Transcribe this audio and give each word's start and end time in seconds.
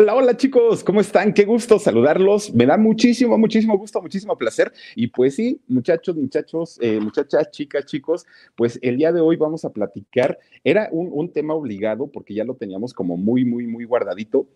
Hola, 0.00 0.14
hola 0.14 0.36
chicos, 0.36 0.84
¿cómo 0.84 1.00
están? 1.00 1.34
Qué 1.34 1.44
gusto 1.44 1.80
saludarlos. 1.80 2.54
Me 2.54 2.66
da 2.66 2.76
muchísimo, 2.76 3.36
muchísimo 3.36 3.76
gusto, 3.76 4.00
muchísimo 4.00 4.38
placer. 4.38 4.72
Y 4.94 5.08
pues 5.08 5.34
sí, 5.34 5.60
muchachos, 5.66 6.14
muchachos, 6.14 6.78
eh, 6.80 7.00
muchachas, 7.00 7.50
chicas, 7.50 7.84
chicos, 7.84 8.24
pues 8.54 8.78
el 8.80 8.96
día 8.96 9.10
de 9.10 9.20
hoy 9.20 9.34
vamos 9.34 9.64
a 9.64 9.72
platicar. 9.72 10.38
Era 10.62 10.88
un, 10.92 11.32
tema 11.32 11.54
obligado 11.54 12.06
porque 12.06 12.32
ya 12.32 12.44
lo 12.44 12.54
teníamos 12.54 12.94
como 12.94 13.16
muy, 13.16 13.44
muy, 13.44 13.66
muy 13.66 13.84
guardadito 13.84 14.46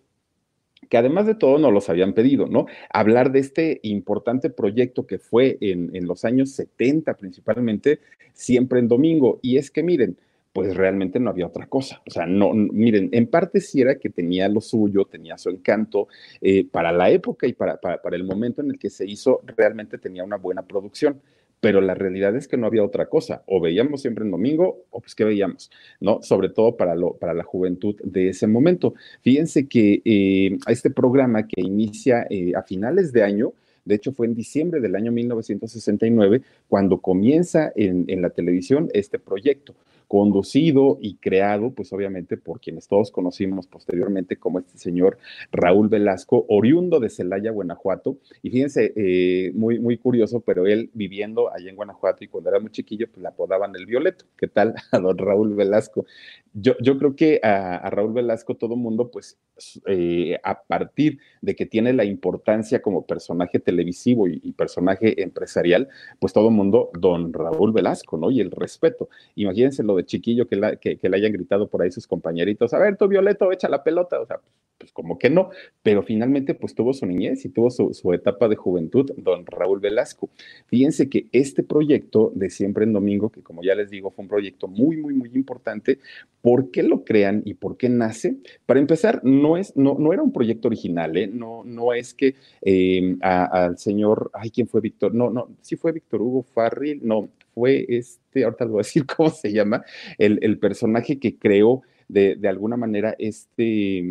que 0.89 0.95
además 0.95 1.25
de 1.25 1.35
todo 1.35 1.57
nos 1.57 1.73
los 1.73 1.89
habían 1.89 2.13
pedido, 2.13 2.47
¿no? 2.47 2.65
Hablar 2.89 3.33
de 3.33 3.39
este 3.39 3.81
importante 3.83 4.49
proyecto 4.49 5.07
que 5.07 5.19
fue 5.19 5.57
en, 5.59 5.93
en, 5.93 6.07
los 6.07 6.23
años 6.23 6.51
70 6.51 7.15
principalmente, 7.15 7.99
siempre 8.31 8.79
en 8.79 8.87
domingo. 8.87 9.39
Y 9.41 9.57
es 9.57 9.71
que 9.71 9.83
miren, 9.83 10.17
pues 10.53 10.75
realmente 10.75 11.19
no 11.19 11.31
había 11.31 11.47
otra 11.47 11.67
cosa. 11.67 12.01
O 12.07 12.11
sea, 12.11 12.25
no, 12.27 12.53
miren, 12.53 13.09
en 13.11 13.27
parte 13.27 13.59
sí 13.59 13.81
era 13.81 13.95
que 13.97 14.09
tenía 14.09 14.47
lo 14.47 14.61
suyo, 14.61 15.05
tenía 15.05 15.37
su 15.37 15.49
encanto, 15.49 16.07
eh, 16.41 16.65
para 16.69 16.91
la 16.91 17.09
época 17.09 17.47
y 17.47 17.53
para, 17.53 17.77
para, 17.81 18.01
para 18.01 18.15
el 18.15 18.23
momento 18.23 18.61
en 18.61 18.69
el 18.71 18.79
que 18.79 18.89
se 18.89 19.05
hizo, 19.05 19.41
realmente 19.57 19.97
tenía 19.97 20.23
una 20.23 20.37
buena 20.37 20.61
producción 20.61 21.19
pero 21.63 21.79
la 21.79 21.95
realidad 21.95 22.35
es 22.35 22.49
que 22.49 22.57
no 22.57 22.67
había 22.67 22.83
otra 22.83 23.05
cosa. 23.05 23.41
O 23.45 23.61
veíamos 23.61 24.01
siempre 24.01 24.25
en 24.25 24.31
domingo, 24.31 24.83
o 24.89 24.99
pues 24.99 25.15
qué 25.15 25.23
veíamos, 25.23 25.71
¿no? 26.01 26.21
Sobre 26.21 26.49
todo 26.49 26.75
para, 26.75 26.93
lo, 26.93 27.13
para 27.13 27.33
la 27.33 27.45
juventud 27.45 27.95
de 28.03 28.27
ese 28.27 28.47
momento. 28.47 28.95
Fíjense 29.21 29.65
que 29.69 30.01
eh, 30.03 30.57
este 30.67 30.89
programa 30.89 31.47
que 31.47 31.61
inicia 31.61 32.27
eh, 32.29 32.51
a 32.53 32.63
finales 32.63 33.13
de 33.13 33.23
año, 33.23 33.53
de 33.85 33.95
hecho 33.95 34.11
fue 34.11 34.27
en 34.27 34.35
diciembre 34.35 34.81
del 34.81 34.93
año 34.93 35.13
1969, 35.13 36.41
cuando 36.67 36.97
comienza 36.97 37.71
en, 37.77 38.03
en 38.09 38.21
la 38.21 38.31
televisión 38.31 38.89
este 38.93 39.17
proyecto 39.17 39.73
conducido 40.07 40.97
y 41.01 41.15
creado, 41.15 41.71
pues 41.71 41.91
obviamente 41.93 42.37
por 42.37 42.59
quienes 42.59 42.87
todos 42.87 43.11
conocimos 43.11 43.67
posteriormente 43.67 44.37
como 44.37 44.59
este 44.59 44.77
señor 44.77 45.17
Raúl 45.51 45.89
Velasco, 45.89 46.45
oriundo 46.49 46.99
de 46.99 47.09
Celaya, 47.09 47.51
Guanajuato. 47.51 48.17
Y 48.41 48.49
fíjense, 48.49 48.93
eh, 48.95 49.51
muy, 49.53 49.79
muy 49.79 49.97
curioso, 49.97 50.41
pero 50.41 50.67
él 50.67 50.89
viviendo 50.93 51.51
allá 51.53 51.69
en 51.69 51.75
Guanajuato 51.75 52.23
y 52.23 52.27
cuando 52.27 52.49
era 52.49 52.59
muy 52.59 52.71
chiquillo, 52.71 53.07
pues 53.07 53.21
le 53.21 53.27
apodaban 53.27 53.75
el 53.75 53.85
Violeto. 53.85 54.25
¿Qué 54.37 54.47
tal 54.47 54.75
a 54.91 54.99
don 54.99 55.17
Raúl 55.17 55.55
Velasco? 55.55 56.05
Yo, 56.53 56.73
yo 56.81 56.97
creo 56.97 57.15
que 57.15 57.39
a, 57.43 57.89
Raúl 57.89 58.13
Velasco 58.13 58.55
todo 58.55 58.75
mundo, 58.75 59.09
pues 59.09 59.39
eh, 59.87 60.37
a 60.43 60.63
partir 60.63 61.19
de 61.41 61.55
que 61.55 61.65
tiene 61.65 61.93
la 61.93 62.05
importancia 62.05 62.81
como 62.81 63.05
personaje 63.05 63.59
televisivo 63.59 64.27
y, 64.27 64.39
y 64.43 64.53
personaje 64.53 65.21
empresarial, 65.21 65.89
pues 66.19 66.33
todo 66.33 66.51
mundo, 66.51 66.91
don 66.93 67.33
Raúl 67.33 67.71
Velasco, 67.71 68.17
¿no? 68.17 68.31
Y 68.31 68.39
el 68.39 68.51
respeto. 68.51 69.09
Imagínense 69.35 69.83
lo 69.83 69.92
de 69.97 70.05
chiquillo 70.05 70.47
que, 70.47 70.55
la, 70.55 70.75
que, 70.75 70.97
le 71.01 71.17
hayan 71.17 71.31
gritado 71.31 71.67
por 71.67 71.81
ahí 71.81 71.91
sus 71.91 72.07
compañeritos, 72.07 72.73
a 72.73 72.79
ver, 72.79 72.97
tú 72.97 73.07
Violeto, 73.07 73.51
echa 73.51 73.69
la 73.69 73.83
pelota, 73.83 74.19
o 74.19 74.25
sea, 74.25 74.39
pues 74.77 74.91
como 74.91 75.17
que 75.17 75.29
no, 75.29 75.49
pero 75.81 76.03
finalmente 76.03 76.53
pues 76.55 76.75
tuvo 76.75 76.93
su 76.93 77.05
niñez 77.05 77.45
y 77.45 77.49
tuvo 77.49 77.69
su, 77.71 77.93
su, 77.93 78.11
etapa 78.13 78.47
de 78.47 78.55
juventud, 78.55 79.11
don 79.15 79.45
Raúl 79.45 79.79
Velasco. 79.79 80.29
Fíjense 80.67 81.09
que 81.09 81.27
este 81.31 81.63
proyecto 81.63 82.31
de 82.35 82.49
Siempre 82.49 82.83
en 82.83 82.93
Domingo, 82.93 83.29
que 83.29 83.41
como 83.41 83.63
ya 83.63 83.75
les 83.75 83.89
digo, 83.89 84.11
fue 84.11 84.23
un 84.23 84.29
proyecto 84.29 84.67
muy, 84.67 84.97
muy, 84.97 85.13
muy 85.13 85.29
importante, 85.33 85.99
¿por 86.41 86.71
qué 86.71 86.83
lo 86.83 87.05
crean 87.05 87.41
y 87.45 87.53
por 87.53 87.77
qué 87.77 87.87
nace? 87.87 88.35
Para 88.65 88.81
empezar, 88.81 89.21
no, 89.23 89.55
es, 89.55 89.75
no, 89.77 89.95
no 89.97 90.11
era 90.11 90.21
un 90.21 90.33
proyecto 90.33 90.67
original, 90.67 91.15
¿eh? 91.15 91.27
no, 91.27 91.63
no 91.63 91.93
es 91.93 92.13
que 92.13 92.35
eh, 92.61 93.15
al 93.21 93.77
señor, 93.77 94.31
ay, 94.33 94.49
¿quién 94.49 94.67
fue 94.67 94.81
Víctor? 94.81 95.13
No, 95.15 95.29
no, 95.29 95.47
sí 95.61 95.77
fue 95.77 95.93
Víctor 95.93 96.21
Hugo 96.21 96.43
Farril, 96.43 96.99
no, 97.03 97.29
fue 97.53 97.85
este, 97.89 98.43
ahorita 98.43 98.65
les 98.65 98.71
voy 98.71 98.79
a 98.79 98.83
decir 98.83 99.05
cómo 99.17 99.29
se 99.29 99.51
llama, 99.51 99.83
el, 100.17 100.39
el 100.41 100.59
personaje 100.59 101.19
que 101.19 101.37
creó 101.37 101.81
de, 102.07 102.35
de, 102.35 102.47
alguna 102.47 102.77
manera 102.77 103.15
este, 103.17 104.03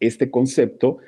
este 0.00 0.30
concepto. 0.30 0.98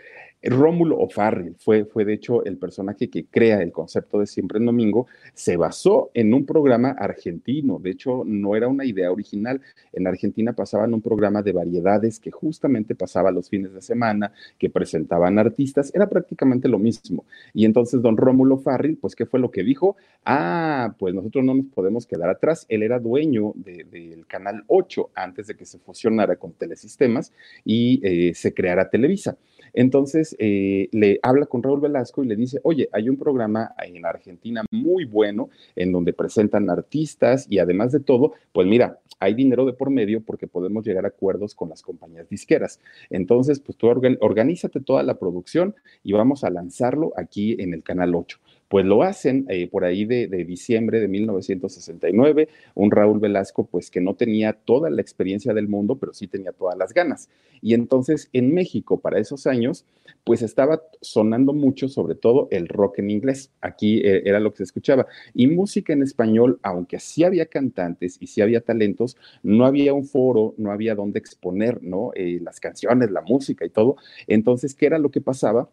Rómulo 0.42 0.98
O'Farrill 0.98 1.54
fue, 1.58 1.84
fue 1.84 2.04
de 2.04 2.14
hecho 2.14 2.44
el 2.44 2.56
personaje 2.56 3.08
que 3.08 3.24
crea 3.26 3.62
el 3.62 3.72
concepto 3.72 4.18
de 4.18 4.26
Siempre 4.26 4.58
en 4.58 4.66
Domingo, 4.66 5.06
se 5.34 5.56
basó 5.56 6.10
en 6.14 6.34
un 6.34 6.44
programa 6.44 6.90
argentino, 6.90 7.78
de 7.78 7.90
hecho 7.90 8.22
no 8.24 8.56
era 8.56 8.68
una 8.68 8.84
idea 8.84 9.12
original, 9.12 9.60
en 9.92 10.06
Argentina 10.06 10.52
pasaban 10.52 10.94
un 10.94 11.00
programa 11.00 11.42
de 11.42 11.52
variedades 11.52 12.18
que 12.18 12.30
justamente 12.30 12.94
pasaba 12.94 13.30
los 13.30 13.48
fines 13.48 13.72
de 13.72 13.82
semana, 13.82 14.32
que 14.58 14.70
presentaban 14.70 15.38
artistas, 15.38 15.92
era 15.94 16.08
prácticamente 16.08 16.68
lo 16.68 16.78
mismo. 16.78 17.24
Y 17.54 17.64
entonces 17.64 18.02
don 18.02 18.16
Rómulo 18.16 18.56
O'Farrill, 18.56 18.96
pues 18.96 19.14
¿qué 19.14 19.26
fue 19.26 19.40
lo 19.40 19.50
que 19.50 19.62
dijo? 19.62 19.96
Ah, 20.24 20.94
pues 20.98 21.14
nosotros 21.14 21.44
no 21.44 21.54
nos 21.54 21.66
podemos 21.66 22.06
quedar 22.06 22.30
atrás, 22.30 22.66
él 22.68 22.82
era 22.82 22.98
dueño 22.98 23.52
del 23.54 23.90
de, 23.90 24.24
Canal 24.28 24.64
8 24.66 25.10
antes 25.14 25.46
de 25.46 25.56
que 25.56 25.66
se 25.66 25.78
fusionara 25.78 26.36
con 26.36 26.52
Telesistemas 26.52 27.32
y 27.64 28.00
eh, 28.02 28.34
se 28.34 28.54
creara 28.54 28.88
Televisa. 28.88 29.36
Entonces 29.72 30.36
eh, 30.38 30.88
le 30.92 31.18
habla 31.22 31.46
con 31.46 31.62
Raúl 31.62 31.80
Velasco 31.80 32.22
y 32.22 32.28
le 32.28 32.36
dice, 32.36 32.60
oye, 32.62 32.88
hay 32.92 33.08
un 33.08 33.16
programa 33.16 33.74
en 33.82 34.04
Argentina 34.04 34.64
muy 34.70 35.04
bueno 35.04 35.50
en 35.76 35.92
donde 35.92 36.12
presentan 36.12 36.70
artistas 36.70 37.46
y 37.48 37.58
además 37.58 37.92
de 37.92 38.00
todo, 38.00 38.32
pues 38.52 38.66
mira, 38.66 39.00
hay 39.18 39.34
dinero 39.34 39.64
de 39.64 39.72
por 39.72 39.90
medio 39.90 40.22
porque 40.22 40.46
podemos 40.46 40.84
llegar 40.84 41.04
a 41.04 41.08
acuerdos 41.08 41.54
con 41.54 41.68
las 41.68 41.82
compañías 41.82 42.28
disqueras. 42.28 42.80
Entonces, 43.08 43.60
pues 43.60 43.78
tú 43.78 43.86
organ 43.86 44.18
organízate 44.20 44.80
toda 44.80 45.02
la 45.02 45.18
producción 45.18 45.74
y 46.02 46.12
vamos 46.12 46.44
a 46.44 46.50
lanzarlo 46.50 47.12
aquí 47.16 47.56
en 47.60 47.74
el 47.74 47.82
Canal 47.82 48.14
8 48.14 48.38
pues 48.72 48.86
lo 48.86 49.02
hacen 49.02 49.44
eh, 49.50 49.68
por 49.68 49.84
ahí 49.84 50.06
de, 50.06 50.28
diciembre 50.46 50.98
de 50.98 51.06
1969, 51.06 52.48
un 52.74 52.90
Raúl 52.90 53.20
Velasco 53.20 53.66
pues 53.66 53.90
que 53.90 54.00
no 54.00 54.14
tenía 54.14 54.54
toda 54.54 54.88
la 54.88 55.02
experiencia 55.02 55.52
del 55.52 55.68
mundo, 55.68 55.96
pero 55.96 56.14
sí 56.14 56.26
tenía 56.26 56.52
todas 56.52 56.78
las 56.78 56.94
ganas. 56.94 57.28
Y 57.60 57.74
entonces 57.74 58.30
en 58.32 58.54
México 58.54 58.98
para 58.98 59.18
esos 59.18 59.46
años 59.46 59.84
pues 60.24 60.40
estaba 60.40 60.80
sonando 61.02 61.52
mucho 61.52 61.86
sobre 61.90 62.14
todo 62.14 62.48
el 62.50 62.66
rock 62.66 63.00
en 63.00 63.10
inglés, 63.10 63.50
aquí 63.60 63.98
eh, 63.98 64.22
era 64.24 64.40
lo 64.40 64.52
que 64.52 64.58
se 64.58 64.62
escuchaba, 64.62 65.06
y 65.34 65.48
música 65.48 65.92
en 65.92 66.02
español, 66.02 66.58
aunque 66.62 66.98
sí 66.98 67.24
había 67.24 67.44
cantantes 67.44 68.16
y 68.20 68.28
sí 68.28 68.40
había 68.40 68.62
talentos, 68.62 69.18
no 69.42 69.66
había 69.66 69.92
un 69.92 70.06
foro, 70.06 70.54
no 70.56 70.72
había 70.72 70.94
dónde 70.94 71.18
exponer, 71.18 71.82
¿no? 71.82 72.12
Eh, 72.14 72.40
las 72.40 72.58
canciones, 72.58 73.10
la 73.10 73.20
música 73.20 73.66
y 73.66 73.68
todo. 73.68 73.96
Entonces, 74.28 74.74
¿qué 74.74 74.86
era 74.86 74.98
lo 74.98 75.10
que 75.10 75.20
pasaba? 75.20 75.68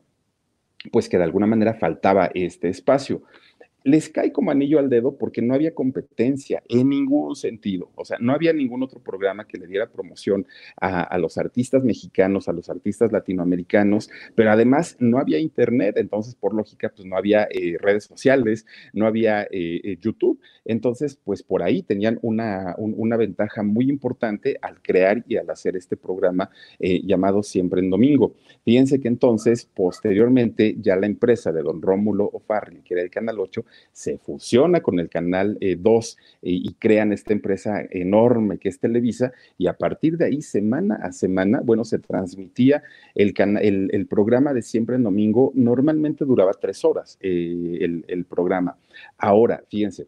Pues 0.92 1.10
que 1.10 1.18
de 1.18 1.24
alguna 1.24 1.48
manera 1.48 1.74
faltaba 1.74 2.30
este 2.34 2.70
espacio. 2.70 3.24
Les 3.84 4.10
cae 4.10 4.32
como 4.32 4.52
anillo 4.52 4.80
al 4.80 4.90
dedo 4.90 5.18
porque 5.18 5.42
no 5.42 5.54
había 5.54 5.74
competencia 5.74 6.62
en 6.68 6.90
ningún 6.90 7.36
sentido. 7.36 7.92
O 7.96 8.06
sea, 8.06 8.18
no 8.20 8.34
había 8.34 8.54
ningún 8.54 8.84
otro 8.84 9.02
programa 9.02 9.48
que 9.48 9.58
le 9.58 9.68
diera 9.68 9.90
promoción 9.90 10.46
a, 10.80 11.18
los 11.18 11.38
artistas 11.38 11.84
mexicanos, 11.84 12.50
a 12.50 12.54
los 12.54 12.70
artistas 12.70 13.12
latinoamericanos, 13.12 14.10
pero 14.36 14.52
además 14.52 14.96
no 15.00 15.18
había 15.18 15.40
internet. 15.40 15.96
Entonces, 15.98 16.36
por 16.36 16.54
lógica, 16.54 16.92
pues 16.96 17.08
no 17.08 17.16
había 17.16 17.48
eh, 17.52 17.78
redes 17.80 18.04
sociales, 18.04 18.66
no 18.94 19.08
había 19.08 19.48
eh, 19.52 19.98
YouTube. 20.02 20.40
Entonces, 20.66 21.18
pues 21.24 21.44
por 21.44 21.64
ahí 21.64 21.82
tenían 21.82 22.20
una, 22.22 22.76
un, 22.78 22.94
una 22.98 23.18
ventaja 23.18 23.64
muy 23.64 23.90
importante 23.90 24.58
al 24.62 24.82
crear 24.82 25.24
y 25.28 25.38
al 25.38 25.50
hacer 25.50 25.76
este 25.76 25.98
programa 25.98 26.50
eh, 26.80 27.02
llamado 27.06 27.44
Siempre 27.44 27.82
en 27.82 27.90
Domingo. 27.90 28.36
Fíjense 28.64 29.00
que 29.00 29.08
entonces, 29.08 29.66
posteriormente, 29.66 30.76
ya 30.80 30.96
la 30.96 31.06
empresa 31.06 31.52
de 31.52 31.62
don 31.62 31.82
Rómulo 31.82 32.26
O'Farrill, 32.26 32.84
que 32.84 32.94
era 32.94 33.04
el 33.04 33.10
Canal 33.10 33.40
8, 33.40 33.66
se 33.92 34.18
fusiona 34.18 34.82
con 34.82 35.00
el 35.00 35.10
Canal 35.10 35.58
eh, 35.62 35.76
2 35.80 36.18
eh, 36.42 36.50
y 36.52 36.74
crean 36.74 37.14
esta 37.14 37.34
empresa 37.34 37.82
enorme 37.92 38.58
que 38.58 38.70
es 38.70 38.80
Televisa, 38.80 39.32
y 39.58 39.68
a 39.68 39.74
partir 39.74 40.18
de 40.18 40.26
ahí, 40.26 40.42
semana 40.42 40.96
a 40.96 41.12
semana, 41.12 41.62
bueno, 41.64 41.86
se 41.86 42.00
transmitía 42.00 42.84
el, 43.16 43.34
el, 43.62 43.90
el 43.92 44.08
programa 44.08 44.54
de 44.54 44.62
Siempre 44.62 44.96
en 44.96 45.04
Domingo, 45.04 45.52
normalmente 45.56 46.26
duraba 46.26 46.54
tres 46.54 46.84
horas 46.86 47.18
eh, 47.22 47.78
el, 47.82 48.06
el 48.08 48.26
programa. 48.26 48.78
Ahora, 49.18 49.64
fíjense, 49.70 50.08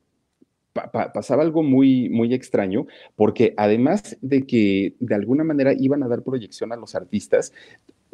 pasaba 0.73 1.43
algo 1.43 1.63
muy, 1.63 2.09
muy 2.09 2.33
extraño, 2.33 2.87
porque 3.15 3.53
además 3.57 4.17
de 4.21 4.45
que 4.45 4.95
de 4.99 5.15
alguna 5.15 5.43
manera 5.43 5.73
iban 5.77 6.03
a 6.03 6.07
dar 6.07 6.23
proyección 6.23 6.71
a 6.71 6.77
los 6.77 6.95
artistas, 6.95 7.53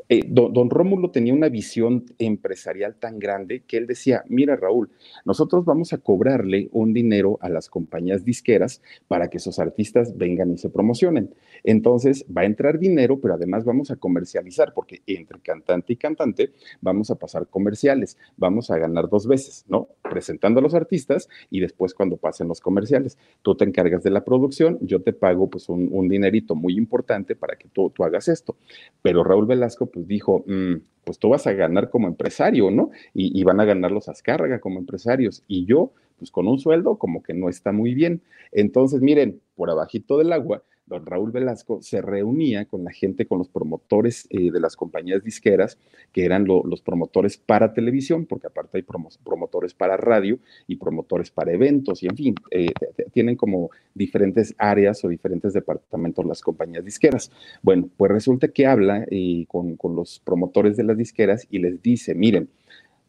eh, 0.09 0.21
don, 0.27 0.69
Rómulo 0.69 1.11
tenía 1.11 1.33
una 1.33 1.49
visión 1.49 2.05
empresarial 2.17 2.95
tan 2.95 3.19
grande 3.19 3.63
que 3.67 3.77
él 3.77 3.87
decía, 3.87 4.23
mira 4.29 4.55
Raúl, 4.55 4.89
nosotros 5.25 5.65
vamos 5.65 5.91
a 5.91 5.97
cobrarle 5.97 6.69
un 6.71 6.93
dinero 6.93 7.37
a 7.41 7.49
las 7.49 7.69
compañías 7.69 8.23
disqueras 8.23 8.81
para 9.07 9.29
que 9.29 9.37
esos 9.37 9.59
artistas 9.59 10.17
vengan 10.17 10.53
y 10.53 10.57
se 10.57 10.69
promocionen. 10.69 11.33
Entonces 11.63 12.25
va 12.35 12.41
a 12.41 12.45
entrar 12.45 12.79
dinero, 12.79 13.19
pero 13.19 13.33
además 13.33 13.65
vamos 13.65 13.91
a 13.91 13.97
comercializar, 13.97 14.73
porque 14.73 15.01
entre 15.07 15.39
cantante 15.39 15.93
y 15.93 15.97
cantante 15.97 16.51
vamos 16.79 17.11
a 17.11 17.15
pasar 17.15 17.47
comerciales, 17.47 18.17
vamos 18.37 18.71
a 18.71 18.77
ganar 18.77 19.09
dos 19.09 19.27
veces, 19.27 19.65
¿no? 19.67 19.89
Presentando 20.03 20.59
a 20.59 20.63
los 20.63 20.73
artistas 20.73 21.27
y 21.49 21.59
después 21.59 21.93
cuando 21.93 22.15
pasen 22.15 22.47
los 22.47 22.61
comerciales. 22.61 23.17
Tú 23.41 23.55
te 23.55 23.65
encargas 23.65 24.03
de 24.03 24.11
la 24.11 24.23
producción, 24.23 24.77
yo 24.81 25.01
te 25.01 25.11
pago 25.11 25.49
pues 25.49 25.67
un, 25.67 26.07
dinerito 26.07 26.55
muy 26.55 26.77
importante 26.77 27.35
para 27.35 27.57
que 27.57 27.67
tú, 27.67 27.89
tú 27.89 28.05
hagas 28.05 28.29
esto. 28.29 28.55
Pero 29.01 29.25
Raúl 29.25 29.45
Velasco, 29.45 29.87
pues 29.97 30.07
dijo, 30.07 30.43
mm, 30.45 30.75
pues 31.03 31.17
tú 31.17 31.29
vas 31.29 31.47
a 31.47 31.53
ganar 31.53 31.89
como 31.89 32.07
empresario, 32.07 32.69
¿no? 32.69 32.91
Y, 33.15 33.43
van 33.43 33.59
a 33.59 33.65
ganar 33.65 33.91
los 33.91 34.09
Azcárraga 34.09 34.59
como 34.59 34.77
empresarios. 34.77 35.43
Y 35.47 35.65
yo, 35.65 35.91
pues 36.19 36.29
con 36.29 36.47
un 36.47 36.59
sueldo 36.59 36.99
como 36.99 37.23
que 37.23 37.33
no 37.33 37.49
está 37.49 37.71
muy 37.71 37.95
bien. 37.95 38.21
Entonces, 38.51 39.01
miren, 39.01 39.41
por 39.55 39.71
abajito 39.71 40.19
del 40.19 40.33
agua, 40.33 40.61
don 40.87 41.05
Raúl 41.05 41.31
Velasco 41.31 41.81
se 41.81 42.01
reunía 42.01 42.65
con 42.65 42.83
la 42.83 42.91
gente, 42.91 43.25
con 43.25 43.37
los 43.37 43.49
promotores 43.49 44.27
eh, 44.29 44.51
de 44.51 44.59
las 44.59 44.75
compañías 44.75 45.23
disqueras, 45.23 45.77
que 46.11 46.25
eran 46.25 46.45
los 46.45 46.81
promotores 46.81 47.37
para 47.37 47.73
televisión, 47.73 48.25
porque 48.25 48.47
aparte 48.47 48.77
hay 48.77 48.85
promotores 49.23 49.73
para 49.73 49.97
radio 49.97 50.39
y 50.65 50.77
promotores 50.77 51.29
para 51.29 51.51
eventos, 51.51 52.01
y 52.03 52.07
en 52.07 52.15
fin, 52.15 52.35
eh, 52.51 52.67
tienen 53.11 53.35
como 53.35 53.69
diferentes 53.93 54.55
áreas 54.57 55.03
o 55.03 55.09
diferentes 55.09 55.53
departamentos 55.53 56.25
las 56.25 56.41
compañías 56.41 56.85
disqueras. 56.85 57.31
Bueno, 57.61 57.89
pues 57.97 58.11
resulta 58.11 58.47
que 58.47 58.65
habla 58.65 59.05
eh, 59.11 59.45
con, 59.47 59.75
con 59.75 59.95
los 59.95 60.19
promotores 60.19 60.77
de 60.77 60.83
las 60.83 60.97
disqueras 60.97 61.47
y 61.49 61.59
les 61.59 61.81
dice, 61.81 62.15
miren, 62.15 62.49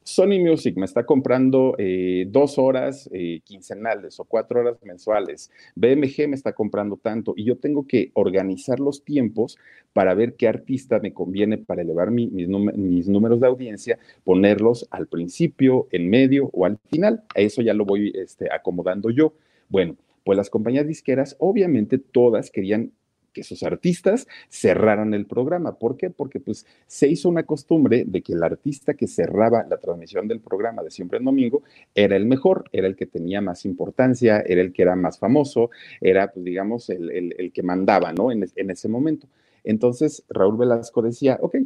Sony 0.09 0.41
Music 0.41 0.75
me 0.79 0.87
está 0.87 1.05
comprando 1.05 1.75
eh, 1.77 2.25
dos 2.31 2.59
horas 2.59 3.11
eh, 3.13 3.41
quincenales 3.45 4.19
o 4.19 4.25
cuatro 4.25 4.61
horas 4.61 4.79
mensuales. 4.83 5.51
BMG 5.75 6.27
me 6.29 6.35
está 6.35 6.55
comprando 6.55 6.97
tanto 6.97 7.35
y 7.37 7.45
yo 7.45 7.59
tengo 7.59 7.87
que 7.87 8.11
organizar 8.15 8.81
los 8.81 9.05
tiempos 9.05 9.59
para 9.93 10.15
ver 10.15 10.35
qué 10.35 10.49
artista 10.49 10.99
me 10.99 11.13
conviene 11.13 11.59
para 11.59 11.83
elevar 11.83 12.11
mis, 12.11 12.49
números 12.49 13.39
de 13.39 13.49
audiencia, 13.49 13.99
ponerlos 14.25 14.89
al 14.91 15.09
principio, 15.09 15.89
en 15.91 16.09
medio 16.09 16.49
o 16.55 16.65
al 16.65 16.79
final. 16.91 17.25
Eso 17.35 17.61
ya 17.61 17.75
lo 17.75 17.85
voy 17.85 18.11
este, 18.15 18.49
acomodando 18.51 19.11
yo. 19.11 19.35
Bueno, 19.69 19.95
pues 20.25 20.39
las 20.39 20.49
compañías 20.49 20.87
disqueras 20.87 21.37
obviamente 21.39 21.99
todas 21.99 22.51
querían 22.51 22.93
que 23.39 23.45
sus 23.45 23.63
artistas 23.63 24.27
cerraran 24.49 25.15
el 25.15 25.27
programa. 25.27 25.79
¿Por 25.79 25.97
qué? 25.97 26.11
Porque 26.11 26.41
pues 26.41 26.67
se 26.89 27.07
hizo 27.07 27.29
una 27.29 27.45
costumbre 27.45 28.05
de 28.05 28.21
que 28.21 28.33
el 28.33 28.43
artista 28.43 28.95
que 28.95 29.07
cerraba 29.07 29.65
la 29.69 29.79
transmisión 29.79 30.27
del 30.27 30.41
programa 30.41 30.83
de 30.83 30.91
Siempre 30.91 31.19
en 31.19 31.25
Domingo 31.25 31.63
era 31.95 32.17
el 32.17 32.27
mejor, 32.27 32.65
era 32.73 32.89
el 32.89 32.97
que 32.97 33.07
tenía 33.07 33.41
más 33.41 33.65
importancia, 33.65 34.41
era 34.41 34.61
el 34.61 34.73
que 34.73 34.83
era 34.83 34.97
más 34.97 35.21
famoso, 35.21 35.71
era 36.01 36.33
pues 36.33 36.45
digamos 36.45 36.91
el, 36.91 37.53
que 37.55 37.63
mandaba, 37.63 38.13
¿no? 38.13 38.33
En 38.33 38.71
ese 38.71 38.89
momento. 38.89 39.29
Entonces 39.65 40.25
Raúl 40.29 40.57
Velasco 40.57 41.03
decía, 41.03 41.39
ok, 41.41 41.57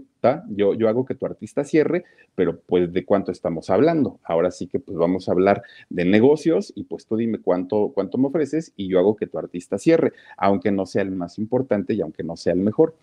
yo, 0.49 0.75
yo 0.75 0.89
hago 0.89 1.05
que 1.05 1.15
tu 1.15 1.27
artista 1.27 1.65
cierre, 1.65 2.05
pero 2.35 2.61
pues 2.61 2.93
de 2.93 3.05
cuánto 3.05 3.33
estamos 3.33 3.71
hablando. 3.71 4.19
Ahora 4.25 4.50
sí 4.50 4.67
que 4.67 4.79
pues 4.79 4.97
vamos 4.97 5.29
a 5.29 5.33
hablar 5.33 5.62
de 5.91 6.05
negocios 6.05 6.73
y 6.75 6.85
pues 6.85 7.06
tú 7.06 7.17
dime 7.17 7.39
cuánto, 7.39 7.91
cuánto 7.94 8.19
me 8.19 8.29
ofreces 8.29 8.73
y 8.77 8.89
yo 8.89 8.99
hago 8.99 9.17
que 9.17 9.27
tu 9.27 9.39
artista 9.39 9.79
cierre, 9.79 10.12
aunque 10.37 10.71
no 10.71 10.87
sea 10.87 11.03
el 11.03 11.11
más 11.11 11.39
importante 11.39 11.94
y 11.94 12.00
aunque 12.00 12.23
no 12.23 12.37
sea 12.37 12.53
el 12.53 12.61
mejor. 12.61 12.94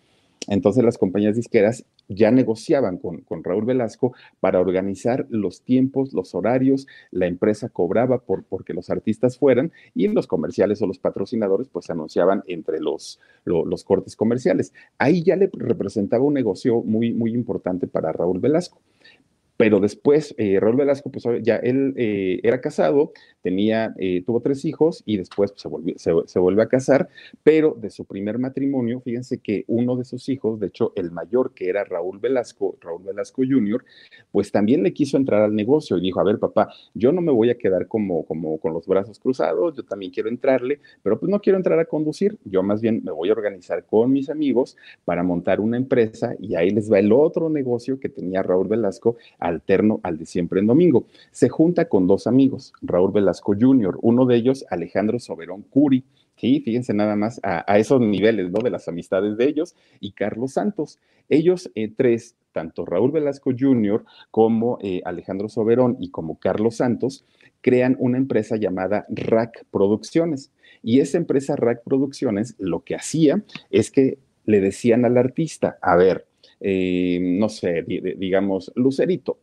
Entonces 0.49 0.83
las 0.83 0.97
compañías 0.97 1.35
disqueras 1.35 1.85
ya 2.07 2.31
negociaban 2.31 2.97
con, 2.97 3.23
Raúl 3.43 3.65
Velasco 3.65 4.13
para 4.39 4.59
organizar 4.59 5.27
los 5.29 5.61
tiempos, 5.61 6.11
los 6.13 6.33
horarios, 6.33 6.87
la 7.11 7.27
empresa 7.27 7.69
cobraba 7.69 8.19
por 8.19 8.43
porque 8.43 8.73
los 8.73 8.89
artistas 8.89 9.37
fueran 9.37 9.71
y 9.93 10.07
los 10.07 10.27
comerciales 10.27 10.81
o 10.81 10.87
los 10.87 10.97
patrocinadores 10.97 11.69
pues 11.69 11.89
anunciaban 11.89 12.43
entre 12.47 12.79
los, 12.79 13.19
los 13.45 13.83
cortes 13.83 14.15
comerciales. 14.15 14.73
Ahí 14.97 15.23
ya 15.23 15.35
le 15.35 15.49
representaba 15.53 16.23
un 16.23 16.33
negocio 16.33 16.81
muy, 16.81 17.13
muy 17.13 17.33
importante 17.33 17.87
para 17.87 18.11
Raúl 18.11 18.39
Velasco 18.39 18.79
pero 19.59 19.81
después 19.81 20.33
eh, 20.37 20.57
Raúl 20.57 20.77
Velasco, 20.77 21.11
pues 21.11 21.25
ya 21.41 21.57
él 21.57 21.93
eh, 21.97 22.39
era 22.43 22.61
casado, 22.61 23.11
tenía, 23.41 23.93
eh, 23.97 24.23
tuvo 24.25 24.39
tres 24.39 24.63
hijos 24.63 25.03
y 25.05 25.17
después 25.17 25.51
pues, 25.51 25.61
se, 25.61 25.67
volvió, 25.67 25.95
se, 25.97 26.39
vuelve 26.39 26.63
a 26.63 26.69
casar, 26.69 27.09
pero 27.43 27.75
de 27.77 27.89
su 27.89 28.05
primer 28.05 28.39
matrimonio, 28.39 29.01
fíjense 29.01 29.39
que 29.39 29.65
uno 29.67 29.97
de 29.97 30.05
sus 30.05 30.29
hijos, 30.29 30.61
de 30.61 30.67
hecho 30.67 30.93
el 30.95 31.11
mayor 31.11 31.53
que 31.53 31.67
era 31.67 31.83
Raúl 31.83 32.19
Velasco, 32.19 32.77
Raúl 32.79 33.03
Velasco 33.03 33.41
Jr., 33.45 33.83
pues 34.31 34.49
también 34.49 34.81
le 34.81 34.93
quiso 34.93 35.17
entrar 35.17 35.41
al 35.41 35.53
negocio 35.53 35.97
y 35.97 36.01
dijo, 36.01 36.21
a 36.21 36.23
ver 36.23 36.39
papá, 36.39 36.69
yo 36.93 37.11
no 37.11 37.19
me 37.19 37.33
voy 37.33 37.49
a 37.49 37.57
quedar 37.57 37.89
como, 37.89 38.23
como 38.23 38.59
con 38.59 38.71
los 38.71 38.87
brazos 38.87 39.19
cruzados, 39.19 39.75
yo 39.75 39.83
también 39.83 40.13
quiero 40.13 40.29
entrarle, 40.29 40.79
pero 41.03 41.19
pues 41.19 41.29
no 41.29 41.41
quiero 41.41 41.57
entrar 41.57 41.79
a 41.79 41.85
conducir, 41.85 42.37
yo 42.45 42.63
más 42.63 42.79
bien 42.79 43.01
me 43.03 43.11
voy 43.11 43.27
a 43.27 43.33
organizar 43.33 43.83
con 43.85 44.13
mis 44.13 44.29
amigos 44.29 44.77
para 45.03 45.21
montar 45.21 45.59
una 45.59 45.75
empresa 45.75 46.33
y 46.39 46.55
ahí 46.55 46.69
les 46.69 46.89
va 46.89 46.99
el 46.99 47.11
otro 47.11 47.49
negocio 47.49 47.99
que 47.99 48.07
tenía 48.07 48.41
Raúl 48.41 48.69
Velasco 48.69 49.17
alterno 49.49 49.99
al 50.03 50.17
de 50.17 50.25
siempre 50.25 50.59
en 50.59 50.67
domingo. 50.67 51.05
Se 51.31 51.49
junta 51.49 51.89
con 51.89 52.07
dos 52.07 52.27
amigos, 52.27 52.73
Raúl 52.81 53.11
Velasco 53.11 53.53
Jr., 53.59 53.97
uno 54.01 54.25
de 54.25 54.35
ellos 54.35 54.65
Alejandro 54.69 55.19
Soberón 55.19 55.63
Curi, 55.63 56.03
Sí, 56.39 56.61
fíjense 56.61 56.93
nada 56.93 57.17
más 57.17 57.41
a, 57.43 57.77
esos 57.79 57.99
niveles, 57.99 58.49
¿no? 58.49 58.61
De 58.61 58.69
las 58.69 58.87
amistades 58.87 59.35
de 59.35 59.43
ellos 59.43 59.75
y 59.99 60.13
Carlos 60.13 60.53
Santos. 60.53 60.97
Ellos 61.27 61.69
eh, 61.75 61.91
tres, 61.93 62.37
tanto 62.53 62.85
Raúl 62.85 63.11
Velasco 63.11 63.51
Jr. 63.57 64.05
como 64.31 64.79
eh, 64.81 65.01
Alejandro 65.03 65.49
Soberón 65.49 65.97
y 65.99 66.11
como 66.11 66.39
Carlos 66.39 66.77
Santos, 66.77 67.25
crean 67.59 67.97
una 67.99 68.17
empresa 68.17 68.55
llamada 68.55 69.05
Rack 69.09 69.65
Producciones. 69.69 70.49
Y 70.81 71.01
esa 71.01 71.17
empresa 71.17 71.57
Rack 71.57 71.81
Producciones 71.83 72.55
lo 72.57 72.85
que 72.85 72.95
hacía 72.95 73.43
es 73.69 73.91
que 73.91 74.17
le 74.45 74.61
decían 74.61 75.03
al 75.03 75.17
artista, 75.17 75.77
a 75.81 75.97
ver, 75.97 76.25
eh, 76.59 77.19
no 77.21 77.49
sé, 77.49 77.83
digamos, 77.83 78.71
Lucerito, 78.75 79.39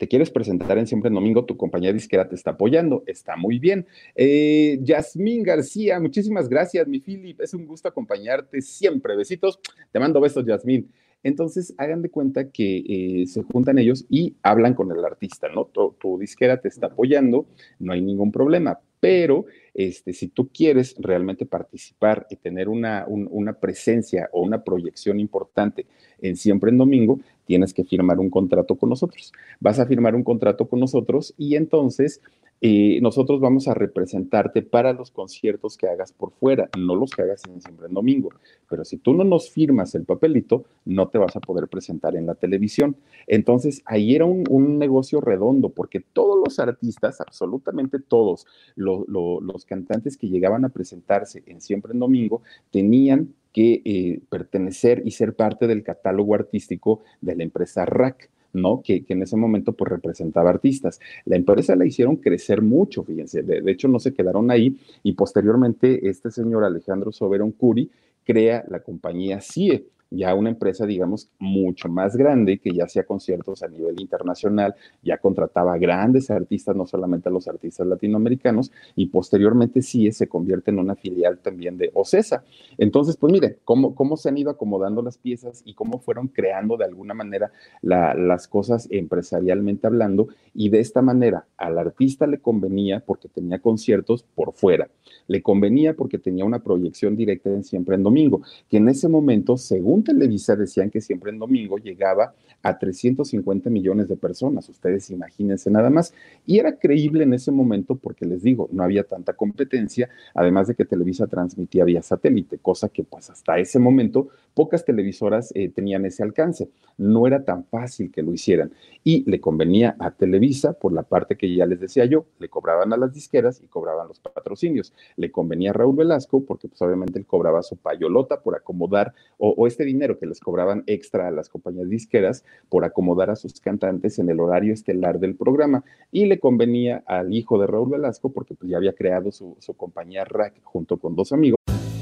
te 0.00 0.08
quieres 0.08 0.30
presentar 0.30 0.78
en 0.78 0.86
Siempre 0.86 1.10
Domingo, 1.10 1.44
tu 1.44 1.58
compañía 1.58 1.92
disquera 1.92 2.26
te 2.26 2.34
está 2.34 2.52
apoyando, 2.52 3.04
está 3.06 3.36
muy 3.36 3.58
bien. 3.58 3.86
Eh, 4.14 4.78
Yasmín 4.82 5.42
García, 5.42 6.00
muchísimas 6.00 6.48
gracias, 6.48 6.88
mi 6.88 7.00
Philip, 7.00 7.38
es 7.42 7.52
un 7.52 7.66
gusto 7.66 7.86
acompañarte 7.86 8.62
siempre. 8.62 9.14
Besitos, 9.14 9.60
te 9.92 10.00
mando 10.00 10.18
besos, 10.18 10.46
Yasmín. 10.46 10.90
Entonces, 11.22 11.74
hagan 11.76 12.00
de 12.00 12.08
cuenta 12.08 12.48
que 12.50 12.78
eh, 12.78 13.26
se 13.26 13.42
juntan 13.42 13.78
ellos 13.78 14.06
y 14.08 14.36
hablan 14.42 14.72
con 14.72 14.90
el 14.90 15.04
artista, 15.04 15.48
¿no? 15.50 15.66
tu 15.66 16.18
disquera 16.18 16.58
te 16.58 16.68
está 16.68 16.86
apoyando, 16.86 17.44
no 17.78 17.92
hay 17.92 18.00
ningún 18.00 18.32
problema, 18.32 18.80
pero 19.00 19.46
este, 19.74 20.12
si 20.12 20.28
tú 20.28 20.48
quieres 20.52 20.94
realmente 20.98 21.46
participar 21.46 22.26
y 22.30 22.36
tener 22.36 22.68
una, 22.68 23.06
una 23.08 23.54
presencia 23.54 24.28
o 24.32 24.42
una 24.42 24.62
proyección 24.62 25.18
importante 25.18 25.86
en 26.20 26.36
Siempre 26.36 26.70
en 26.70 26.78
Domingo, 26.78 27.18
tienes 27.46 27.72
que 27.72 27.84
firmar 27.84 28.18
un 28.18 28.30
contrato 28.30 28.76
con 28.76 28.90
nosotros. 28.90 29.32
Vas 29.58 29.78
a 29.78 29.86
firmar 29.86 30.14
un 30.14 30.22
contrato 30.22 30.68
con 30.68 30.80
nosotros 30.80 31.34
y 31.38 31.56
entonces 31.56 32.20
eh, 32.62 32.98
nosotros 33.00 33.40
vamos 33.40 33.68
a 33.68 33.74
representarte 33.74 34.62
para 34.62 34.92
los 34.92 35.10
conciertos 35.10 35.78
que 35.78 35.88
hagas 35.88 36.12
por 36.12 36.32
fuera, 36.32 36.68
no 36.78 36.94
los 36.94 37.10
que 37.10 37.22
hagas 37.22 37.42
en 37.46 37.60
siempre 37.62 37.86
en 37.86 37.94
domingo. 37.94 38.30
Pero 38.68 38.84
si 38.84 38.98
tú 38.98 39.14
no 39.14 39.24
nos 39.24 39.50
firmas 39.50 39.94
el 39.94 40.04
papelito, 40.04 40.64
no 40.84 41.08
te 41.08 41.18
vas 41.18 41.34
a 41.36 41.40
poder 41.40 41.68
presentar 41.68 42.16
en 42.16 42.26
la 42.26 42.34
televisión. 42.34 42.96
Entonces, 43.26 43.82
ahí 43.86 44.14
era 44.14 44.26
un, 44.26 44.40
negocio 44.78 45.20
redondo, 45.20 45.70
porque 45.70 46.00
todos 46.00 46.38
los 46.42 46.58
artistas, 46.58 47.20
absolutamente 47.20 47.98
todos 47.98 48.46
los 48.76 49.64
cantantes 49.66 50.16
que 50.16 50.28
llegaban 50.28 50.64
a 50.64 50.68
presentarse 50.68 51.42
en 51.46 51.60
siempre 51.60 51.92
en 51.92 51.98
domingo, 51.98 52.42
tenían 52.70 53.34
que 53.52 53.82
eh, 53.84 54.20
pertenecer 54.28 55.02
y 55.04 55.10
ser 55.10 55.34
parte 55.34 55.66
del 55.66 55.82
catálogo 55.82 56.34
artístico 56.34 57.02
de 57.20 57.36
la 57.36 57.42
empresa 57.42 57.84
RAC. 57.84 58.30
¿No? 58.52 58.82
Que, 58.82 59.04
en 59.08 59.22
ese 59.22 59.36
momento 59.36 59.72
pues 59.72 59.90
representaba 59.90 60.50
artistas. 60.50 61.00
La 61.24 61.36
empresa 61.36 61.76
la 61.76 61.86
hicieron 61.86 62.16
crecer 62.16 62.62
mucho, 62.62 63.02
fíjense, 63.02 63.42
de, 63.42 63.62
hecho 63.70 63.88
no 63.88 63.98
se 63.98 64.12
quedaron 64.12 64.50
ahí 64.50 64.76
y 65.02 65.12
posteriormente 65.12 66.08
este 66.08 66.30
señor 66.30 66.64
Alejandro 66.64 67.12
Soberón 67.12 67.52
Curi 67.52 67.90
crea 68.24 68.64
la 68.68 68.80
compañía 68.80 69.40
CIE. 69.40 69.84
Ya 70.10 70.34
una 70.34 70.50
empresa, 70.50 70.86
digamos, 70.86 71.30
mucho 71.38 71.88
más 71.88 72.16
grande, 72.16 72.58
que 72.58 72.72
ya 72.72 72.84
hacía 72.84 73.04
conciertos 73.04 73.62
a 73.62 73.68
nivel 73.68 74.00
internacional, 74.00 74.74
ya 75.02 75.18
contrataba 75.18 75.78
grandes 75.78 76.30
artistas, 76.30 76.74
no 76.74 76.86
solamente 76.86 77.28
a 77.28 77.32
los 77.32 77.46
artistas 77.46 77.86
latinoamericanos, 77.86 78.72
y 78.96 79.06
posteriormente 79.06 79.82
sí 79.82 80.10
se 80.12 80.28
convierte 80.28 80.70
en 80.70 80.80
una 80.80 80.96
filial 80.96 81.38
también 81.38 81.78
de 81.78 81.90
OCESA. 81.94 82.44
Entonces, 82.76 83.16
pues 83.16 83.32
mire, 83.32 83.58
cómo, 83.64 83.94
cómo 83.94 84.16
se 84.16 84.28
han 84.28 84.38
ido 84.38 84.50
acomodando 84.50 85.00
las 85.02 85.16
piezas 85.16 85.62
y 85.64 85.74
cómo 85.74 86.00
fueron 86.00 86.28
creando 86.28 86.76
de 86.76 86.84
alguna 86.84 87.14
manera 87.14 87.52
las 87.82 88.48
cosas 88.48 88.88
empresarialmente 88.90 89.86
hablando, 89.86 90.28
y 90.54 90.70
de 90.70 90.80
esta 90.80 91.02
manera 91.02 91.46
al 91.56 91.78
artista 91.78 92.26
le 92.26 92.40
convenía 92.40 93.00
porque 93.00 93.28
tenía 93.28 93.60
conciertos 93.60 94.24
por 94.34 94.52
fuera, 94.54 94.90
le 95.28 95.42
convenía 95.42 95.94
porque 95.94 96.18
tenía 96.18 96.44
una 96.44 96.58
proyección 96.58 97.16
directa 97.16 97.50
en 97.50 97.62
Siempre 97.62 97.94
en 97.94 98.02
Domingo, 98.02 98.42
que 98.68 98.78
en 98.78 98.88
ese 98.88 99.08
momento, 99.08 99.56
según 99.56 99.99
Televisa, 100.02 100.56
decían 100.56 100.90
que 100.90 101.00
Siempre 101.00 101.30
en 101.30 101.38
Domingo 101.38 101.78
llegaba 101.78 102.34
a 102.62 102.78
350 102.78 103.70
millones 103.70 104.08
de 104.08 104.16
personas, 104.16 104.68
ustedes 104.68 105.10
imagínense 105.10 105.70
nada 105.70 105.90
más, 105.90 106.12
y 106.46 106.58
era 106.58 106.76
creíble 106.76 107.24
en 107.24 107.32
ese 107.32 107.50
momento 107.50 107.94
porque 107.94 108.26
les 108.26 108.42
digo, 108.42 108.68
no 108.72 108.82
había 108.82 109.04
tanta 109.04 109.32
competencia, 109.32 110.08
además 110.34 110.68
de 110.68 110.74
que 110.74 110.84
Televisa 110.84 111.26
transmitía 111.26 111.84
vía 111.84 112.02
satélite, 112.02 112.58
cosa 112.58 112.88
que 112.88 113.04
pues 113.04 113.30
hasta 113.30 113.58
ese 113.58 113.78
momento 113.78 114.28
pocas 114.54 114.84
televisoras 114.84 115.52
eh, 115.54 115.70
tenían 115.70 116.04
ese 116.04 116.22
alcance, 116.22 116.68
no 116.98 117.26
era 117.26 117.44
tan 117.44 117.64
fácil 117.64 118.10
que 118.10 118.22
lo 118.22 118.32
hicieran, 118.32 118.72
y 119.04 119.28
le 119.30 119.40
convenía 119.40 119.96
a 119.98 120.10
Televisa 120.10 120.74
por 120.74 120.92
la 120.92 121.02
parte 121.02 121.36
que 121.36 121.54
ya 121.54 121.64
les 121.64 121.80
decía 121.80 122.04
yo, 122.04 122.26
le 122.38 122.48
cobraban 122.48 122.92
a 122.92 122.96
las 122.96 123.14
disqueras 123.14 123.62
y 123.62 123.68
cobraban 123.68 124.08
los 124.08 124.20
patrocinios, 124.20 124.92
le 125.16 125.30
convenía 125.30 125.70
a 125.70 125.72
Raúl 125.72 125.96
Velasco 125.96 126.44
porque 126.44 126.68
pues 126.68 126.82
obviamente 126.82 127.18
él 127.18 127.26
cobraba 127.26 127.62
su 127.62 127.76
payolota 127.76 128.40
por 128.40 128.54
acomodar, 128.54 129.14
o, 129.38 129.50
o 129.56 129.66
este 129.66 129.84
dinero 129.92 130.18
que 130.18 130.26
les 130.26 130.40
cobraban 130.40 130.84
extra 130.86 131.28
a 131.28 131.30
las 131.30 131.48
compañías 131.48 131.88
disqueras, 131.88 132.44
por 132.68 132.84
acomodar 132.84 133.30
a 133.30 133.36
sus 133.36 133.60
cantantes 133.60 134.18
en 134.18 134.30
el 134.30 134.40
horario 134.40 134.72
estelar 134.72 135.18
del 135.18 135.34
programa 135.34 135.84
y 136.12 136.26
le 136.26 136.38
convenía 136.38 137.02
al 137.06 137.32
hijo 137.34 137.58
de 137.58 137.66
Raúl 137.66 137.90
Velasco 137.90 138.32
porque 138.32 138.54
pues, 138.54 138.70
ya 138.70 138.76
había 138.76 138.92
creado 138.92 139.32
su, 139.32 139.56
compañía 139.76 140.24
Rack 140.24 140.60
junto 140.62 140.96
con 140.96 141.14
dos 141.14 141.32
amigos. 141.32 141.56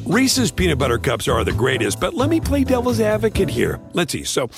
Reese's 0.07 0.51
peanut 0.51 0.79
butter 0.79 0.99
cups 0.99 1.29
are 1.29 1.45
the 1.45 1.53
greatest, 1.53 2.01
but 2.01 2.15
let 2.15 2.31
me 2.31 2.41
play 2.41 2.65
devil's 2.65 3.01
advocate 3.01 3.51
here. 3.51 3.79
Let's 3.93 4.13
see. 4.13 4.25
So, 4.25 4.49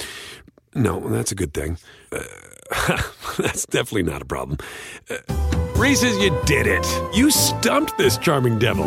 no, 0.74 1.00
that's 1.08 1.32
a 1.32 1.34
good 1.34 1.52
thing. 1.52 1.76
Uh, 2.12 2.22
that's 3.38 3.66
definitely 3.66 4.04
not 4.04 4.22
a 4.22 4.24
problem. 4.24 4.58
Uh, 5.10 5.16
Reese's, 5.74 6.16
you 6.18 6.30
did 6.44 6.66
it. 6.66 6.86
You 7.12 7.30
stumped 7.30 7.98
this 7.98 8.16
charming 8.18 8.58
devil. 8.58 8.86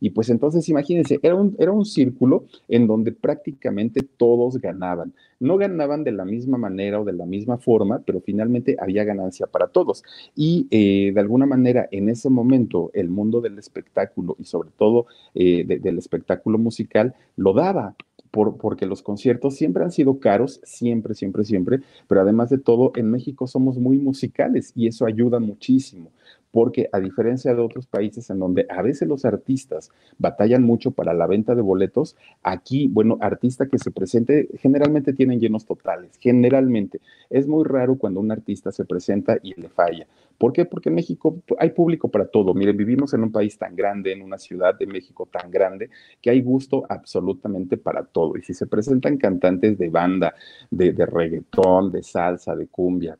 Y 0.00 0.10
pues 0.10 0.30
entonces 0.30 0.68
imagínense, 0.68 1.18
era 1.22 1.34
un, 1.34 1.56
era 1.58 1.72
un 1.72 1.84
círculo 1.84 2.44
en 2.68 2.86
donde 2.86 3.12
prácticamente 3.12 4.00
todos 4.02 4.58
ganaban. 4.58 5.12
No 5.40 5.56
ganaban 5.56 6.04
de 6.04 6.12
la 6.12 6.24
misma 6.24 6.58
manera 6.58 7.00
o 7.00 7.04
de 7.04 7.12
la 7.12 7.26
misma 7.26 7.58
forma, 7.58 8.02
pero 8.04 8.20
finalmente 8.20 8.76
había 8.78 9.04
ganancia 9.04 9.46
para 9.46 9.68
todos. 9.68 10.02
Y 10.34 10.66
eh, 10.70 11.12
de 11.12 11.20
alguna 11.20 11.46
manera 11.46 11.88
en 11.90 12.08
ese 12.08 12.30
momento 12.30 12.90
el 12.94 13.08
mundo 13.08 13.40
del 13.40 13.58
espectáculo 13.58 14.36
y 14.38 14.44
sobre 14.44 14.70
todo 14.76 15.06
eh, 15.34 15.64
del 15.64 15.98
espectáculo 15.98 16.58
musical 16.58 17.14
lo 17.36 17.52
daba. 17.52 17.94
Por, 18.30 18.58
porque 18.58 18.84
los 18.84 19.02
conciertos 19.02 19.54
siempre 19.56 19.82
han 19.82 19.90
sido 19.90 20.18
caros, 20.18 20.60
siempre, 20.62 21.14
siempre, 21.14 21.44
siempre, 21.44 21.80
pero 22.08 22.20
además 22.20 22.50
de 22.50 22.58
todo, 22.58 22.92
en 22.94 23.10
México 23.10 23.46
somos 23.46 23.78
muy 23.78 23.96
musicales 23.96 24.70
y 24.76 24.86
eso 24.86 25.06
ayuda 25.06 25.40
muchísimo 25.40 26.10
porque 26.50 26.88
a 26.92 27.00
diferencia 27.00 27.54
de 27.54 27.60
otros 27.60 27.86
países 27.86 28.30
en 28.30 28.38
donde 28.38 28.66
a 28.68 28.82
veces 28.82 29.08
los 29.08 29.24
artistas 29.24 29.90
batallan 30.18 30.62
mucho 30.62 30.90
para 30.90 31.14
la 31.14 31.26
venta 31.26 31.54
de 31.54 31.62
boletos, 31.62 32.16
aquí, 32.42 32.88
bueno, 32.88 33.18
artista 33.20 33.66
que 33.68 33.78
se 33.78 33.90
presente 33.90 34.48
generalmente 34.58 35.12
tienen 35.12 35.40
llenos 35.40 35.66
totales, 35.66 36.12
generalmente. 36.20 37.00
Es 37.30 37.46
muy 37.46 37.64
raro 37.64 37.96
cuando 37.96 38.20
un 38.20 38.30
artista 38.30 38.72
se 38.72 38.84
presenta 38.84 39.38
y 39.42 39.60
le 39.60 39.68
falla. 39.68 40.06
¿Por 40.38 40.52
qué? 40.52 40.64
Porque 40.64 40.88
en 40.88 40.94
México 40.94 41.42
hay 41.58 41.70
público 41.70 42.08
para 42.08 42.26
todo. 42.26 42.54
Miren, 42.54 42.76
vivimos 42.76 43.12
en 43.12 43.24
un 43.24 43.32
país 43.32 43.58
tan 43.58 43.74
grande, 43.74 44.12
en 44.12 44.22
una 44.22 44.38
ciudad 44.38 44.78
de 44.78 44.86
México 44.86 45.28
tan 45.30 45.50
grande, 45.50 45.90
que 46.22 46.30
hay 46.30 46.40
gusto 46.40 46.84
absolutamente 46.88 47.76
para 47.76 48.04
todo. 48.04 48.36
Y 48.36 48.42
si 48.42 48.54
se 48.54 48.66
presentan 48.66 49.16
cantantes 49.16 49.76
de 49.76 49.88
banda, 49.88 50.34
de, 50.70 50.92
de 50.92 51.06
reggaetón, 51.06 51.90
de 51.90 52.04
salsa, 52.04 52.54
de 52.54 52.68
cumbia, 52.68 53.18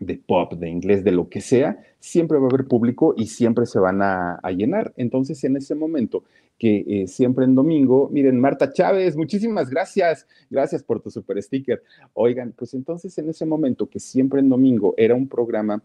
de 0.00 0.16
pop, 0.18 0.54
de 0.54 0.68
inglés, 0.68 1.04
de 1.04 1.12
lo 1.12 1.28
que 1.28 1.40
sea, 1.40 1.78
siempre 1.98 2.38
va 2.38 2.44
a 2.44 2.50
haber 2.50 2.66
público 2.66 3.14
y 3.16 3.26
siempre 3.26 3.66
se 3.66 3.78
van 3.78 4.02
a, 4.02 4.40
llenar. 4.56 4.92
Entonces, 4.96 5.42
en 5.44 5.56
ese 5.56 5.74
momento 5.74 6.24
que 6.58 6.84
eh, 6.86 7.06
siempre 7.06 7.44
en 7.44 7.54
domingo, 7.54 8.08
miren, 8.10 8.40
Marta 8.40 8.72
Chávez, 8.72 9.16
muchísimas 9.16 9.68
gracias, 9.68 10.26
gracias 10.48 10.82
por 10.82 11.00
tu 11.00 11.10
super 11.10 11.42
sticker. 11.42 11.82
Oigan, 12.14 12.52
pues 12.56 12.74
entonces 12.74 13.16
en 13.18 13.28
ese 13.28 13.44
momento 13.44 13.88
que 13.88 14.00
siempre 14.00 14.40
en 14.40 14.48
domingo 14.48 14.94
era 14.96 15.14
un 15.14 15.28
programa 15.28 15.82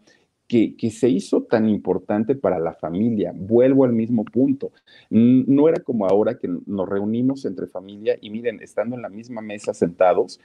que, 0.48 0.76
que, 0.76 0.90
se 0.90 1.08
hizo 1.08 1.42
tan 1.42 1.68
importante 1.68 2.34
para 2.34 2.58
la 2.58 2.74
familia. 2.74 3.32
Vuelvo 3.34 3.84
al 3.84 3.92
mismo 3.92 4.24
punto. 4.24 4.72
No 5.10 5.68
era 5.68 5.82
como 5.82 6.06
ahora 6.06 6.38
que 6.38 6.48
nos 6.66 6.88
reunimos 6.88 7.44
entre 7.44 7.66
familia 7.66 8.16
y 8.20 8.30
miren, 8.30 8.60
estando 8.60 8.96
en 8.96 9.02
la 9.02 9.08
misma 9.08 9.40
mesa 9.40 9.72
sentados, 9.72 10.40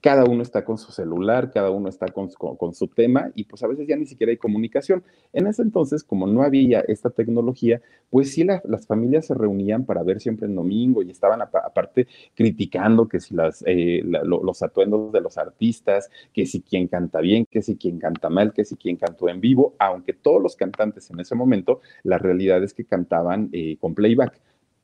cada 0.00 0.24
uno 0.24 0.42
está 0.42 0.64
con 0.64 0.78
su 0.78 0.92
celular, 0.92 1.50
cada 1.52 1.70
uno 1.70 1.88
está 1.88 2.06
con, 2.08 2.30
su 2.72 2.88
tema 2.88 3.30
y 3.34 3.44
pues 3.44 3.62
a 3.62 3.66
veces 3.66 3.86
ya 3.86 3.96
ni 3.96 4.06
siquiera 4.06 4.30
hay 4.30 4.36
comunicación. 4.36 5.02
En 5.32 5.46
ese 5.46 5.62
entonces, 5.62 6.02
como 6.02 6.26
no 6.26 6.42
había 6.42 6.80
esta 6.80 7.10
tecnología, 7.10 7.80
pues 8.08 8.32
sí 8.32 8.44
las 8.44 8.86
familias 8.86 9.26
se 9.26 9.34
reunían 9.34 9.84
para 9.84 10.02
ver 10.02 10.20
siempre 10.20 10.46
el 10.46 10.54
domingo 10.54 11.02
y 11.02 11.10
estaban 11.10 11.42
aparte 11.42 12.06
criticando 12.34 13.08
que 13.08 13.20
si 13.20 13.34
las, 13.34 13.62
eh, 13.66 14.02
los 14.04 14.62
atuendos 14.62 15.12
de 15.12 15.20
los 15.20 15.36
artistas, 15.36 16.10
que 16.32 16.46
si 16.46 16.62
quien 16.62 16.88
canta 16.88 17.20
bien, 17.20 17.46
que 17.50 17.62
si 17.62 17.76
quien 17.76 17.98
canta 17.98 18.30
mal, 18.30 18.52
que 18.52 18.64
si 18.64 18.76
quien 18.76 18.96
cantó 18.96 19.28
en 19.28 19.40
vivo, 19.40 19.74
aunque 19.78 20.14
todos 20.14 20.42
los 20.42 20.56
cantantes 20.56 21.10
en 21.10 21.20
ese 21.20 21.34
momento, 21.34 21.80
la 22.02 22.18
realidad 22.18 22.62
es 22.62 22.72
que 22.72 22.84
cantaban 22.84 23.50
eh, 23.52 23.76
con 23.78 23.94
playback 23.94 24.40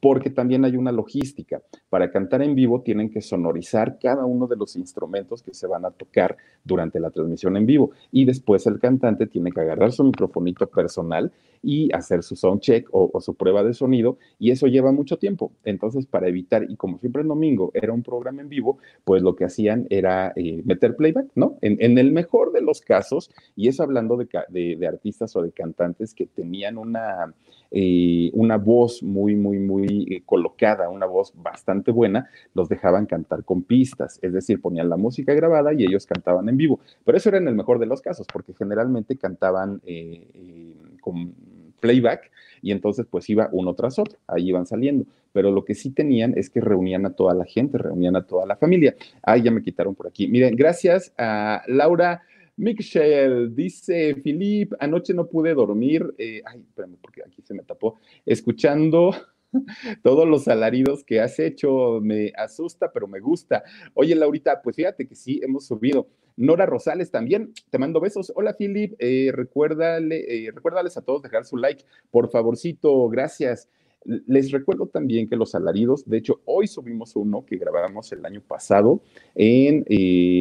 porque 0.07 0.31
también 0.31 0.65
hay 0.65 0.77
una 0.77 0.93
logística. 0.93 1.61
Para 1.89 2.13
cantar 2.13 2.41
en 2.41 2.55
vivo 2.55 2.81
tienen 2.83 3.11
que 3.11 3.21
sonorizar 3.21 3.99
cada 3.99 4.25
uno 4.25 4.47
de 4.47 4.55
los 4.55 4.77
instrumentos 4.77 5.43
que 5.43 5.53
se 5.53 5.67
van 5.67 5.85
a 5.85 5.91
tocar 5.91 6.37
durante 6.63 7.01
la 7.01 7.11
transmisión 7.11 7.57
en 7.57 7.67
vivo 7.67 7.91
y 8.13 8.25
después 8.25 8.69
el 8.69 8.79
cantante 8.79 9.27
tiene 9.27 9.51
que 9.51 9.63
agarrar 9.63 9.91
su 9.91 10.05
microfonito 10.05 10.69
personal 10.69 11.33
y 11.61 11.93
hacer 11.93 12.23
su 12.23 12.37
sound 12.37 12.61
check 12.61 12.87
o, 12.93 13.21
su 13.21 13.35
prueba 13.35 13.65
de 13.65 13.75
sonido 13.75 14.17
y 14.39 14.53
eso 14.53 14.69
lleva 14.69 14.93
mucho 14.93 15.17
tiempo. 15.17 15.51
Entonces, 15.65 16.07
para 16.07 16.29
evitar, 16.29 16.71
y 16.71 16.77
como 16.77 16.99
siempre 16.99 17.23
el 17.23 17.29
domingo 17.29 17.73
era 17.75 17.93
un 17.93 18.05
programa 18.05 18.43
en 18.43 18.49
vivo, 18.49 18.79
pues 19.03 19.23
lo 19.23 19.35
que 19.35 19.47
hacían 19.47 19.89
era 19.91 20.33
eh, 20.37 20.63
meter 20.65 20.95
playback, 20.95 21.33
¿no? 21.35 21.59
En, 21.63 21.99
el 21.99 22.13
mejor 22.13 22.53
de 22.53 22.61
los 22.61 22.81
casos, 22.81 23.33
y 23.57 23.67
eso 23.67 23.83
hablando 23.83 24.17
de 24.17 24.87
artistas 24.87 25.35
o 25.35 25.43
de 25.43 25.51
cantantes 25.51 26.15
que 26.15 26.27
tenían 26.27 26.79
una 26.79 27.35
eh, 27.70 28.30
una 28.32 28.56
voz 28.56 29.02
muy, 29.02 29.35
muy, 29.35 29.58
muy 29.58 30.06
eh, 30.11 30.23
colocada, 30.25 30.88
una 30.88 31.06
voz 31.06 31.32
bastante 31.35 31.90
buena, 31.90 32.28
los 32.54 32.68
dejaban 32.68 33.06
cantar 33.06 33.44
con 33.44 33.62
pistas, 33.62 34.18
es 34.23 34.32
decir, 34.32 34.61
ponían 34.61 34.88
la 34.88 34.96
música 34.96 35.35
grabada 35.35 35.73
y 35.73 35.85
ellos 35.85 36.06
cantaban 36.06 36.49
en 36.49 36.56
vivo. 36.56 36.80
Pero 37.04 37.18
eso 37.18 37.28
era 37.28 37.38
en 37.38 37.49
el 37.49 37.54
mejor 37.54 37.78
de 37.78 37.87
los 37.87 38.00
casos, 38.00 38.26
porque 38.32 38.54
generalmente 38.54 39.16
cantaban 39.16 39.80
eh, 39.85 40.75
con 41.00 41.35
playback 41.80 42.30
y 42.62 42.73
entonces 42.73 43.06
pues 43.08 43.28
iba 43.30 43.49
uno 43.52 43.75
tras 43.75 43.99
otro, 43.99 44.18
ahí 44.26 44.49
iban 44.49 44.66
saliendo. 44.66 45.04
Pero 45.32 45.50
lo 45.50 45.64
que 45.64 45.75
sí 45.75 45.90
tenían 45.90 46.32
es 46.37 46.49
que 46.49 46.61
reunían 46.61 47.04
a 47.04 47.11
toda 47.11 47.35
la 47.35 47.44
gente, 47.44 47.78
reunían 47.78 48.16
a 48.16 48.23
toda 48.26 48.46
la 48.46 48.56
familia. 48.56 48.96
Ah, 49.23 49.37
ya 49.37 49.50
me 49.50 49.62
quitaron 49.62 49.94
por 49.94 50.06
aquí. 50.06 50.28
Miren, 50.28 50.56
gracias 50.56 51.12
a 51.18 51.62
Laura. 51.66 52.23
Michelle 52.57 53.51
dice, 53.51 54.15
Filip, 54.17 54.73
anoche 54.81 55.13
no 55.13 55.29
pude 55.29 55.55
dormir, 55.55 56.15
eh, 56.17 56.43
ay, 56.45 56.61
espérame, 56.61 56.97
porque 57.01 57.23
aquí 57.23 57.43
se 57.43 57.53
me 57.53 57.63
tapó, 57.63 57.99
escuchando 58.25 59.15
todos 60.03 60.27
los 60.27 60.49
alaridos 60.49 61.05
que 61.05 61.21
has 61.21 61.39
hecho, 61.39 62.01
me 62.01 62.33
asusta, 62.37 62.91
pero 62.93 63.07
me 63.07 63.21
gusta. 63.21 63.63
Oye, 63.95 64.15
Laurita, 64.15 64.63
pues 64.63 64.77
fíjate 64.77 65.07
que 65.07 65.15
sí, 65.15 65.41
hemos 65.43 65.67
subido. 65.67 66.09
Nora 66.37 66.67
Rosales 66.67 67.11
también, 67.11 67.53
te 67.71 67.79
mando 67.79 68.01
besos. 68.01 68.33
Hola, 68.35 68.55
Filip, 68.55 68.95
eh, 68.99 69.31
recuérdale, 69.33 70.47
eh, 70.47 70.51
recuérdales 70.51 70.97
a 70.97 71.03
todos 71.03 71.23
dejar 71.23 71.45
su 71.45 71.57
like, 71.57 71.85
por 72.11 72.31
favorcito, 72.31 73.09
gracias. 73.09 73.69
Les 74.05 74.53
recuerdo 74.53 74.87
también 74.87 75.29
que 75.29 75.37
los 75.37 75.55
alaridos, 75.55 76.09
de 76.09 76.19
hecho, 76.19 76.41
hoy 76.45 76.69
subimos 76.69 77.17
uno 77.17 77.45
que 77.45 77.57
grabamos 77.57 78.13
el 78.13 78.25
año 78.25 78.41
pasado 78.41 79.03
en 79.35 79.85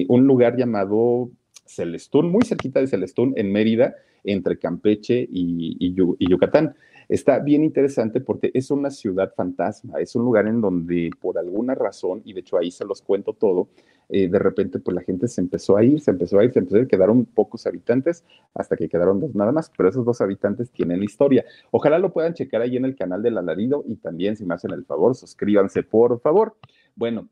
un 0.07 0.27
lugar 0.27 0.55
llamado 0.55 1.31
Celestún, 1.65 2.31
muy 2.31 2.43
cerquita 2.43 2.79
de 2.79 2.87
Celestún, 2.87 3.33
en 3.35 3.51
Mérida, 3.51 3.95
entre 4.23 4.57
Campeche 4.57 5.27
y, 5.29 5.93
Yucatán. 6.19 6.75
Está 7.07 7.39
bien 7.39 7.63
interesante 7.63 8.19
porque 8.19 8.49
es 8.53 8.71
una 8.71 8.89
ciudad 8.89 9.31
fantasma, 9.35 9.99
es 9.99 10.15
un 10.15 10.23
lugar 10.23 10.47
en 10.47 10.59
donde 10.59 11.11
por 11.21 11.37
alguna 11.37 11.75
razón, 11.75 12.21
y 12.25 12.33
de 12.33 12.39
hecho 12.39 12.57
ahí 12.57 12.71
se 12.71 12.83
los 12.83 13.03
cuento 13.03 13.33
todo, 13.33 13.67
eh, 14.09 14.27
de 14.27 14.39
repente 14.39 14.79
pues 14.79 14.95
la 14.95 15.01
gente 15.01 15.27
se 15.27 15.41
empezó 15.41 15.77
a 15.77 15.83
ir, 15.83 15.99
se 15.99 16.11
empezó 16.11 16.39
a 16.39 16.45
ir, 16.45 16.51
se 16.51 16.59
empezó 16.59 16.77
a 16.77 16.79
ir, 16.79 16.87
quedaron 16.87 17.25
pocos 17.25 17.67
habitantes 17.67 18.23
hasta 18.55 18.75
que 18.75 18.89
quedaron 18.89 19.19
dos 19.19 19.35
nada 19.35 19.51
más, 19.51 19.71
pero 19.77 19.89
esos 19.89 20.03
dos 20.03 20.19
habitantes 20.21 20.71
tienen 20.71 21.03
historia. 21.03 21.45
Ojalá 21.69 21.99
lo 21.99 22.11
puedan 22.11 22.33
checar 22.33 22.61
ahí 22.61 22.75
en 22.75 22.85
el 22.85 22.95
canal 22.95 23.21
del 23.21 23.37
alarido 23.37 23.83
y 23.87 23.97
también 23.97 24.35
si 24.35 24.45
me 24.45 24.55
hacen 24.55 24.71
el 24.71 24.85
favor, 24.85 25.13
suscríbanse 25.15 25.83
por 25.83 26.19
favor. 26.21 26.55
Bueno, 26.95 27.29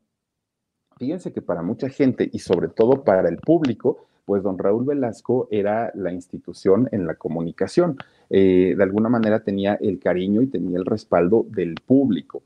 fíjense 0.98 1.32
que 1.32 1.42
para 1.42 1.62
mucha 1.62 1.88
gente 1.88 2.28
y 2.32 2.38
sobre 2.38 2.68
todo 2.68 3.02
para 3.02 3.28
el 3.28 3.38
público, 3.38 4.06
pues 4.24 4.42
don 4.42 4.58
Raúl 4.58 4.84
Velasco 4.84 5.48
era 5.50 5.92
la 5.94 6.12
institución 6.12 6.88
en 6.92 7.06
la 7.06 7.14
comunicación. 7.14 7.96
Eh, 8.30 8.74
de 8.76 8.82
alguna 8.82 9.08
manera 9.08 9.40
tenía 9.40 9.74
el 9.74 9.98
cariño 9.98 10.42
y 10.42 10.46
tenía 10.46 10.78
el 10.78 10.84
respaldo 10.84 11.46
del 11.48 11.74
público. 11.86 12.42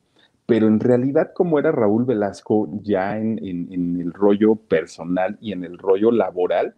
Pero 0.49 0.67
en 0.67 0.81
realidad, 0.81 1.33
como 1.35 1.59
era 1.59 1.73
Raúl 1.73 2.07
Velasco 2.07 2.71
ya 2.83 3.19
en, 3.19 3.39
el 3.43 4.13
rollo 4.15 4.55
personal 4.55 5.37
y 5.43 5.53
en 5.53 5.63
el 5.63 5.77
rollo 5.77 6.11
laboral, 6.11 6.75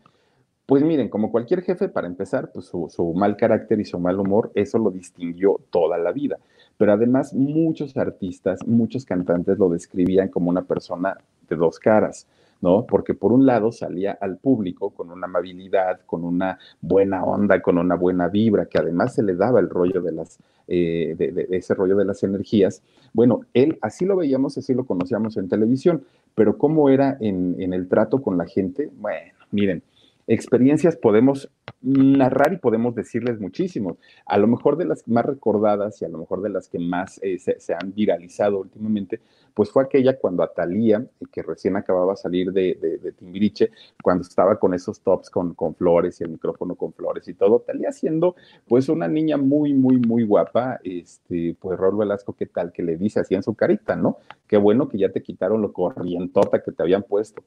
pues 0.66 0.83
miren, 0.83 1.09
como 1.09 1.30
cualquier 1.30 1.62
jefe, 1.62 1.88
para 1.88 2.09
empezar, 2.09 2.50
pues 2.52 2.66
su, 2.66 3.14
mal 3.14 3.37
carácter 3.37 3.78
y 3.78 3.85
su 3.85 4.00
mal 4.00 4.19
humor, 4.19 4.50
eso 4.57 4.76
lo 4.78 4.90
distinguió 4.90 5.61
toda 5.71 5.99
la 5.99 6.11
vida. 6.11 6.38
Pero 6.78 6.92
además, 6.92 7.33
muchos 7.33 7.97
artistas, 7.97 8.66
muchos 8.66 9.04
cantantes 9.04 9.57
lo 9.57 9.69
describían 9.69 10.30
como 10.30 10.50
una 10.50 10.62
persona 10.62 11.16
de 11.49 11.54
dos 11.54 11.78
caras. 11.78 12.26
¿No? 12.61 12.87
Porque 12.87 13.14
por 13.14 13.33
un 13.33 13.47
lado 13.47 13.73
salía 13.73 14.12
al 14.21 14.38
público 14.38 14.90
con 14.90 15.11
una 15.11 15.26
amabilidad, 15.26 16.00
con 16.07 16.25
una 16.25 16.59
buena 16.81 17.25
onda, 17.25 17.61
con 17.61 17.79
una 17.79 17.95
buena 17.95 18.29
vibra, 18.29 18.67
que 18.67 18.79
además 18.79 19.14
se 19.14 19.23
le 19.23 19.35
daba 19.35 19.61
el 19.61 19.69
rollo 19.69 20.00
de 20.02 20.12
las, 20.12 20.38
eh, 20.69 21.14
de, 21.17 21.47
ese 21.50 21.75
rollo 21.75 21.97
de 21.97 22.05
las 22.05 22.23
energías. 22.23 22.83
Bueno, 23.12 23.40
él 23.55 23.79
así 23.81 24.05
lo 24.05 24.17
veíamos, 24.17 24.59
así 24.59 24.75
lo 24.75 24.85
conocíamos 24.85 25.37
en 25.37 25.49
televisión, 25.49 26.02
pero 26.35 26.59
cómo 26.59 26.88
era 26.88 27.17
en, 27.21 27.57
en 27.59 27.73
el 27.73 27.88
trato 27.88 28.23
con 28.23 28.38
la 28.38 28.47
gente, 28.47 28.90
bueno, 28.99 29.33
miren, 29.50 29.83
experiencias 30.26 30.97
podemos 30.97 31.50
narrar 31.82 32.52
y 32.52 32.58
podemos 32.58 32.94
decirles 32.94 33.40
muchísimos. 33.40 33.96
A 34.26 34.38
lo 34.38 34.46
mejor 34.46 34.76
de 34.76 34.84
las 34.84 35.06
más 35.08 35.25
recordadas 35.25 36.00
y 36.02 36.04
a 36.04 36.08
lo 36.08 36.18
mejor 36.18 36.42
de 36.42 36.50
las 36.50 36.68
que 36.68 36.78
más 36.78 37.18
eh, 37.22 37.38
se, 37.38 37.75
han 37.75 37.94
viralizado 37.94 38.60
últimamente, 38.60 39.20
pues 39.54 39.70
fue 39.70 39.82
aquella 39.82 40.18
cuando 40.18 40.42
Atalía, 40.42 41.04
que 41.32 41.42
recién 41.42 41.76
acababa 41.76 42.12
de 42.12 42.16
salir 42.18 42.52
de, 42.52 42.99
de, 43.02 43.12
Timbiriche, 43.12 43.70
cuando 44.02 44.22
estaba 44.22 44.58
con 44.58 44.75
esos 44.75 45.00
tops 45.00 45.30
con, 45.30 45.54
con, 45.54 45.75
flores 45.75 46.20
y 46.20 46.25
el 46.25 46.30
micrófono 46.30 46.75
con 46.75 46.92
flores 46.92 47.26
y 47.28 47.34
todo, 47.34 47.56
Atalía 47.56 47.92
siendo 47.92 48.37
pues 48.68 48.88
una 48.88 49.08
niña 49.08 49.37
muy, 49.37 49.72
muy, 49.72 49.99
muy 49.99 50.25
guapa, 50.25 50.80
este, 50.84 51.56
pues 51.58 51.78
Raúl 51.78 51.99
Velasco, 51.99 52.34
¿qué 52.34 52.46
tal? 52.46 52.72
Que 52.72 52.82
le 52.82 52.96
dice 52.96 53.20
así 53.20 53.34
en 53.34 53.42
su 53.42 53.54
carita, 53.54 53.96
¿no? 53.96 54.18
Qué 54.46 54.56
bueno 54.56 54.88
que 54.88 54.99
ya 54.99 55.10
te 55.10 55.22
quitaron 55.22 55.62
lo 55.62 55.72
corrientota 55.72 56.62
que 56.62 56.72
te 56.72 56.82
habían 56.82 57.02
puesto 57.02 57.42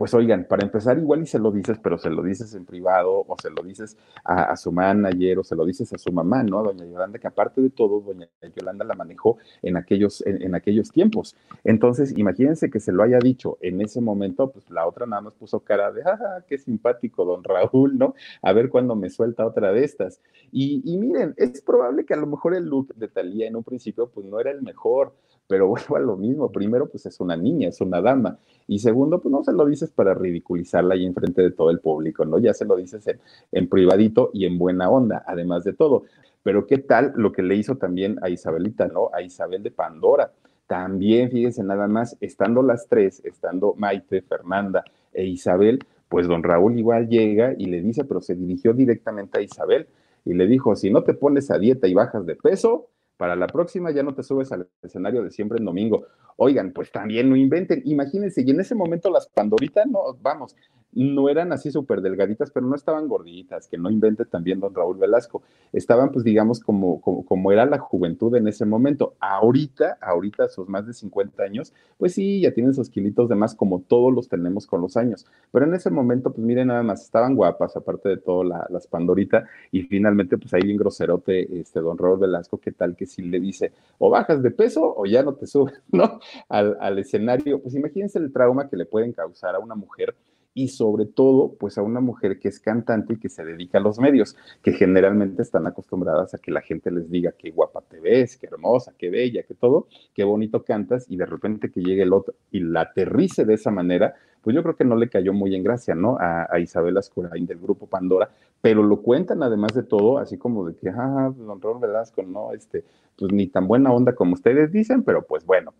pues 0.00 0.14
oigan, 0.14 0.46
para 0.46 0.64
empezar 0.64 0.96
igual 0.96 1.20
y 1.20 1.26
se 1.26 1.38
lo 1.38 1.52
dices, 1.52 1.78
pero 1.78 1.98
se 1.98 2.08
lo 2.08 2.22
dices 2.22 2.54
en 2.54 2.64
privado 2.64 3.22
o 3.28 3.36
se 3.38 3.50
lo 3.50 3.62
dices 3.62 3.98
a, 4.24 4.56
su 4.56 4.72
manager 4.72 5.40
o 5.40 5.44
se 5.44 5.54
lo 5.54 5.66
dices 5.66 5.92
a 5.92 5.98
su 5.98 6.10
mamá, 6.10 6.42
¿no? 6.42 6.62
Doña 6.62 6.86
Yolanda, 6.86 7.18
que 7.18 7.26
aparte 7.26 7.60
de 7.60 7.68
todo, 7.68 8.00
doña 8.00 8.26
Yolanda 8.56 8.82
la 8.86 8.94
manejó 8.94 9.36
en 9.60 9.76
aquellos, 9.76 10.24
en, 10.24 10.54
aquellos 10.54 10.90
tiempos. 10.90 11.36
Entonces, 11.64 12.16
imagínense 12.16 12.70
que 12.70 12.80
se 12.80 12.92
lo 12.92 13.02
haya 13.02 13.18
dicho 13.18 13.58
en 13.60 13.82
ese 13.82 14.00
momento, 14.00 14.50
pues 14.50 14.70
la 14.70 14.86
otra 14.86 15.04
nada 15.04 15.20
más 15.20 15.34
puso 15.34 15.60
cara 15.60 15.92
de, 15.92 16.00
ah, 16.06 16.42
qué 16.48 16.56
simpático, 16.56 17.26
don 17.26 17.44
Raúl, 17.44 17.98
¿no? 17.98 18.14
A 18.40 18.54
ver 18.54 18.70
cuándo 18.70 18.96
me 18.96 19.10
suelta 19.10 19.44
otra 19.44 19.70
de 19.70 19.84
estas. 19.84 20.22
Y, 20.50 20.80
y 20.82 20.96
miren, 20.96 21.34
es 21.36 21.60
probable 21.60 22.06
que 22.06 22.14
a 22.14 22.16
lo 22.16 22.26
mejor 22.26 22.54
el 22.54 22.64
look 22.64 22.94
de 22.94 23.08
Talía 23.08 23.48
en 23.48 23.54
un 23.54 23.64
principio, 23.64 24.08
pues 24.08 24.24
no 24.24 24.40
era 24.40 24.50
el 24.50 24.62
mejor, 24.62 25.12
pero 25.50 25.66
vuelvo 25.68 25.96
a 25.96 26.00
lo 26.00 26.16
mismo. 26.16 26.50
Primero, 26.50 26.88
pues 26.88 27.04
es 27.04 27.20
una 27.20 27.36
niña, 27.36 27.68
es 27.68 27.80
una 27.80 28.00
dama. 28.00 28.38
Y 28.68 28.78
segundo, 28.78 29.20
pues 29.20 29.32
no 29.32 29.42
se 29.42 29.52
lo 29.52 29.66
dices 29.66 29.90
para 29.90 30.14
ridiculizarla 30.14 30.94
ahí 30.94 31.04
enfrente 31.04 31.42
de 31.42 31.50
todo 31.50 31.70
el 31.70 31.80
público, 31.80 32.24
¿no? 32.24 32.38
Ya 32.38 32.54
se 32.54 32.64
lo 32.64 32.76
dices 32.76 33.04
en, 33.50 33.68
privadito 33.68 34.30
y 34.32 34.46
en 34.46 34.56
buena 34.56 34.88
onda, 34.88 35.24
además 35.26 35.64
de 35.64 35.72
todo. 35.72 36.04
Pero 36.44 36.66
qué 36.66 36.78
tal 36.78 37.12
lo 37.16 37.32
que 37.32 37.42
le 37.42 37.56
hizo 37.56 37.76
también 37.76 38.16
a 38.22 38.30
Isabelita, 38.30 38.86
¿no? 38.86 39.10
A 39.12 39.22
Isabel 39.22 39.62
de 39.64 39.72
Pandora. 39.72 40.32
También, 40.68 41.30
fíjense 41.32 41.64
nada 41.64 41.88
más, 41.88 42.16
estando 42.20 42.62
las 42.62 42.86
tres, 42.86 43.20
estando 43.24 43.74
Maite, 43.76 44.22
Fernanda 44.22 44.84
e 45.12 45.24
Isabel, 45.24 45.80
pues 46.08 46.28
don 46.28 46.44
Raúl 46.44 46.78
igual 46.78 47.08
llega 47.08 47.54
y 47.58 47.66
le 47.66 47.82
dice, 47.82 48.04
pero 48.04 48.20
se 48.20 48.36
dirigió 48.36 48.72
directamente 48.72 49.40
a 49.40 49.42
Isabel 49.42 49.88
y 50.24 50.34
le 50.34 50.46
dijo, 50.46 50.76
si 50.76 50.90
no 50.90 51.02
te 51.02 51.14
pones 51.14 51.50
a 51.50 51.58
dieta 51.58 51.88
y 51.88 51.94
bajas 51.94 52.24
de 52.24 52.36
peso, 52.36 52.88
para 53.20 53.36
la 53.36 53.48
próxima 53.48 53.90
ya 53.90 54.02
no 54.02 54.14
te 54.14 54.22
subes 54.22 54.50
al 54.50 54.66
escenario 54.80 55.22
de 55.22 55.30
siempre 55.30 55.58
en 55.58 55.66
domingo. 55.66 56.06
Oigan, 56.38 56.72
pues 56.72 56.90
también 56.90 57.28
no 57.28 57.36
inventen. 57.36 57.82
Imagínense, 57.84 58.40
y 58.40 58.50
en 58.50 58.60
ese 58.60 58.74
momento 58.74 59.10
las 59.10 59.28
Pandoritas, 59.28 59.86
no, 59.86 60.16
vamos, 60.22 60.56
no 60.92 61.28
eran 61.28 61.52
así 61.52 61.70
súper 61.70 62.00
delgaditas, 62.00 62.50
pero 62.50 62.66
no 62.66 62.74
estaban 62.74 63.08
gorditas, 63.08 63.68
que 63.68 63.78
no 63.78 63.90
invente 63.90 64.24
también 64.24 64.60
don 64.60 64.74
Raúl 64.74 64.98
Velasco. 64.98 65.42
Estaban, 65.72 66.10
pues, 66.10 66.24
digamos, 66.24 66.60
como, 66.60 67.00
como, 67.00 67.52
era 67.52 67.64
la 67.66 67.78
juventud 67.78 68.34
en 68.36 68.48
ese 68.48 68.66
momento. 68.66 69.14
Ahorita, 69.20 69.98
ahorita, 70.00 70.48
sus 70.48 70.68
más 70.68 70.86
de 70.86 70.92
50 70.92 71.42
años, 71.42 71.72
pues 71.98 72.14
sí, 72.14 72.40
ya 72.40 72.52
tienen 72.52 72.74
sus 72.74 72.90
kilitos 72.90 73.28
de 73.28 73.34
más, 73.34 73.54
como 73.54 73.80
todos 73.80 74.12
los 74.12 74.28
tenemos 74.28 74.66
con 74.66 74.80
los 74.80 74.96
años. 74.96 75.26
Pero 75.52 75.66
en 75.66 75.74
ese 75.74 75.90
momento, 75.90 76.32
pues 76.32 76.44
miren, 76.44 76.68
nada 76.68 76.82
más, 76.82 77.02
estaban 77.02 77.34
guapas, 77.34 77.76
aparte 77.76 78.08
de 78.08 78.16
todo, 78.16 78.44
las 78.44 78.86
Pandoritas, 78.86 79.44
y 79.70 79.82
finalmente, 79.82 80.38
pues 80.38 80.52
ahí 80.54 80.62
bien 80.62 80.76
groserote, 80.76 81.60
este, 81.60 81.80
don 81.80 81.98
Raúl 81.98 82.18
Velasco, 82.18 82.58
¿qué 82.58 82.72
tal 82.72 82.96
que 82.96 83.06
si 83.06 83.22
le 83.22 83.38
dice, 83.40 83.72
o 83.98 84.10
bajas 84.10 84.42
de 84.42 84.50
peso 84.50 84.94
o 84.96 85.06
ya 85.06 85.22
no 85.22 85.34
te 85.34 85.46
subes, 85.46 85.80
¿no? 85.92 86.20
al, 86.48 86.98
escenario, 86.98 87.60
pues 87.62 87.74
imagínense 87.74 88.18
el 88.18 88.32
trauma 88.32 88.68
que 88.68 88.76
le 88.76 88.86
pueden 88.86 89.12
causar 89.12 89.54
a 89.54 89.58
una 89.58 89.74
mujer 89.74 90.14
y 90.52 90.68
sobre 90.68 91.06
todo, 91.06 91.54
pues 91.58 91.78
a 91.78 91.82
una 91.82 92.00
mujer 92.00 92.38
que 92.38 92.48
es 92.48 92.58
cantante 92.58 93.14
y 93.14 93.18
que 93.18 93.28
se 93.28 93.44
dedica 93.44 93.78
a 93.78 93.80
los 93.80 93.98
medios, 93.98 94.36
que 94.62 94.72
generalmente 94.72 95.42
están 95.42 95.66
acostumbradas 95.66 96.34
a 96.34 96.38
que 96.38 96.50
la 96.50 96.60
gente 96.60 96.90
les 96.90 97.10
diga 97.10 97.32
qué 97.38 97.50
guapa 97.50 97.82
te 97.82 98.00
ves, 98.00 98.36
qué 98.36 98.46
hermosa, 98.46 98.92
qué 98.98 99.10
bella, 99.10 99.44
qué 99.44 99.54
todo, 99.54 99.86
qué 100.12 100.24
bonito 100.24 100.64
cantas 100.64 101.06
y 101.08 101.16
de 101.16 101.26
repente 101.26 101.70
que 101.70 101.80
llegue 101.80 102.02
el 102.02 102.12
otro 102.12 102.34
y 102.50 102.60
la 102.60 102.82
aterrice 102.82 103.44
de 103.44 103.54
esa 103.54 103.70
manera, 103.70 104.14
pues 104.42 104.56
yo 104.56 104.62
creo 104.62 104.74
que 104.74 104.84
no 104.84 104.96
le 104.96 105.08
cayó 105.08 105.32
muy 105.32 105.54
en 105.54 105.62
gracia, 105.62 105.94
¿no? 105.94 106.16
A, 106.18 106.58
Isabel 106.58 106.96
Ascurain 106.96 107.46
del 107.46 107.58
grupo 107.58 107.86
Pandora, 107.86 108.30
pero 108.60 108.82
lo 108.82 109.02
cuentan 109.02 109.42
además 109.42 109.72
de 109.74 109.82
todo, 109.82 110.18
así 110.18 110.36
como 110.36 110.66
de 110.66 110.74
que, 110.74 110.88
ah, 110.88 111.32
don 111.36 111.60
Raúl 111.60 111.80
Velasco, 111.80 112.22
no, 112.22 112.52
este, 112.52 112.84
pues 113.16 113.32
ni 113.32 113.46
tan 113.46 113.68
buena 113.68 113.92
onda 113.92 114.14
como 114.14 114.34
ustedes 114.34 114.72
dicen, 114.72 115.02
pero 115.04 115.26
pues 115.26 115.44
bueno, 115.44 115.74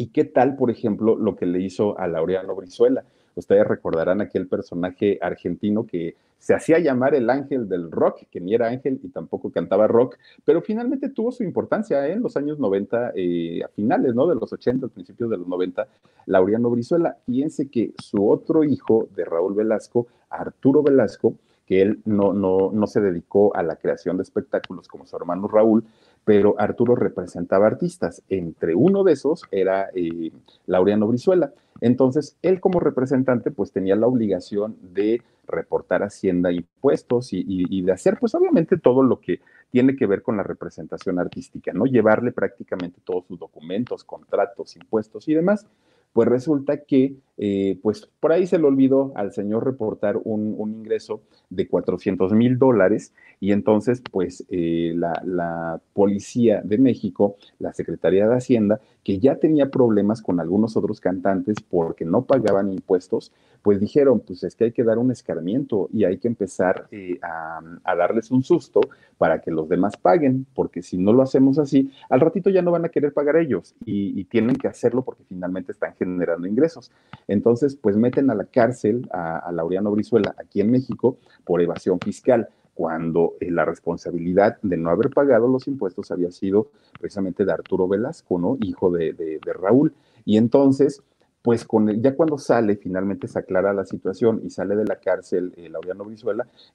¿Y 0.00 0.12
qué 0.12 0.24
tal, 0.24 0.56
por 0.56 0.70
ejemplo, 0.70 1.14
lo 1.14 1.36
que 1.36 1.44
le 1.44 1.60
hizo 1.60 1.98
a 1.98 2.08
Laureano 2.08 2.56
Brizuela? 2.56 3.04
Ustedes 3.40 3.66
recordarán 3.66 4.20
aquel 4.20 4.46
personaje 4.46 5.18
argentino 5.22 5.86
que 5.86 6.14
se 6.36 6.52
hacía 6.52 6.78
llamar 6.78 7.14
el 7.14 7.30
ángel 7.30 7.70
del 7.70 7.90
rock, 7.90 8.24
que 8.30 8.38
ni 8.38 8.54
era 8.54 8.68
ángel 8.68 9.00
y 9.02 9.08
tampoco 9.08 9.50
cantaba 9.50 9.86
rock, 9.86 10.18
pero 10.44 10.60
finalmente 10.60 11.08
tuvo 11.08 11.32
su 11.32 11.42
importancia 11.42 12.06
en 12.06 12.20
los 12.20 12.36
años 12.36 12.58
90, 12.58 13.12
eh, 13.14 13.62
a 13.64 13.68
finales 13.68 14.14
¿no? 14.14 14.26
de 14.26 14.34
los 14.34 14.52
80, 14.52 14.88
principios 14.88 15.30
de 15.30 15.38
los 15.38 15.48
90, 15.48 15.88
Laureano 16.26 16.68
Brizuela. 16.68 17.16
Fíjense 17.24 17.70
que 17.70 17.94
su 17.98 18.28
otro 18.28 18.62
hijo 18.62 19.08
de 19.16 19.24
Raúl 19.24 19.54
Velasco, 19.54 20.06
Arturo 20.28 20.82
Velasco, 20.82 21.34
que 21.64 21.80
él 21.80 22.02
no, 22.04 22.34
no, 22.34 22.70
no 22.70 22.86
se 22.86 23.00
dedicó 23.00 23.56
a 23.56 23.62
la 23.62 23.76
creación 23.76 24.18
de 24.18 24.22
espectáculos 24.22 24.86
como 24.86 25.06
su 25.06 25.16
hermano 25.16 25.48
Raúl, 25.48 25.84
pero 26.24 26.54
Arturo 26.58 26.94
representaba 26.94 27.66
artistas. 27.66 28.22
Entre 28.28 28.74
uno 28.74 29.04
de 29.04 29.12
esos 29.12 29.42
era 29.50 29.90
eh, 29.94 30.30
Laureano 30.66 31.06
Brizuela. 31.06 31.52
Entonces, 31.80 32.36
él 32.42 32.60
como 32.60 32.80
representante, 32.80 33.50
pues 33.50 33.72
tenía 33.72 33.96
la 33.96 34.06
obligación 34.06 34.76
de 34.80 35.22
reportar 35.46 36.02
Hacienda 36.02 36.52
impuestos 36.52 37.32
y, 37.32 37.44
y, 37.46 37.82
de 37.82 37.92
hacer, 37.92 38.18
pues 38.20 38.34
obviamente, 38.34 38.78
todo 38.78 39.02
lo 39.02 39.20
que 39.20 39.40
tiene 39.70 39.96
que 39.96 40.06
ver 40.06 40.22
con 40.22 40.36
la 40.36 40.42
representación 40.42 41.18
artística, 41.18 41.72
¿no? 41.72 41.86
Llevarle 41.86 42.32
prácticamente 42.32 43.00
todos 43.02 43.26
sus 43.26 43.38
documentos, 43.38 44.04
contratos, 44.04 44.76
impuestos 44.76 45.26
y 45.28 45.34
demás. 45.34 45.66
Pues 46.12 46.28
resulta 46.28 46.84
que, 46.84 47.14
eh, 47.38 47.78
pues 47.82 48.10
por 48.18 48.32
ahí 48.32 48.46
se 48.46 48.58
le 48.58 48.64
olvidó 48.64 49.12
al 49.14 49.32
señor 49.32 49.64
reportar 49.64 50.18
un, 50.24 50.56
ingreso 50.58 51.22
de 51.50 51.68
400 51.68 52.32
mil 52.32 52.58
dólares 52.58 53.14
y 53.38 53.52
entonces, 53.52 54.02
pues 54.10 54.44
eh, 54.50 54.92
la, 54.96 55.22
la, 55.24 55.80
Policía 55.92 56.62
de 56.64 56.78
México, 56.78 57.36
la 57.58 57.72
Secretaría 57.72 58.26
de 58.26 58.36
Hacienda, 58.36 58.80
que 59.04 59.18
ya 59.18 59.36
tenía 59.36 59.70
problemas 59.70 60.22
con 60.22 60.40
algunos 60.40 60.76
otros 60.76 61.00
cantantes 61.00 61.56
porque 61.68 62.04
no 62.04 62.22
pagaban 62.22 62.70
impuestos, 62.70 63.32
pues 63.62 63.80
dijeron, 63.80 64.20
pues 64.20 64.42
es 64.42 64.54
que 64.54 64.64
hay 64.64 64.72
que 64.72 64.84
dar 64.84 64.98
un 64.98 65.10
escarmiento 65.10 65.88
y 65.92 66.04
hay 66.04 66.18
que 66.18 66.28
empezar 66.28 66.86
eh, 66.90 67.18
a, 67.22 67.60
darles 67.96 68.30
un 68.30 68.42
susto 68.42 68.80
para 69.18 69.40
que 69.40 69.50
los 69.50 69.68
demás 69.68 69.96
paguen, 69.96 70.46
porque 70.54 70.82
si 70.82 70.96
no 70.96 71.12
lo 71.12 71.22
hacemos 71.22 71.58
así, 71.58 71.90
al 72.08 72.20
ratito 72.20 72.48
ya 72.48 72.62
no 72.62 72.70
van 72.70 72.86
a 72.86 72.88
querer 72.88 73.12
pagar 73.12 73.36
ellos 73.36 73.74
y, 73.84 74.24
tienen 74.30 74.54
que 74.54 74.68
hacerlo 74.68 75.02
porque 75.02 75.24
finalmente 75.24 75.72
están 75.72 75.94
generando 75.98 76.46
ingresos. 76.46 76.92
Entonces, 77.26 77.74
pues 77.74 77.96
meten 77.96 78.30
a 78.30 78.34
la 78.34 78.44
cárcel 78.44 79.08
a, 79.12 79.50
Laureano 79.50 79.90
Brizuela 79.90 80.34
aquí 80.38 80.60
en 80.60 80.70
México 80.70 81.16
por 81.44 81.60
evasión 81.60 81.98
fiscal 81.98 82.48
cuando 82.74 83.34
eh, 83.40 83.50
la 83.50 83.64
responsabilidad 83.64 84.58
de 84.62 84.76
no 84.76 84.90
haber 84.90 85.10
pagado 85.10 85.48
los 85.48 85.66
impuestos 85.68 86.10
había 86.10 86.30
sido 86.30 86.68
precisamente 86.98 87.44
de 87.44 87.52
Arturo 87.52 87.88
Velasco, 87.88 88.38
¿no? 88.38 88.56
Hijo 88.60 88.90
de, 88.90 89.12
de 89.12 89.52
Raúl. 89.52 89.94
Y 90.24 90.36
entonces, 90.36 91.02
pues 91.42 91.64
con 91.64 92.02
ya 92.02 92.14
cuando 92.14 92.36
sale, 92.36 92.76
finalmente 92.76 93.26
se 93.26 93.38
aclara 93.38 93.72
la 93.72 93.84
situación 93.84 94.40
y 94.44 94.50
sale 94.50 94.76
de 94.76 94.84
la 94.84 94.96
cárcel 94.96 95.54
eh, 95.56 95.68
Laureano 95.68 96.06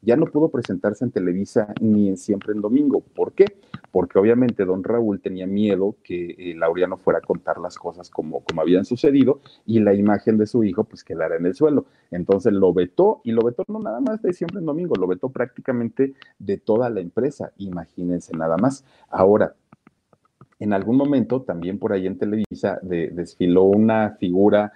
ya 0.02 0.16
no 0.16 0.26
pudo 0.26 0.50
presentarse 0.50 1.06
en 1.06 1.12
Televisa 1.12 1.74
ni 1.82 2.10
en 2.10 2.18
Siempre 2.18 2.54
en 2.54 2.62
Domingo. 2.62 3.02
¿Por 3.16 3.34
qué? 3.34 3.46
Porque 3.92 4.18
obviamente 4.18 4.66
don 4.66 4.84
Raúl 4.84 5.20
tenía 5.22 5.46
miedo 5.46 5.96
que 6.04 6.36
eh, 6.38 6.56
Laureano 6.56 6.98
fuera 6.98 7.20
a 7.20 7.22
contar 7.22 7.60
las 7.60 7.78
cosas 7.78 8.10
como, 8.10 8.42
como 8.44 8.62
habían 8.62 8.86
sucedido 8.86 9.40
y 9.66 9.80
la 9.80 9.94
imagen 9.94 10.38
de 10.38 10.48
su 10.48 10.64
hijo 10.64 10.84
pues 10.84 11.04
quedara 11.04 11.36
en 11.36 11.46
el 11.46 11.54
suelo. 11.54 11.86
Entonces 12.12 12.54
lo 12.54 12.74
vetó 12.74 13.22
y 13.24 13.32
lo 13.32 13.42
vetó 13.44 13.64
no 13.68 13.80
nada 13.80 14.00
más 14.00 14.22
de 14.22 14.34
Siempre 14.34 14.60
en 14.60 14.66
Domingo, 14.66 14.96
lo 14.96 15.08
vetó 15.08 15.30
prácticamente 15.30 16.14
de 16.40 16.58
toda 16.58 16.90
la 16.90 17.02
empresa, 17.02 17.52
imagínense 17.58 18.36
nada 18.36 18.58
más. 18.58 18.84
Ahora, 19.10 19.56
en 20.60 20.74
algún 20.74 20.98
momento, 20.98 21.42
también 21.42 21.80
por 21.80 21.94
ahí 21.94 22.08
en 22.08 22.18
Televisa, 22.18 22.80
desfiló 22.82 23.64
una 23.64 24.12
figura 24.20 24.74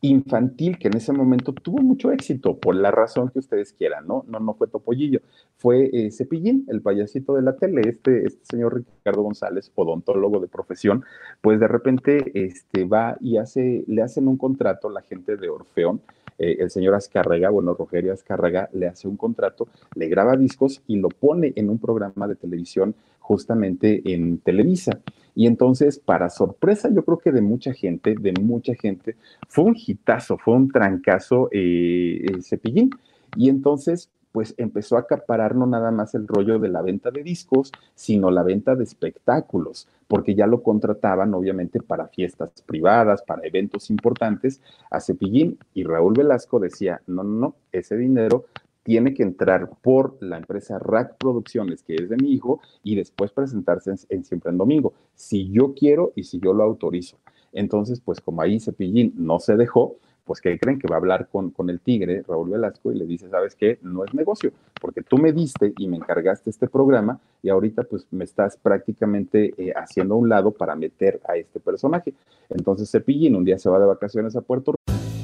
infantil 0.00 0.78
que 0.78 0.88
en 0.88 0.96
ese 0.96 1.12
momento 1.12 1.52
tuvo 1.52 1.78
mucho 1.78 2.12
éxito, 2.12 2.58
por 2.58 2.74
la 2.74 2.90
razón 2.90 3.30
que 3.30 3.38
ustedes 3.38 3.72
quieran, 3.72 4.06
¿no? 4.06 4.24
No, 4.28 4.40
no 4.40 4.54
fue 4.54 4.68
Topollillo, 4.68 5.20
fue 5.56 5.90
eh, 5.92 6.10
Cepillín, 6.10 6.64
el 6.68 6.82
payasito 6.82 7.34
de 7.34 7.42
la 7.42 7.56
tele, 7.56 7.82
este, 7.86 8.26
este 8.26 8.44
señor 8.44 8.84
Ricardo 8.96 9.22
González, 9.22 9.72
odontólogo 9.74 10.40
de 10.40 10.48
profesión, 10.48 11.04
pues 11.40 11.60
de 11.60 11.68
repente 11.68 12.30
este, 12.34 12.84
va 12.84 13.16
y 13.20 13.38
hace, 13.38 13.84
le 13.86 14.02
hacen 14.02 14.28
un 14.28 14.36
contrato 14.36 14.90
la 14.90 15.02
gente 15.02 15.36
de 15.36 15.48
Orfeón, 15.48 16.02
eh, 16.38 16.56
el 16.60 16.70
señor 16.70 16.94
Azcárraga, 16.94 17.50
bueno, 17.50 17.74
Rogerio 17.74 18.12
Azcárraga, 18.12 18.68
le 18.72 18.86
hace 18.86 19.08
un 19.08 19.16
contrato, 19.16 19.68
le 19.94 20.08
graba 20.08 20.36
discos 20.36 20.82
y 20.86 20.96
lo 20.96 21.08
pone 21.08 21.52
en 21.56 21.70
un 21.70 21.78
programa 21.78 22.28
de 22.28 22.36
televisión 22.36 22.94
justamente 23.20 24.02
en 24.04 24.38
Televisa. 24.38 25.00
Y 25.34 25.46
entonces, 25.46 25.98
para 25.98 26.30
sorpresa, 26.30 26.88
yo 26.92 27.04
creo 27.04 27.18
que 27.18 27.32
de 27.32 27.42
mucha 27.42 27.74
gente, 27.74 28.14
de 28.18 28.32
mucha 28.40 28.74
gente, 28.74 29.16
fue 29.48 29.64
un 29.64 29.76
hitazo, 29.76 30.38
fue 30.38 30.54
un 30.54 30.70
trancazo 30.70 31.48
eh, 31.52 32.24
el 32.24 32.42
cepillín. 32.42 32.90
Y 33.36 33.48
entonces, 33.48 34.08
pues 34.36 34.54
empezó 34.58 34.98
a 34.98 35.00
acaparar 35.00 35.54
no 35.54 35.64
nada 35.64 35.90
más 35.90 36.14
el 36.14 36.28
rollo 36.28 36.58
de 36.58 36.68
la 36.68 36.82
venta 36.82 37.10
de 37.10 37.22
discos, 37.22 37.72
sino 37.94 38.30
la 38.30 38.42
venta 38.42 38.74
de 38.74 38.84
espectáculos, 38.84 39.88
porque 40.08 40.34
ya 40.34 40.46
lo 40.46 40.62
contrataban 40.62 41.32
obviamente 41.32 41.80
para 41.80 42.08
fiestas 42.08 42.50
privadas, 42.66 43.22
para 43.22 43.46
eventos 43.46 43.88
importantes 43.88 44.60
a 44.90 45.00
Cepillín 45.00 45.58
y 45.72 45.84
Raúl 45.84 46.12
Velasco 46.12 46.60
decía, 46.60 47.00
no, 47.06 47.24
no, 47.24 47.40
no, 47.40 47.54
ese 47.72 47.96
dinero 47.96 48.44
tiene 48.82 49.14
que 49.14 49.22
entrar 49.22 49.70
por 49.80 50.18
la 50.20 50.36
empresa 50.36 50.78
Rack 50.78 51.16
Producciones, 51.16 51.82
que 51.82 51.94
es 51.94 52.10
de 52.10 52.18
mi 52.18 52.34
hijo, 52.34 52.60
y 52.82 52.94
después 52.94 53.32
presentarse 53.32 53.94
en, 54.10 54.22
Siempre 54.22 54.50
en 54.50 54.58
Domingo, 54.58 54.92
si 55.14 55.50
yo 55.50 55.72
quiero 55.72 56.12
y 56.14 56.24
si 56.24 56.40
yo 56.40 56.52
lo 56.52 56.62
autorizo. 56.62 57.16
Entonces, 57.54 58.02
pues 58.02 58.20
como 58.20 58.42
ahí 58.42 58.60
Cepillín 58.60 59.14
no 59.16 59.40
se 59.40 59.56
dejó, 59.56 59.96
pues 60.26 60.40
que 60.40 60.58
creen 60.58 60.78
que 60.78 60.88
va 60.88 60.96
a 60.96 60.98
hablar 60.98 61.28
con, 61.30 61.50
con 61.50 61.70
el 61.70 61.80
tigre, 61.80 62.22
Raúl 62.26 62.50
Velasco, 62.50 62.92
y 62.92 62.96
le 62.96 63.06
dice, 63.06 63.28
¿sabes 63.30 63.54
qué? 63.54 63.78
No 63.82 64.04
es 64.04 64.12
negocio, 64.12 64.52
porque 64.80 65.02
tú 65.02 65.18
me 65.18 65.32
diste 65.32 65.72
y 65.78 65.88
me 65.88 65.96
encargaste 65.96 66.50
este 66.50 66.66
programa 66.66 67.20
y 67.42 67.48
ahorita 67.48 67.84
pues 67.84 68.06
me 68.10 68.24
estás 68.24 68.56
prácticamente 68.56 69.54
eh, 69.56 69.72
haciendo 69.74 70.14
a 70.14 70.18
un 70.18 70.28
lado 70.28 70.50
para 70.50 70.74
meter 70.74 71.20
a 71.28 71.36
este 71.36 71.60
personaje. 71.60 72.12
Entonces 72.50 72.90
Cepillín 72.90 73.36
un 73.36 73.44
día 73.44 73.58
se 73.58 73.70
va 73.70 73.78
de 73.78 73.86
vacaciones 73.86 74.36
a 74.36 74.40
Puerto 74.40 74.72
Rico 74.72 74.76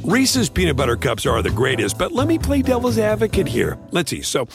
Reese's 0.04 0.50
peanut 0.50 0.76
butter 0.76 0.96
cups 0.96 1.26
are 1.26 1.42
the 1.42 1.50
greatest, 1.50 1.96
but 1.96 2.10
let 2.10 2.26
me 2.26 2.36
play 2.36 2.60
devil's 2.60 2.98
advocate 2.98 3.46
here. 3.46 3.78
Let's 3.92 4.10
see. 4.10 4.20
So, 4.20 4.48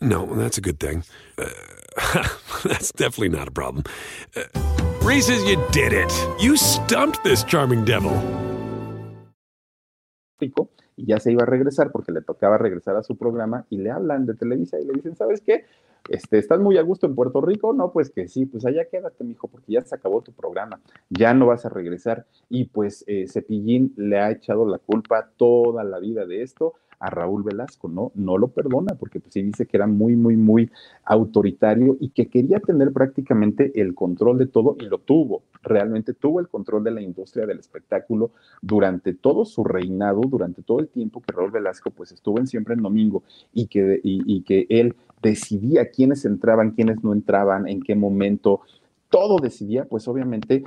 no, 0.00 0.24
that's 0.34 0.56
a 0.56 0.62
good 0.62 0.80
thing. 0.80 1.04
Uh, 1.36 1.48
that's 2.64 2.90
definitely 2.92 3.28
not 3.28 3.48
a 3.48 3.50
problem. 3.50 3.84
Uh, 4.34 4.44
Reese's, 5.02 5.44
you 5.44 5.62
did 5.72 5.92
it. 5.92 6.10
You 6.40 6.56
stumped 6.56 7.22
this 7.22 7.44
charming 7.44 7.84
devil. 7.84 8.12
Y 10.96 11.06
ya 11.06 11.18
se 11.18 11.32
iba 11.32 11.42
a 11.42 11.46
regresar 11.46 11.90
porque 11.90 12.12
le 12.12 12.22
tocaba 12.22 12.58
regresar 12.58 12.96
a 12.96 13.02
su 13.02 13.16
programa 13.16 13.66
y 13.70 13.78
le 13.78 13.90
hablan 13.90 14.26
de 14.26 14.34
Televisa 14.34 14.78
y 14.80 14.84
le 14.84 14.92
dicen, 14.94 15.16
¿sabes 15.16 15.40
qué? 15.40 15.64
Este, 16.08 16.38
¿Estás 16.38 16.58
muy 16.58 16.78
a 16.78 16.82
gusto 16.82 17.06
en 17.06 17.14
Puerto 17.14 17.40
Rico? 17.40 17.72
No, 17.72 17.92
pues 17.92 18.10
que 18.10 18.26
sí, 18.28 18.46
pues 18.46 18.66
allá 18.66 18.86
quédate, 18.86 19.22
mijo, 19.24 19.48
porque 19.48 19.72
ya 19.72 19.82
se 19.82 19.94
acabó 19.94 20.20
tu 20.22 20.32
programa, 20.32 20.80
ya 21.10 21.32
no 21.32 21.46
vas 21.46 21.64
a 21.64 21.68
regresar. 21.68 22.26
Y 22.48 22.64
pues 22.64 23.04
eh, 23.06 23.26
Cepillín 23.28 23.94
le 23.96 24.18
ha 24.18 24.30
echado 24.30 24.66
la 24.66 24.78
culpa 24.78 25.30
toda 25.36 25.84
la 25.84 25.98
vida 26.00 26.26
de 26.26 26.42
esto 26.42 26.74
a 27.02 27.10
Raúl 27.10 27.42
Velasco, 27.42 27.88
¿no? 27.88 28.12
No 28.14 28.38
lo 28.38 28.48
perdona, 28.48 28.94
porque 28.94 29.18
pues 29.18 29.34
sí 29.34 29.42
dice 29.42 29.66
que 29.66 29.76
era 29.76 29.88
muy, 29.88 30.14
muy, 30.14 30.36
muy 30.36 30.70
autoritario 31.04 31.96
y 31.98 32.10
que 32.10 32.28
quería 32.28 32.60
tener 32.60 32.92
prácticamente 32.92 33.72
el 33.80 33.92
control 33.94 34.38
de 34.38 34.46
todo 34.46 34.76
y 34.78 34.84
lo 34.84 34.98
tuvo, 34.98 35.42
realmente 35.62 36.14
tuvo 36.14 36.38
el 36.38 36.48
control 36.48 36.84
de 36.84 36.92
la 36.92 37.02
industria 37.02 37.44
del 37.44 37.58
espectáculo 37.58 38.30
durante 38.60 39.14
todo 39.14 39.44
su 39.44 39.64
reinado, 39.64 40.20
durante 40.20 40.62
todo 40.62 40.78
el 40.78 40.88
tiempo 40.88 41.20
que 41.20 41.32
Raúl 41.32 41.50
Velasco 41.50 41.90
pues 41.90 42.12
estuvo 42.12 42.38
en 42.38 42.46
siempre 42.46 42.74
en 42.74 42.82
domingo 42.82 43.24
y 43.52 43.66
que, 43.66 44.00
y 44.04 44.42
que 44.42 44.66
él 44.68 44.94
decidía 45.20 45.90
quiénes 45.90 46.24
entraban, 46.24 46.70
quiénes 46.70 47.02
no 47.02 47.12
entraban, 47.12 47.66
en 47.66 47.82
qué 47.82 47.96
momento, 47.96 48.60
todo 49.10 49.38
decidía, 49.38 49.84
pues 49.84 50.08
obviamente 50.08 50.64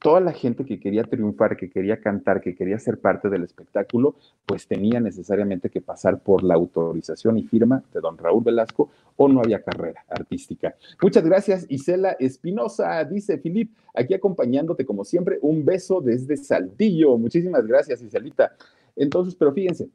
toda 0.00 0.20
la 0.20 0.32
gente 0.32 0.64
que 0.64 0.78
quería 0.78 1.04
triunfar, 1.04 1.56
que 1.56 1.70
quería 1.70 2.00
cantar, 2.00 2.40
que 2.40 2.54
quería 2.54 2.78
ser 2.78 2.98
parte 2.98 3.28
del 3.28 3.42
espectáculo, 3.42 4.16
pues 4.46 4.66
tenía 4.66 5.00
necesariamente 5.00 5.70
que 5.70 5.80
pasar 5.80 6.20
por 6.20 6.44
la 6.44 6.54
autorización 6.54 7.38
y 7.38 7.44
firma 7.44 7.82
de 7.92 8.00
don 8.00 8.16
Raúl 8.16 8.44
Velasco 8.44 8.90
o 9.16 9.28
no 9.28 9.40
había 9.40 9.62
carrera 9.62 10.04
artística. 10.08 10.74
Muchas 11.02 11.24
gracias, 11.24 11.66
Isela 11.68 12.12
Espinosa, 12.20 13.04
dice 13.04 13.38
Filip, 13.38 13.72
aquí 13.94 14.14
acompañándote 14.14 14.86
como 14.86 15.04
siempre, 15.04 15.38
un 15.42 15.64
beso 15.64 16.00
desde 16.00 16.36
Saltillo. 16.36 17.18
Muchísimas 17.18 17.66
gracias, 17.66 18.00
Iselita. 18.00 18.52
Entonces, 18.94 19.34
pero 19.34 19.52
fíjense, 19.52 19.88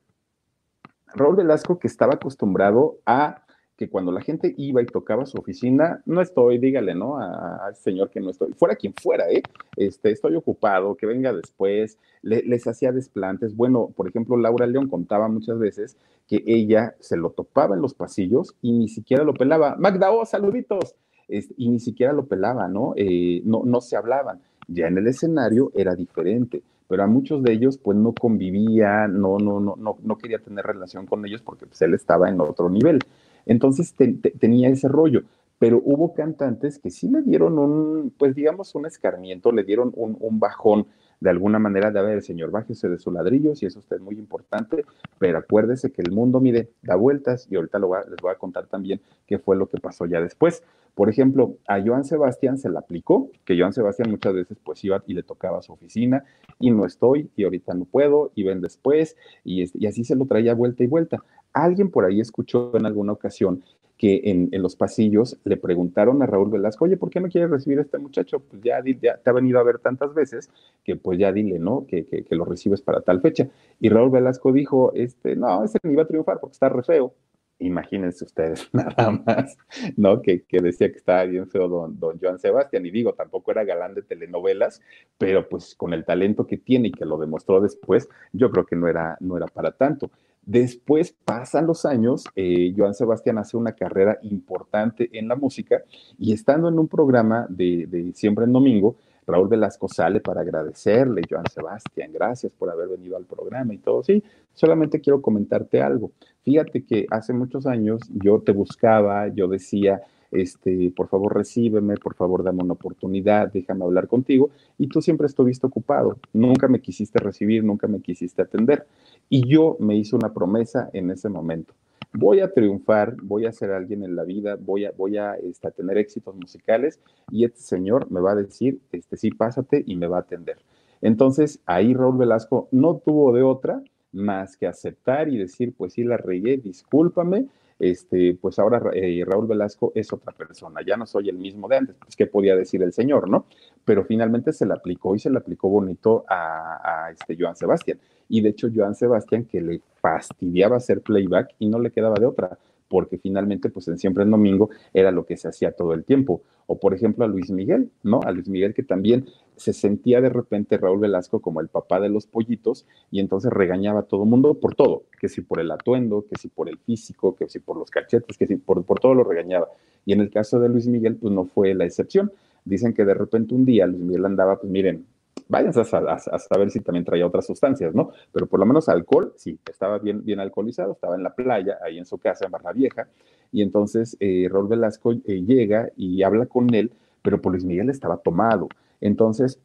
Raúl 1.16 1.38
Velasco 1.38 1.80
que 1.80 1.88
estaba 1.88 2.16
acostumbrado 2.16 3.00
a 3.06 3.46
que 3.84 3.90
cuando 3.90 4.14
la 4.14 4.22
gente 4.22 4.54
iba 4.58 4.82
y 4.82 4.86
tocaba 4.86 5.26
su 5.26 5.38
oficina, 5.38 6.02
no 6.06 6.22
estoy, 6.22 6.58
dígale, 6.58 6.96
¿no? 6.96 7.18
Al 7.18 7.76
señor 7.76 8.10
que 8.10 8.22
no 8.22 8.30
estoy, 8.30 8.54
fuera 8.54 8.76
quien 8.76 8.94
fuera, 8.94 9.30
¿eh? 9.30 9.44
Este, 9.76 10.12
estoy 10.12 10.36
ocupado, 10.36 10.96
que 10.96 11.06
venga 11.06 11.34
después, 11.34 11.98
les 12.22 12.66
hacía 12.66 12.94
desplantes. 12.94 13.56
Bueno, 13.56 13.92
por 13.96 14.08
ejemplo, 14.08 14.38
Laura 14.38 14.68
León 14.68 14.88
contaba 14.88 15.28
muchas 15.28 15.60
veces 15.60 15.98
que 16.28 16.42
ella 16.46 16.96
se 17.00 17.18
lo 17.18 17.32
topaba 17.32 17.76
en 17.76 17.82
los 17.82 17.94
pasillos 17.94 18.56
y 18.62 18.72
ni 18.72 18.88
siquiera 18.88 19.24
lo 19.26 19.34
pelaba. 19.34 19.76
Magda, 19.78 20.12
oh, 20.12 20.26
saluditos. 20.26 20.96
Y 21.28 21.70
ni 21.70 21.80
siquiera 21.80 22.14
lo 22.14 22.26
pelaba, 22.26 22.68
¿no? 22.68 22.94
Eh, 22.96 23.42
no, 23.44 23.64
no 23.66 23.82
se 23.82 23.98
hablaban. 23.98 24.42
Ya 24.68 24.88
en 24.88 24.98
el 24.98 25.08
escenario 25.08 25.72
era 25.76 25.96
diferente 25.96 26.64
pero 26.88 27.04
a 27.04 27.08
muchos 27.08 27.42
de 27.42 27.54
ellos 27.54 27.80
pues 27.80 27.98
no 27.98 28.14
convivía, 28.14 29.08
no, 29.08 29.40
no, 29.40 29.60
no, 29.60 29.76
no, 29.76 29.98
no 30.04 30.18
quería 30.18 30.38
tener 30.38 30.64
relación 30.64 31.08
con 31.08 31.26
ellos 31.26 31.42
porque 31.42 31.66
pues, 31.66 31.82
él 31.82 31.96
estaba 31.96 32.30
en 32.30 32.40
otro 32.40 32.70
nivel. 32.70 33.00
Entonces 33.46 33.96
tenía 34.40 34.70
ese 34.70 34.88
rollo, 34.88 35.24
pero 35.60 35.82
hubo 35.84 36.14
cantantes 36.14 36.80
que 36.80 36.90
sí 36.90 37.10
le 37.10 37.22
dieron 37.22 37.58
un, 37.58 38.14
pues 38.18 38.36
digamos, 38.36 38.76
un 38.76 38.86
escarmiento, 38.86 39.52
le 39.52 39.64
dieron 39.64 39.94
un, 39.96 40.40
bajón 40.40 40.88
de 41.24 41.30
alguna 41.30 41.58
manera 41.58 41.90
de, 41.90 42.00
a 42.00 42.02
ver, 42.02 42.22
señor, 42.22 42.52
bájese 42.52 42.90
de 42.90 43.00
su 43.00 43.10
ladrillo, 43.10 43.56
si 43.56 43.66
eso 43.66 43.80
usted 43.80 43.96
es 43.96 44.02
muy 44.02 44.16
importante, 44.16 44.84
pero 45.20 45.38
acuérdese 45.38 45.90
que 45.90 46.02
el 46.02 46.12
mundo, 46.12 46.42
mire, 46.42 46.72
da 46.82 46.98
vueltas 46.98 47.48
y 47.50 47.56
ahorita 47.56 47.80
les 47.80 48.18
voy 48.22 48.30
a 48.30 48.36
contar 48.36 48.68
también 48.68 49.00
qué 49.26 49.40
fue 49.40 49.56
lo 49.56 49.70
que 49.70 49.80
pasó 49.80 50.06
ya 50.06 50.20
después. 50.20 50.64
Por 50.96 51.10
ejemplo, 51.10 51.56
a 51.66 51.82
Joan 51.82 52.04
Sebastián 52.04 52.58
se 52.58 52.70
le 52.70 52.78
aplicó, 52.78 53.32
que 53.46 53.58
Joan 53.58 53.72
Sebastián 53.72 54.12
muchas 54.12 54.34
veces 54.34 54.58
pues 54.62 54.84
iba 54.84 55.02
y 55.08 55.14
le 55.14 55.24
tocaba 55.24 55.60
a 55.60 55.62
su 55.62 55.72
oficina 55.72 56.26
y 56.60 56.72
no 56.72 56.86
estoy 56.86 57.30
y 57.38 57.46
ahorita 57.46 57.74
no 57.74 57.86
puedo 57.86 58.34
y 58.36 58.44
ven 58.44 58.60
después 58.60 59.16
y, 59.46 59.64
y 59.80 59.88
así 59.88 60.04
se 60.04 60.18
lo 60.18 60.26
traía 60.26 60.54
vuelta 60.54 60.84
y 60.84 60.88
vuelta. 60.88 61.24
Alguien 61.54 61.90
por 61.90 62.04
ahí 62.04 62.20
escuchó 62.20 62.76
en 62.76 62.86
alguna 62.86 63.14
ocasión 63.14 63.64
que 64.04 64.20
en, 64.26 64.50
los 64.62 64.76
pasillos 64.76 65.40
le 65.46 65.56
preguntaron 65.56 66.22
a 66.22 66.26
Raúl 66.26 66.52
Velasco, 66.52 66.84
oye, 66.84 66.98
¿por 66.98 67.10
qué 67.10 67.22
no 67.22 67.30
quieres 67.30 67.50
recibir 67.50 67.80
a 67.80 67.84
este 67.84 67.98
muchacho? 68.00 68.42
Pues 68.42 68.62
ya, 68.62 68.84
te 68.84 69.30
ha 69.30 69.32
venido 69.32 69.60
a 69.60 69.64
ver 69.64 69.80
tantas 69.80 70.14
veces 70.14 70.50
que 70.84 70.98
pues 70.98 71.18
ya 71.18 71.32
dile, 71.32 71.58
¿no? 71.58 71.88
Que, 71.88 72.06
que, 72.06 72.36
lo 72.36 72.44
recibes 72.44 72.82
para 72.82 73.00
tal 73.00 73.22
fecha. 73.22 73.48
Y 73.80 73.88
Raúl 73.88 74.10
Velasco 74.10 74.52
dijo, 74.52 74.92
este, 74.94 75.38
no, 75.38 75.64
ese 75.64 75.80
ni 75.84 75.96
va 75.96 76.04
a 76.04 76.08
triunfar 76.08 76.42
porque 76.42 76.52
está 76.52 76.68
re 76.68 76.84
feo. 76.84 77.14
Imagínense 77.60 78.26
ustedes 78.26 78.68
nada 78.74 79.10
más, 79.26 79.58
¿no? 79.96 80.22
Que, 80.22 80.44
que, 80.44 80.60
decía 80.60 80.92
que 80.92 80.98
estaba 80.98 81.24
bien 81.24 81.48
feo 81.48 81.70
don, 81.70 81.98
don 81.98 82.20
Joan 82.20 82.40
Sebastián. 82.40 82.86
Y 82.86 82.92
digo, 82.92 83.14
tampoco 83.14 83.52
era 83.52 83.64
galán 83.64 83.94
de 83.94 84.02
telenovelas, 84.02 84.82
pero 85.18 85.48
pues 85.48 85.76
con 85.76 85.94
el 85.94 86.04
talento 86.04 86.46
que 86.46 86.58
tiene 86.58 86.90
y 86.90 86.92
que 86.92 87.06
lo 87.06 87.18
demostró 87.18 87.62
después, 87.62 88.10
yo 88.34 88.52
creo 88.52 88.66
que 88.66 88.76
no 88.76 88.90
era, 88.90 89.16
no 89.22 89.38
era 89.38 89.46
para 89.48 89.72
tanto. 89.72 90.12
Después 90.46 91.16
pasan 91.24 91.68
los 91.68 91.86
años, 91.86 92.26
eh, 92.36 92.74
Joan 92.76 92.94
Sebastián 92.94 93.38
hace 93.38 93.56
una 93.56 93.72
carrera 93.72 94.20
importante 94.24 95.10
en 95.14 95.30
la 95.30 95.36
música 95.36 95.84
y 96.18 96.34
estando 96.34 96.68
en 96.68 96.78
un 96.78 96.88
programa 96.90 97.46
de, 97.50 98.12
Siempre 98.14 98.44
en 98.44 98.52
Domingo, 98.52 98.98
Raúl 99.26 99.48
Velasco 99.48 99.88
sale 99.88 100.20
para 100.20 100.42
agradecerle, 100.42 101.22
Joan 101.30 101.46
Sebastián, 101.50 102.12
gracias 102.12 102.52
por 102.52 102.70
haber 102.70 102.90
venido 102.90 103.16
al 103.16 103.24
programa 103.24 103.74
y 103.74 103.78
todo. 103.78 104.04
Sí, 104.04 104.22
solamente 104.54 105.00
quiero 105.00 105.22
comentarte 105.22 105.82
algo. 105.82 106.12
Fíjate 106.44 106.84
que 106.84 107.06
hace 107.10 107.32
muchos 107.32 107.66
años 107.66 108.02
yo 108.14 108.42
te 108.42 108.52
buscaba, 108.52 109.30
yo 109.30 109.48
decía, 109.48 110.02
este, 110.34 110.92
por 110.96 111.08
favor 111.08 111.36
recíbeme, 111.36 111.98
por 111.98 112.16
favor 112.16 112.44
dame 112.44 112.64
una 112.64 112.74
oportunidad, 112.74 113.52
déjame 113.52 113.86
hablar 113.86 114.08
contigo, 114.08 114.50
y 114.78 114.88
tú 114.88 115.02
siempre 115.02 115.28
estuviste 115.28 115.68
ocupado, 115.68 116.18
nunca 116.34 116.68
me 116.68 116.82
quisiste 116.82 117.20
recibir, 117.20 117.64
nunca 117.64 117.88
me 117.88 118.02
quisiste 118.02 118.42
atender. 118.42 118.86
Y 119.30 119.48
yo 119.48 119.78
me 119.80 119.96
hice 119.96 120.16
una 120.16 120.34
promesa 120.34 120.90
en 120.94 121.10
ese 121.12 121.30
momento. 121.30 121.74
Voy 122.16 122.42
a 122.42 122.54
triunfar, 122.54 123.16
voy 123.24 123.48
a 123.48 123.52
ser 123.52 123.72
alguien 123.72 124.04
en 124.04 124.16
la 124.16 124.24
vida, 124.24 124.56
voy 124.56 124.86
a, 124.86 124.92
voy 124.92 125.18
a, 125.18 125.34
este, 125.36 125.72
tener 125.72 125.98
éxitos 125.98 126.36
musicales 126.36 127.00
y 127.32 127.44
este 127.44 127.62
señor 127.62 128.12
me 128.12 128.20
va 128.20 128.34
a 128.34 128.36
decir, 128.36 128.80
este, 128.92 129.18
sí, 129.18 129.32
pásate 129.32 129.84
y 129.88 129.96
me 129.96 130.06
va 130.06 130.18
a 130.18 130.22
atender. 130.22 130.58
Entonces 131.02 131.60
ahí 131.66 131.96
Raúl 131.96 132.18
Velasco 132.18 132.68
no 132.72 133.02
tuvo 133.04 133.34
de 133.34 133.42
otra 133.42 133.82
más 134.12 134.56
que 134.56 134.68
aceptar 134.68 135.28
y 135.28 135.38
decir, 135.38 135.74
pues 135.76 135.94
sí, 135.94 136.04
la 136.04 136.18
regué, 136.18 136.58
discúlpame, 136.58 137.48
este, 137.90 138.38
pues 138.40 138.60
ahora 138.60 138.82
eh, 138.94 139.24
Raúl 139.26 139.48
Velasco 139.48 139.92
es 139.94 140.12
otra 140.14 140.32
persona, 140.32 140.82
ya 140.86 140.96
no 140.96 141.06
soy 141.06 141.30
el 141.30 141.38
mismo 141.38 141.68
de 141.68 141.78
antes, 141.78 141.96
pues 142.00 142.16
qué 142.16 142.28
podía 142.28 142.56
decir 142.56 142.82
el 142.82 142.94
señor, 142.94 143.30
¿no? 143.30 143.46
Pero 143.84 144.06
finalmente 144.06 144.54
se 144.54 144.66
le 144.66 144.74
aplicó 144.74 145.16
y 145.16 145.20
se 145.20 145.30
le 145.30 145.38
aplicó 145.38 145.70
bonito 145.70 146.24
a, 146.30 147.10
este 147.12 147.36
Joan 147.38 147.56
Sebastián. 147.56 148.00
Y 148.30 148.42
de 148.42 148.50
hecho, 148.50 148.70
Joan 148.74 148.96
Sebastián, 148.96 149.46
que 149.46 149.62
le 149.62 149.82
fastidiaba 150.02 150.78
hacer 150.78 151.02
playback 151.02 151.56
y 151.60 151.68
no 151.68 151.80
le 151.80 151.92
quedaba 151.92 152.16
de 152.16 152.26
otra, 152.26 152.58
porque 152.94 153.18
finalmente, 153.18 153.72
pues 153.72 153.88
en 153.88 153.98
Siempre 153.98 154.24
en 154.24 154.30
Domingo 154.30 154.70
era 154.94 155.10
lo 155.10 155.26
que 155.26 155.36
se 155.36 155.48
hacía 155.48 155.72
todo 155.72 155.96
el 155.96 156.04
tiempo. 156.04 156.44
O 156.68 156.80
por 156.80 156.94
ejemplo 156.94 157.26
a 157.26 157.28
Luis 157.28 157.50
Miguel, 157.50 157.90
¿no? 158.04 158.22
A 158.22 158.32
Luis 158.32 158.48
Miguel 158.48 158.76
que 158.76 158.84
también 158.84 159.26
se 159.56 159.74
sentía 159.74 160.22
de 160.22 160.30
repente 160.30 160.78
Raúl 160.78 161.00
Velasco 161.00 161.42
como 161.42 161.60
el 161.60 161.70
papá 161.70 162.00
de 162.00 162.10
los 162.10 162.28
pollitos 162.28 162.86
y 163.10 163.20
entonces 163.20 163.52
regañaba 163.52 164.02
a 164.02 164.04
todo 164.04 164.26
mundo 164.26 164.54
por 164.54 164.76
todo, 164.76 165.06
que 165.20 165.28
si 165.28 165.42
por 165.42 165.60
el 165.60 165.72
atuendo, 165.72 166.28
que 166.30 166.36
si 166.40 166.50
por 166.50 166.70
el 166.70 166.78
físico, 166.78 167.36
que 167.36 167.50
si 167.50 167.58
por 167.58 167.78
los 167.78 167.90
cachetes, 167.90 168.38
que 168.38 168.46
si 168.46 168.58
por, 168.58 168.84
por 168.86 169.00
todo 169.00 169.16
lo 169.16 169.24
regañaba. 169.24 169.70
Y 170.06 170.14
en 170.14 170.22
el 170.22 170.30
caso 170.30 170.60
de 170.60 170.70
Luis 170.70 170.86
Miguel, 170.86 171.16
pues 171.16 171.34
no 171.34 171.46
fue 171.46 171.74
la 171.74 171.86
excepción. 171.86 172.32
Dicen 172.64 172.94
que 172.94 173.06
de 173.06 173.16
repente 173.16 173.56
un 173.56 173.66
día 173.66 173.88
Luis 173.88 174.04
Miguel 174.04 174.26
andaba, 174.26 174.60
pues 174.60 174.72
miren, 174.72 175.08
váyanse 175.54 175.82
a, 175.82 176.40
saber 176.40 176.72
si 176.72 176.80
también 176.80 177.06
traía 177.06 177.28
otras 177.28 177.46
sustancias, 177.46 177.94
¿no? 177.94 178.10
Pero 178.32 178.48
por 178.48 178.60
lo 178.60 178.66
menos 178.66 178.90
alcohol, 178.90 179.34
sí, 179.38 179.60
estaba 179.70 180.00
bien, 180.00 180.26
bien 180.26 180.40
alcoholizado, 180.40 180.94
estaba 180.94 181.16
en 181.16 181.22
la 181.22 181.36
playa, 181.36 181.78
ahí 181.86 182.00
en 182.00 182.06
su 182.06 182.18
casa, 182.18 182.46
en 182.46 182.52
Barra 182.52 182.74
Vieja, 182.74 183.08
y 183.52 183.62
entonces 183.62 184.18
eh, 184.20 184.50
Velasco 184.52 185.12
eh, 185.12 185.44
llega 185.44 185.90
y 185.96 186.24
habla 186.24 186.48
con 186.48 186.74
él, 186.74 186.92
pero 187.22 187.40
por 187.40 187.52
Luis 187.52 187.66
Miguel 187.66 187.92
estaba 187.92 188.18
tomado. 188.18 188.68
Entonces, 189.00 189.60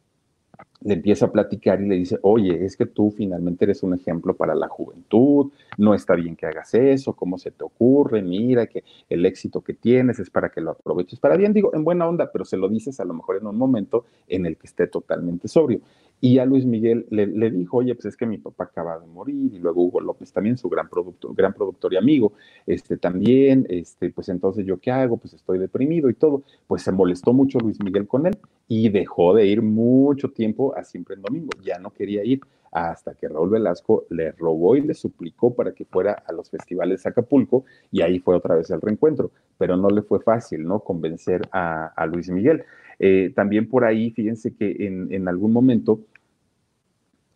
le 0.81 0.95
empieza 0.95 1.27
a 1.27 1.33
platicar 1.33 1.81
y 1.81 1.89
le 1.89 1.97
dice, 1.97 2.19
oye, 2.23 2.65
es 2.65 2.77
que 2.77 2.87
tú 2.87 3.11
finalmente 3.11 3.65
eres 3.65 3.83
un 3.83 3.95
ejemplo 3.95 4.35
para 4.35 4.55
la 4.55 4.69
juventud, 4.69 5.51
no 5.77 5.95
está 5.95 6.15
bien 6.15 6.37
que 6.37 6.47
hagas 6.47 6.75
eso, 6.75 7.15
¿cómo 7.15 7.39
se 7.39 7.51
te 7.51 7.65
ocurre? 7.65 8.23
Mira 8.23 8.67
que 8.67 8.85
el 9.09 9.27
éxito 9.27 9.61
que 9.63 9.75
tienes 9.75 10.19
es 10.19 10.31
para 10.31 10.51
que 10.51 10.61
lo 10.61 10.73
aproveches 10.73 11.19
para 11.19 11.37
bien, 11.37 11.53
digo, 11.53 11.75
en 11.75 11.85
buena 11.85 12.09
onda, 12.09 12.31
pero 12.33 12.45
se 12.45 12.57
lo 12.57 12.69
dices 12.69 13.01
a 13.01 13.05
lo 13.05 13.15
mejor 13.15 13.39
en 13.39 13.47
un 13.47 13.57
momento 13.57 14.05
en 14.29 14.47
el 14.47 14.57
que 14.57 14.67
esté 14.67 14.87
totalmente 14.87 15.49
sobrio. 15.49 15.81
Y 16.21 16.39
a 16.39 16.45
Luis 16.45 16.67
Miguel 16.67 17.07
le, 17.11 17.51
dijo, 17.51 17.77
oye, 17.77 17.95
pues 17.95 18.07
es 18.07 18.17
que 18.17 18.27
mi 18.27 18.39
papá 18.39 18.65
acaba 18.65 18.99
de 18.99 19.07
morir, 19.07 19.55
y 19.55 19.59
luego 19.61 19.83
Hugo 19.83 20.01
López 20.01 20.33
también, 20.33 20.59
su 20.59 20.69
gran 20.69 20.89
productor, 20.89 21.35
gran 21.35 21.53
productor 21.53 21.93
y 21.95 21.97
amigo, 21.97 22.33
este 22.67 22.97
también, 22.97 23.67
este, 23.69 24.11
pues 24.11 24.29
entonces 24.29 24.67
yo 24.67 24.79
qué 24.79 24.91
hago, 24.91 25.17
pues 25.17 25.35
estoy 25.35 25.59
deprimido 25.59 26.11
y 26.11 26.15
todo. 26.15 26.43
Pues 26.67 26.83
se 26.83 26.91
molestó 26.91 27.33
mucho 27.33 27.61
Luis 27.61 27.81
Miguel 27.83 28.09
con 28.09 28.27
él 28.27 28.37
y 28.67 28.89
dejó 28.89 29.33
de 29.33 29.47
ir 29.47 29.63
mucho 29.63 30.31
tiempo 30.31 30.68
a 30.77 30.85
siempre 30.85 31.15
en 31.15 31.23
domingo, 31.23 31.51
ya 31.63 31.79
no 31.79 31.91
quería 31.91 32.25
ir 32.25 32.41
hasta 32.71 33.15
que 33.15 33.29
Raúl 33.29 33.51
Velasco 33.51 34.05
le 34.11 34.33
robó 34.33 34.77
y 34.77 34.83
le 34.83 34.95
suplicó 34.95 35.55
para 35.55 35.73
que 35.73 35.85
fuera 35.85 36.23
a 36.27 36.33
los 36.33 36.51
festivales 36.51 37.03
de 37.03 37.11
Acapulco 37.11 37.65
y 37.91 38.03
ahí 38.03 38.19
fue 38.19 38.37
otra 38.37 38.57
vez 38.57 38.71
el 38.71 38.81
reencuentro, 38.81 39.31
pero 39.57 39.77
no 39.77 39.89
le 39.89 40.03
fue 40.03 40.21
fácil, 40.21 40.65
¿no? 40.65 40.81
Convencer 40.81 41.49
a, 41.51 41.87
a 41.87 42.07
Luis 42.07 42.29
Miguel. 42.29 42.65
Eh, 42.99 43.33
también 43.35 43.69
por 43.69 43.85
ahí, 43.85 44.11
fíjense 44.11 44.55
que 44.55 44.77
en, 44.81 45.29
algún 45.29 45.53
momento 45.53 46.01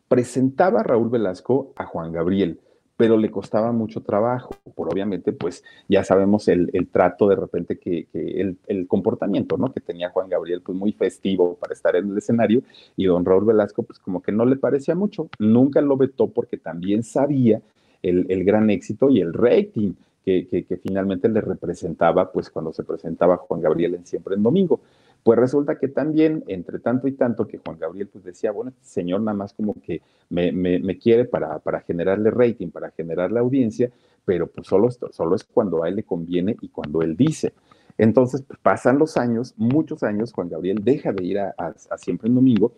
presentaba 0.08 0.82
Raúl 0.82 1.08
Velasco 1.08 1.72
a 1.76 1.86
Juan 1.86 2.12
Gabriel, 2.12 2.60
pero 2.96 3.16
le 3.16 3.30
costaba 3.30 3.72
mucho 3.72 4.00
trabajo, 4.02 4.54
por 4.74 4.92
obviamente, 4.92 5.32
pues 5.32 5.64
ya 5.88 6.04
sabemos 6.04 6.48
el, 6.48 6.70
trato 6.90 7.28
de 7.28 7.36
repente 7.36 7.78
que, 7.78 8.06
el, 8.12 8.86
comportamiento, 8.86 9.56
¿no? 9.56 9.72
Que 9.72 9.80
tenía 9.80 10.10
Juan 10.10 10.28
Gabriel, 10.28 10.60
pues 10.62 10.76
muy 10.76 10.92
festivo 10.92 11.56
para 11.56 11.72
estar 11.72 11.96
en 11.96 12.10
el 12.10 12.18
escenario, 12.18 12.62
y 12.96 13.06
don 13.06 13.24
Raúl 13.24 13.46
Velasco, 13.46 13.82
pues 13.82 13.98
como 13.98 14.22
que 14.22 14.32
no 14.32 14.44
le 14.44 14.56
parecía 14.56 14.94
mucho, 14.94 15.28
nunca 15.38 15.80
lo 15.80 15.96
vetó 15.96 16.28
porque 16.28 16.58
también 16.58 17.02
sabía 17.02 17.60
el, 18.02 18.44
gran 18.44 18.68
éxito 18.70 19.10
y 19.10 19.20
el 19.20 19.32
rating 19.32 19.94
que, 20.24 20.46
que, 20.46 20.76
finalmente 20.76 21.28
le 21.28 21.40
representaba, 21.40 22.30
pues 22.30 22.50
cuando 22.50 22.72
se 22.72 22.84
presentaba 22.84 23.36
Juan 23.36 23.60
Gabriel 23.60 23.94
en 23.94 24.06
Siempre 24.06 24.34
en 24.36 24.42
Domingo. 24.42 24.80
Pues 25.22 25.38
resulta 25.38 25.78
que 25.78 25.88
también, 25.88 26.42
entre 26.48 26.80
tanto 26.80 27.06
y 27.06 27.12
tanto, 27.12 27.46
que 27.46 27.58
Juan 27.58 27.78
Gabriel 27.78 28.08
pues 28.08 28.24
decía, 28.24 28.50
bueno, 28.50 28.70
este 28.70 28.84
señor 28.84 29.20
nada 29.20 29.36
más 29.36 29.52
como 29.52 29.74
que 29.74 30.02
me, 30.30 30.98
quiere 30.98 31.24
para, 31.24 31.58
para, 31.60 31.80
generarle 31.80 32.30
rating, 32.30 32.68
para 32.68 32.90
generarle 32.90 33.38
audiencia, 33.38 33.90
pero 34.24 34.48
pues 34.48 34.66
solo, 34.66 34.90
solo 34.90 35.36
es 35.36 35.44
cuando 35.44 35.84
a 35.84 35.88
él 35.88 35.96
le 35.96 36.02
conviene 36.02 36.56
y 36.60 36.68
cuando 36.68 37.02
él 37.02 37.16
dice. 37.16 37.52
Entonces, 37.98 38.42
pues, 38.42 38.58
pasan 38.60 38.98
los 38.98 39.16
años, 39.16 39.54
muchos 39.56 40.02
años, 40.02 40.32
Juan 40.32 40.48
Gabriel 40.48 40.82
deja 40.82 41.12
de 41.12 41.24
ir 41.24 41.38
a, 41.38 41.54
a 41.56 41.98
Siempre 41.98 42.28
en 42.28 42.34
Domingo 42.34 42.72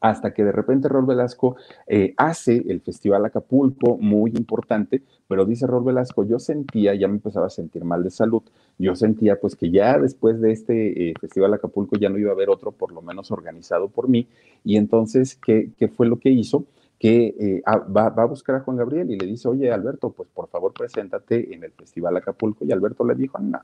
hasta 0.00 0.32
que 0.32 0.44
de 0.44 0.52
repente 0.52 0.88
Rol 0.88 1.06
Velasco 1.06 1.56
eh, 1.86 2.14
hace 2.16 2.64
el 2.68 2.80
Festival 2.80 3.24
Acapulco, 3.24 3.98
muy 3.98 4.30
importante, 4.30 5.02
pero 5.28 5.44
dice 5.44 5.66
Rol 5.66 5.84
Velasco, 5.84 6.24
yo 6.24 6.38
sentía, 6.38 6.94
ya 6.94 7.06
me 7.06 7.14
empezaba 7.14 7.46
a 7.46 7.50
sentir 7.50 7.84
mal 7.84 8.02
de 8.02 8.10
salud, 8.10 8.42
yo 8.78 8.96
sentía 8.96 9.38
pues 9.38 9.54
que 9.56 9.70
ya 9.70 9.98
después 9.98 10.40
de 10.40 10.52
este 10.52 11.10
eh, 11.10 11.14
Festival 11.20 11.52
Acapulco 11.52 11.96
ya 11.96 12.08
no 12.08 12.18
iba 12.18 12.30
a 12.30 12.34
haber 12.34 12.48
otro, 12.48 12.72
por 12.72 12.92
lo 12.92 13.02
menos 13.02 13.30
organizado 13.30 13.88
por 13.88 14.08
mí, 14.08 14.26
y 14.64 14.76
entonces, 14.76 15.36
¿qué, 15.36 15.70
fue 15.94 16.06
lo 16.06 16.18
que 16.18 16.30
hizo? 16.30 16.64
que 16.98 17.34
eh, 17.40 17.62
ah, 17.64 17.78
va, 17.78 18.08
a 18.08 18.24
buscar 18.26 18.56
a 18.56 18.60
Juan 18.60 18.76
Gabriel 18.76 19.10
y 19.10 19.18
le 19.18 19.24
dice, 19.24 19.48
oye 19.48 19.72
Alberto, 19.72 20.10
pues 20.10 20.28
por 20.28 20.48
favor 20.48 20.74
preséntate 20.74 21.54
en 21.54 21.64
el 21.64 21.72
Festival 21.72 22.14
Acapulco. 22.18 22.62
Y 22.62 22.72
Alberto 22.72 23.06
le 23.06 23.14
dijo, 23.14 23.38
no, 23.38 23.58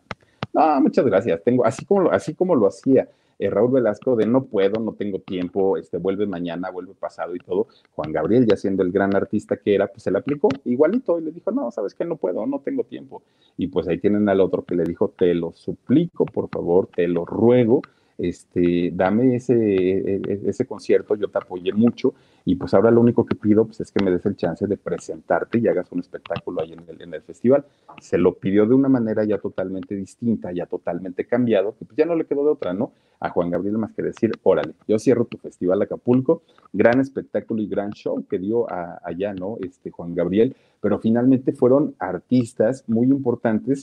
no, 0.54 0.80
muchas 0.80 1.04
gracias, 1.04 1.42
tengo, 1.44 1.66
así 1.66 1.84
como, 1.84 2.10
así 2.10 2.32
como 2.34 2.54
lo 2.54 2.66
hacía 2.66 3.06
eh, 3.38 3.50
Raúl 3.50 3.72
Velasco 3.72 4.16
de 4.16 4.26
no 4.26 4.44
puedo, 4.44 4.80
no 4.80 4.92
tengo 4.92 5.20
tiempo, 5.20 5.76
este, 5.76 5.98
vuelve 5.98 6.26
mañana, 6.26 6.70
vuelve 6.70 6.94
pasado 6.94 7.34
y 7.34 7.38
todo. 7.38 7.68
Juan 7.92 8.12
Gabriel, 8.12 8.46
ya 8.46 8.56
siendo 8.56 8.82
el 8.82 8.92
gran 8.92 9.14
artista 9.14 9.56
que 9.56 9.74
era, 9.74 9.88
pues 9.88 10.02
se 10.02 10.10
le 10.10 10.18
aplicó 10.18 10.48
igualito 10.64 11.18
y 11.18 11.22
le 11.22 11.32
dijo, 11.32 11.50
no, 11.50 11.70
sabes 11.70 11.94
que 11.94 12.04
no 12.04 12.16
puedo, 12.16 12.46
no 12.46 12.60
tengo 12.60 12.84
tiempo. 12.84 13.22
Y 13.56 13.68
pues 13.68 13.88
ahí 13.88 13.98
tienen 13.98 14.28
al 14.28 14.40
otro 14.40 14.64
que 14.64 14.74
le 14.74 14.84
dijo, 14.84 15.08
te 15.16 15.34
lo 15.34 15.52
suplico, 15.52 16.26
por 16.26 16.48
favor, 16.48 16.88
te 16.94 17.08
lo 17.08 17.24
ruego, 17.24 17.82
este, 18.18 18.90
dame 18.94 19.36
ese, 19.36 19.54
e, 19.54 20.16
e, 20.16 20.40
ese 20.46 20.66
concierto, 20.66 21.14
yo 21.16 21.28
te 21.28 21.38
apoyé 21.38 21.72
mucho 21.72 22.14
y 22.44 22.54
pues 22.54 22.72
ahora 22.74 22.90
lo 22.90 23.00
único 23.00 23.26
que 23.26 23.34
pido 23.34 23.64
pues, 23.66 23.80
es 23.80 23.90
que 23.90 24.02
me 24.04 24.10
des 24.10 24.24
el 24.24 24.36
chance 24.36 24.66
de 24.66 24.76
presentarte 24.76 25.58
y 25.58 25.66
hagas 25.66 25.90
un 25.90 26.00
espectáculo 26.00 26.62
ahí 26.62 26.72
en 26.72 26.84
el, 26.88 27.02
en 27.02 27.14
el 27.14 27.22
festival. 27.22 27.64
Se 28.00 28.18
lo 28.18 28.34
pidió 28.34 28.66
de 28.66 28.74
una 28.74 28.88
manera 28.88 29.24
ya 29.24 29.38
totalmente 29.38 29.94
distinta, 29.94 30.52
ya 30.52 30.66
totalmente 30.66 31.26
cambiado, 31.26 31.76
que 31.76 31.84
pues 31.84 31.96
ya 31.96 32.06
no 32.06 32.14
le 32.14 32.24
quedó 32.24 32.44
de 32.44 32.50
otra, 32.50 32.72
¿no? 32.72 32.92
A 33.18 33.30
Juan 33.30 33.50
Gabriel 33.50 33.78
más 33.78 33.92
que 33.92 34.02
decir, 34.02 34.32
órale, 34.42 34.74
yo 34.86 34.98
cierro 34.98 35.24
tu 35.24 35.38
festival 35.38 35.82
Acapulco, 35.82 36.42
gran 36.72 37.00
espectáculo 37.00 37.62
y 37.62 37.66
gran 37.66 37.90
show 37.90 38.24
que 38.28 38.38
dio 38.38 38.66
allá, 38.70 39.34
¿no? 39.34 39.56
Este 39.60 39.90
Juan 39.90 40.14
Gabriel, 40.14 40.54
pero 40.80 40.98
finalmente 41.00 41.52
fueron 41.52 41.94
artistas 41.98 42.84
muy 42.86 43.06
importantes 43.06 43.82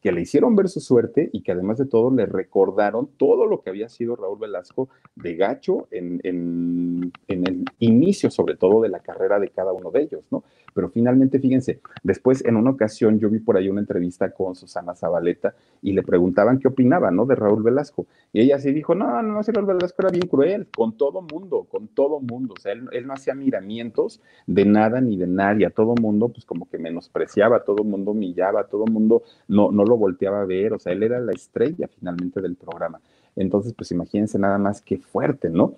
que 0.00 0.12
le 0.12 0.22
hicieron 0.22 0.56
ver 0.56 0.68
su 0.68 0.80
suerte 0.80 1.28
y 1.32 1.42
que 1.42 1.52
además 1.52 1.78
de 1.78 1.86
todo 1.86 2.10
le 2.10 2.26
recordaron 2.26 3.08
todo 3.16 3.46
lo 3.46 3.60
que 3.60 3.70
había 3.70 3.88
sido 3.88 4.16
Raúl 4.16 4.38
Velasco 4.38 4.88
de 5.14 5.36
gacho 5.36 5.88
en, 5.90 6.20
en, 6.24 7.12
el 7.28 7.64
inicio, 7.78 8.30
sobre 8.30 8.56
todo, 8.56 8.80
de 8.80 8.88
la 8.88 9.00
carrera 9.00 9.38
de 9.38 9.50
cada 9.50 9.72
uno 9.72 9.90
de 9.90 10.02
ellos, 10.02 10.24
¿no? 10.30 10.42
Pero 10.74 10.88
finalmente, 10.88 11.38
fíjense, 11.38 11.80
después 12.02 12.44
en 12.44 12.56
una 12.56 12.70
ocasión 12.70 13.18
yo 13.18 13.28
vi 13.28 13.38
por 13.38 13.56
ahí 13.56 13.68
una 13.68 13.80
entrevista 13.80 14.30
con 14.30 14.54
Susana 14.54 14.94
Zabaleta 14.94 15.54
y 15.82 15.92
le 15.92 16.02
preguntaban 16.02 16.58
qué 16.58 16.68
opinaba, 16.68 17.10
¿no? 17.10 17.26
De 17.26 17.34
Raúl 17.34 17.62
Velasco. 17.62 18.06
Y 18.32 18.40
ella 18.40 18.58
sí 18.58 18.72
dijo, 18.72 18.94
no, 18.94 19.22
no, 19.22 19.34
no, 19.34 19.40
Raúl 19.40 19.66
Velasco 19.66 20.02
era 20.02 20.10
bien 20.10 20.28
cruel, 20.28 20.66
con 20.74 20.96
todo 20.96 21.22
mundo, 21.22 21.66
con 21.70 21.88
todo 21.88 22.20
mundo. 22.20 22.54
O 22.56 22.60
sea, 22.60 22.72
él, 22.72 22.88
él 22.92 23.06
no 23.06 23.14
hacía 23.14 23.34
miramientos 23.34 24.20
de 24.46 24.64
nada 24.64 25.00
ni 25.00 25.16
de 25.16 25.26
nadie, 25.26 25.66
a 25.66 25.70
todo 25.70 25.94
mundo, 25.94 26.28
pues 26.28 26.44
como 26.44 26.68
que 26.68 26.78
menospreciaba, 26.78 27.56
a 27.56 27.64
todo 27.64 27.84
mundo 27.84 28.12
humillaba, 28.12 28.60
a 28.60 28.64
todo 28.64 28.86
mundo 28.86 29.22
no, 29.48 29.70
no 29.70 29.84
lo 29.84 29.96
volteaba 29.96 30.42
a 30.42 30.44
ver, 30.44 30.72
o 30.72 30.78
sea, 30.78 30.92
él 30.92 31.02
era 31.02 31.20
la 31.20 31.32
estrella 31.32 31.88
finalmente 31.88 32.40
del 32.40 32.56
programa. 32.56 33.00
Entonces, 33.36 33.72
pues 33.74 33.90
imagínense 33.90 34.38
nada 34.38 34.58
más 34.58 34.82
qué 34.82 34.98
fuerte, 34.98 35.50
¿no? 35.50 35.74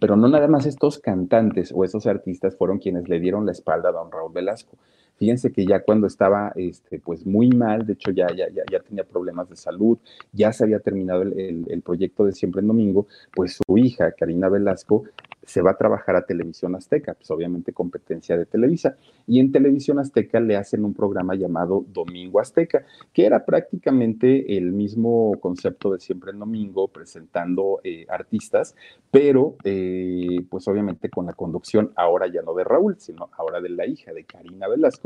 Pero 0.00 0.16
no 0.16 0.28
nada 0.28 0.48
más 0.48 0.66
estos 0.66 0.98
cantantes 0.98 1.72
o 1.74 1.84
esos 1.84 2.06
artistas 2.06 2.56
fueron 2.56 2.78
quienes 2.78 3.08
le 3.08 3.20
dieron 3.20 3.46
la 3.46 3.52
espalda 3.52 3.90
a 3.90 3.92
don 3.92 4.10
Raúl 4.10 4.32
Velasco. 4.32 4.76
Fíjense 5.18 5.52
que 5.52 5.64
ya 5.64 5.80
cuando 5.80 6.06
estaba 6.06 6.52
este, 6.56 6.98
pues 6.98 7.24
muy 7.24 7.48
mal, 7.48 7.86
de 7.86 7.92
hecho 7.92 8.10
ya, 8.10 8.26
ya, 8.34 8.46
ya, 8.48 8.80
tenía 8.80 9.04
problemas 9.04 9.48
de 9.48 9.56
salud, 9.56 9.98
ya 10.32 10.52
se 10.52 10.64
había 10.64 10.80
terminado 10.80 11.22
el, 11.22 11.64
el, 11.68 11.82
proyecto 11.82 12.24
de 12.24 12.32
Siempre 12.32 12.60
en 12.60 12.68
Domingo, 12.68 13.06
pues 13.32 13.58
su 13.64 13.78
hija, 13.78 14.12
Karina 14.12 14.48
Velasco, 14.48 15.04
se 15.46 15.62
va 15.62 15.72
a 15.72 15.76
trabajar 15.76 16.16
a 16.16 16.24
Televisión 16.24 16.74
Azteca, 16.74 17.14
pues 17.14 17.30
obviamente 17.30 17.72
competencia 17.72 18.36
de 18.36 18.46
Televisa. 18.46 18.96
Y 19.26 19.40
en 19.40 19.52
Televisión 19.52 19.98
Azteca 19.98 20.40
le 20.40 20.56
hacen 20.56 20.84
un 20.84 20.94
programa 20.94 21.34
llamado 21.34 21.84
Domingo 21.92 22.40
Azteca, 22.40 22.84
que 23.12 23.26
era 23.26 23.44
prácticamente 23.44 24.56
el 24.56 24.72
mismo 24.72 25.38
concepto 25.40 25.92
de 25.92 26.00
siempre 26.00 26.32
en 26.32 26.38
domingo, 26.38 26.88
presentando 26.88 27.80
eh, 27.84 28.06
artistas, 28.08 28.74
pero 29.10 29.56
eh, 29.64 30.44
pues 30.48 30.66
obviamente 30.68 31.10
con 31.10 31.26
la 31.26 31.32
conducción 31.32 31.92
ahora 31.96 32.26
ya 32.26 32.42
no 32.42 32.54
de 32.54 32.64
Raúl, 32.64 32.96
sino 32.98 33.28
ahora 33.36 33.60
de 33.60 33.68
la 33.68 33.86
hija 33.86 34.12
de 34.12 34.24
Karina 34.24 34.68
Velasco, 34.68 35.03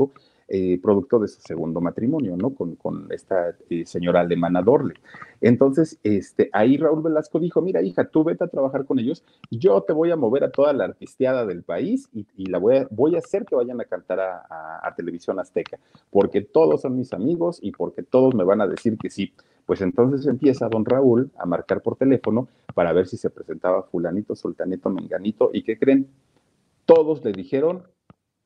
eh, 0.51 0.79
producto 0.81 1.19
de 1.19 1.27
su 1.27 1.41
segundo 1.41 1.79
matrimonio, 1.79 2.35
¿no? 2.35 2.49
Con, 2.55 3.07
esta 3.11 3.55
eh, 3.69 3.85
señora 3.85 4.21
alemana 4.21 4.63
Dorle. 4.63 4.95
Entonces, 5.41 5.99
este, 6.01 6.49
ahí 6.53 6.75
Raúl 6.77 7.03
Velasco 7.03 7.39
dijo, 7.39 7.61
mira, 7.61 7.83
hija, 7.83 8.05
tú 8.05 8.23
vete 8.23 8.43
a 8.43 8.47
trabajar 8.47 8.85
con 8.85 8.97
ellos, 8.97 9.23
yo 9.51 9.79
te 9.83 9.93
voy 9.93 10.09
a 10.09 10.15
mover 10.15 10.43
a 10.43 10.51
toda 10.51 10.73
la 10.73 10.85
artisteada 10.85 11.45
del 11.45 11.61
país 11.61 12.09
y, 12.13 12.25
la 12.49 12.57
voy 12.57 12.77
a, 12.77 12.87
voy 12.89 13.15
a, 13.15 13.19
hacer 13.19 13.45
que 13.45 13.53
vayan 13.53 13.79
a 13.79 13.85
cantar 13.85 14.19
a, 14.19 14.79
a 14.81 14.95
Televisión 14.95 15.39
Azteca, 15.39 15.77
porque 16.09 16.41
todos 16.41 16.81
son 16.81 16.97
mis 16.97 17.13
amigos 17.13 17.59
y 17.61 17.71
porque 17.71 18.01
todos 18.01 18.33
me 18.33 18.43
van 18.43 18.61
a 18.61 18.67
decir 18.67 18.97
que 18.97 19.11
sí. 19.11 19.31
Pues 19.67 19.81
entonces 19.81 20.25
empieza 20.25 20.67
don 20.67 20.83
Raúl 20.83 21.29
a 21.37 21.45
marcar 21.45 21.83
por 21.83 21.95
teléfono 21.95 22.47
para 22.73 22.91
ver 22.91 23.05
si 23.05 23.17
se 23.17 23.29
presentaba 23.29 23.83
fulanito, 23.83 24.35
sultanito, 24.35 24.89
menganito, 24.89 25.51
y 25.53 25.61
¿qué 25.61 25.77
creen? 25.77 26.07
Todos 26.85 27.23
le 27.23 27.33
dijeron, 27.33 27.83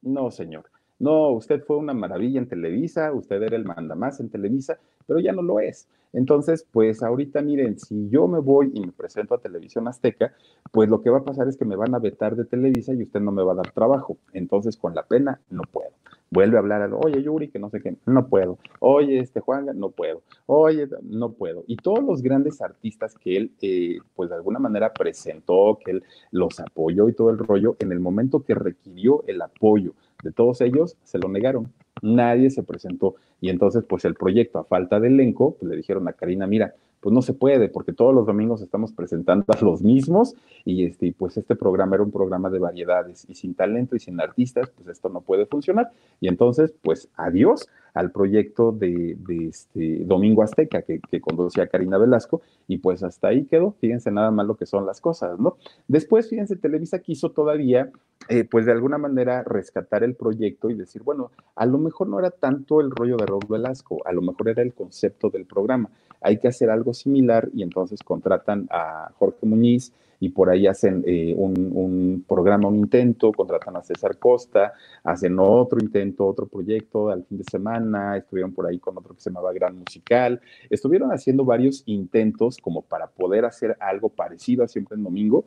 no, 0.02 0.32
señor, 0.32 0.66
no, 1.04 1.32
usted 1.32 1.62
fue 1.66 1.76
una 1.76 1.94
maravilla 1.94 2.40
en 2.40 2.48
Televisa, 2.48 3.12
usted 3.12 3.44
era 3.44 3.58
el 3.58 3.66
mandamás 3.66 4.22
en 4.22 4.30
Televisa, 4.30 4.80
pero 5.06 5.20
ya 5.20 5.34
no 5.34 5.42
lo 5.42 5.60
es. 5.60 5.90
Entonces, 6.14 6.66
pues 6.72 7.04
ahorita 7.04 7.42
miren, 7.42 7.78
si 7.78 8.08
yo 8.08 8.26
me 8.30 8.40
voy 8.40 8.72
y 8.74 8.80
me 8.80 8.94
presento 8.94 9.36
a 9.36 9.42
Televisión 9.42 9.86
Azteca, 9.90 10.34
pues 10.72 10.88
lo 10.88 11.02
que 11.02 11.10
va 11.10 11.18
a 11.18 11.26
pasar 11.26 11.50
es 11.50 11.58
que 11.58 11.66
me 11.66 11.76
van 11.76 11.94
a 11.94 12.00
vetar 12.00 12.38
de 12.38 12.46
Televisa 12.46 12.94
y 12.94 13.04
usted 13.04 13.20
no 13.20 13.34
me 13.34 13.44
va 13.44 13.52
a 13.52 13.56
dar 13.56 13.72
trabajo. 13.72 14.16
Entonces, 14.32 14.78
con 14.78 14.96
la 14.96 15.04
pena, 15.04 15.42
no 15.50 15.64
puedo. 15.70 15.92
Vuelve 16.32 16.56
a 16.56 16.62
hablar, 16.62 16.90
oye 16.94 17.22
Yuri, 17.22 17.50
que 17.50 17.60
no 17.60 17.70
sé 17.70 17.82
qué, 17.82 17.98
no 18.06 18.28
puedo. 18.28 18.58
Oye, 18.80 19.20
este 19.20 19.42
Juan, 19.42 19.68
no 19.76 19.90
puedo. 19.90 20.22
Oye, 20.46 20.88
no 21.04 21.34
puedo. 21.34 21.66
Y 21.68 21.76
todos 21.76 22.02
los 22.02 22.22
grandes 22.22 22.62
artistas 22.62 23.14
que 23.16 23.36
él, 23.36 23.52
eh, 23.62 23.98
pues 24.16 24.30
de 24.30 24.38
alguna 24.38 24.58
manera 24.58 24.94
presentó, 24.94 25.78
que 25.84 25.92
él 25.92 26.04
los 26.32 26.62
apoyó 26.62 27.10
y 27.10 27.14
todo 27.14 27.30
el 27.30 27.40
rollo, 27.40 27.76
en 27.80 27.92
el 27.92 28.00
momento 28.00 28.40
que 28.44 28.56
requirió 28.56 29.26
el 29.28 29.42
apoyo 29.42 29.94
de 30.24 30.32
todos 30.32 30.62
ellos, 30.62 30.98
se 31.04 31.20
lo 31.20 31.30
negaron. 31.30 31.72
Nadie 32.02 32.50
se 32.50 32.64
presentó. 32.64 33.16
Y 33.40 33.50
entonces, 33.50 33.84
pues 33.88 34.06
el 34.06 34.16
proyecto, 34.16 34.60
a 34.60 34.64
falta 34.64 35.00
de 35.00 35.08
elenco, 35.08 35.56
pues 35.60 35.70
le 35.70 35.78
dijeron 35.78 36.08
a 36.08 36.14
Karina, 36.14 36.48
mira, 36.48 36.76
pues 37.04 37.14
no 37.14 37.22
se 37.22 37.34
puede, 37.34 37.68
porque 37.68 37.92
todos 37.92 38.16
los 38.16 38.26
domingos 38.26 38.62
estamos 38.62 38.94
presentando 38.94 39.44
a 39.50 39.62
los 39.62 39.82
mismos 39.82 40.36
y 40.64 40.86
este, 40.86 41.14
pues 41.18 41.36
este 41.36 41.54
programa 41.54 41.96
era 41.96 42.04
un 42.04 42.12
programa 42.12 42.50
de 42.50 42.60
variedades 42.60 43.26
y 43.28 43.36
sin 43.36 43.56
talento 43.56 43.98
y 43.98 44.00
sin 44.00 44.22
artistas, 44.22 44.70
pues 44.70 44.88
esto 44.88 45.10
no 45.10 45.20
puede 45.20 45.46
funcionar. 45.46 45.92
Y 46.22 46.30
entonces, 46.30 46.74
pues 46.82 47.10
adiós 47.16 47.68
al 47.94 48.12
proyecto 48.12 48.72
de, 48.72 49.18
este 49.50 50.00
Domingo 50.06 50.44
Azteca 50.44 50.82
que, 50.82 51.02
conducía 51.20 51.68
Karina 51.68 51.98
Velasco 51.98 52.42
y 52.68 52.78
pues 52.78 53.04
hasta 53.04 53.28
ahí 53.28 53.44
quedó. 53.46 53.76
Fíjense 53.82 54.10
nada 54.10 54.32
más 54.32 54.48
lo 54.48 54.56
que 54.56 54.66
son 54.66 54.86
las 54.86 55.02
cosas, 55.02 55.38
¿no? 55.38 55.58
Después, 55.90 56.30
fíjense, 56.30 56.56
Televisa 56.56 57.00
quiso 57.00 57.32
todavía, 57.32 57.92
eh, 58.30 58.46
pues 58.46 58.66
de 58.66 58.72
alguna 58.72 58.98
manera 58.98 59.44
rescatar 59.44 60.04
el 60.06 60.16
proyecto 60.16 60.70
y 60.70 60.76
decir, 60.76 61.04
bueno, 61.04 61.32
a 61.56 61.66
lo 61.66 61.78
mejor 61.84 62.08
no 62.08 62.18
era 62.18 62.32
tanto 62.32 62.82
el 62.82 62.90
rollo 62.90 63.18
de 63.18 63.28
Raúl 63.28 63.46
Velasco, 63.48 64.02
a 64.06 64.12
lo 64.12 64.22
mejor 64.22 64.50
era 64.50 64.64
el 64.64 64.74
concepto 64.74 65.30
del 65.30 65.46
programa. 65.46 65.90
Hay 66.22 66.40
que 66.40 66.48
hacer 66.48 66.70
algo 66.70 66.94
similar 66.94 67.50
y 67.54 67.62
entonces 67.62 68.02
contratan 68.02 68.68
a 68.72 69.12
Jorge 69.20 69.46
Muñiz, 69.46 69.94
y 70.24 70.30
por 70.30 70.50
ahí 70.50 70.68
hacen 70.68 71.04
eh, 71.06 71.34
un, 71.36 72.24
programa, 72.26 72.70
un 72.70 72.78
intento, 72.78 73.34
contratan 73.34 73.76
a 73.76 73.84
César 73.84 74.18
Costa, 74.18 74.72
hacen 75.04 75.38
otro 75.38 75.80
intento, 75.82 76.26
otro 76.26 76.48
proyecto 76.48 77.10
al 77.10 77.26
fin 77.26 77.40
de 77.40 77.44
semana, 77.44 78.16
estuvieron 78.16 78.54
por 78.54 78.66
ahí 78.66 78.80
con 78.80 78.98
otro 78.98 79.16
que 79.16 79.20
se 79.20 79.30
llamaba 79.30 79.52
Gran 79.52 79.78
Musical, 79.78 80.40
estuvieron 80.70 81.12
haciendo 81.12 81.44
varios 81.44 81.84
intentos 81.88 82.58
como 82.58 82.84
para 82.84 83.08
poder 83.08 83.44
hacer 83.44 83.76
algo 83.82 84.08
parecido 84.08 84.64
a 84.64 84.70
Siempre 84.70 84.96
en 84.96 85.04
Domingo, 85.04 85.44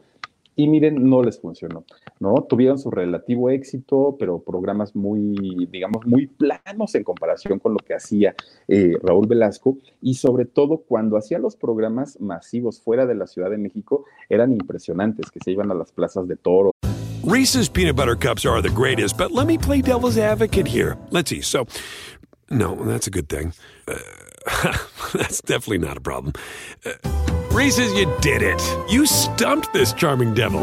y 0.56 0.68
miren, 0.68 1.08
no 1.08 1.22
les 1.22 1.38
funcionó, 1.38 1.84
¿no? 2.18 2.34
Tuvieron 2.48 2.78
su 2.78 2.90
relativo 2.90 3.50
éxito, 3.50 4.16
pero 4.18 4.40
programas 4.40 4.96
muy, 4.96 5.68
digamos, 5.70 6.06
muy 6.06 6.26
planos 6.26 6.94
en 6.94 7.04
comparación 7.04 7.58
con 7.58 7.74
lo 7.74 7.78
que 7.78 7.94
hacía 7.94 8.34
eh, 8.66 8.94
Raúl 9.02 9.26
Velasco 9.26 9.76
y 10.00 10.14
sobre 10.14 10.46
todo 10.46 10.78
cuando 10.78 11.18
hacía 11.18 11.38
los 11.38 11.56
programas 11.56 12.18
masivos 12.20 12.80
fuera 12.80 13.04
de 13.04 13.14
la 13.14 13.26
Ciudad 13.26 13.50
de 13.50 13.58
México, 13.58 14.06
eran 14.30 14.52
impresionantes, 14.52 15.30
que 15.30 15.40
se 15.44 15.50
iban 15.50 15.70
a 15.70 15.74
las 15.74 15.92
plazas 15.92 16.26
de 16.26 16.36
toro. 16.36 16.70
Reese's 17.22 17.68
peanut 17.68 17.96
butter 17.96 18.16
cups 18.16 18.46
are 18.46 18.62
the 18.62 18.70
greatest, 18.70 19.18
but 19.18 19.32
let 19.32 19.46
me 19.46 19.58
play 19.58 19.82
devil's 19.82 20.16
advocate 20.16 20.66
here. 20.66 20.96
Let's 21.10 21.28
see. 21.28 21.42
So, 21.42 21.66
no, 22.50 22.76
that's 22.76 23.08
a 23.08 23.10
good 23.10 23.28
thing. 23.28 23.52
Uh, 23.86 23.98
that's 25.12 25.42
definitely 25.42 25.78
not 25.78 25.96
a 25.98 26.00
problem. 26.00 26.32
Uh, 26.84 27.45
You 27.56 28.04
did 28.20 28.42
it. 28.42 28.62
You 28.86 29.06
stumped 29.06 29.72
this 29.72 29.94
charming 29.94 30.34
devil. 30.34 30.60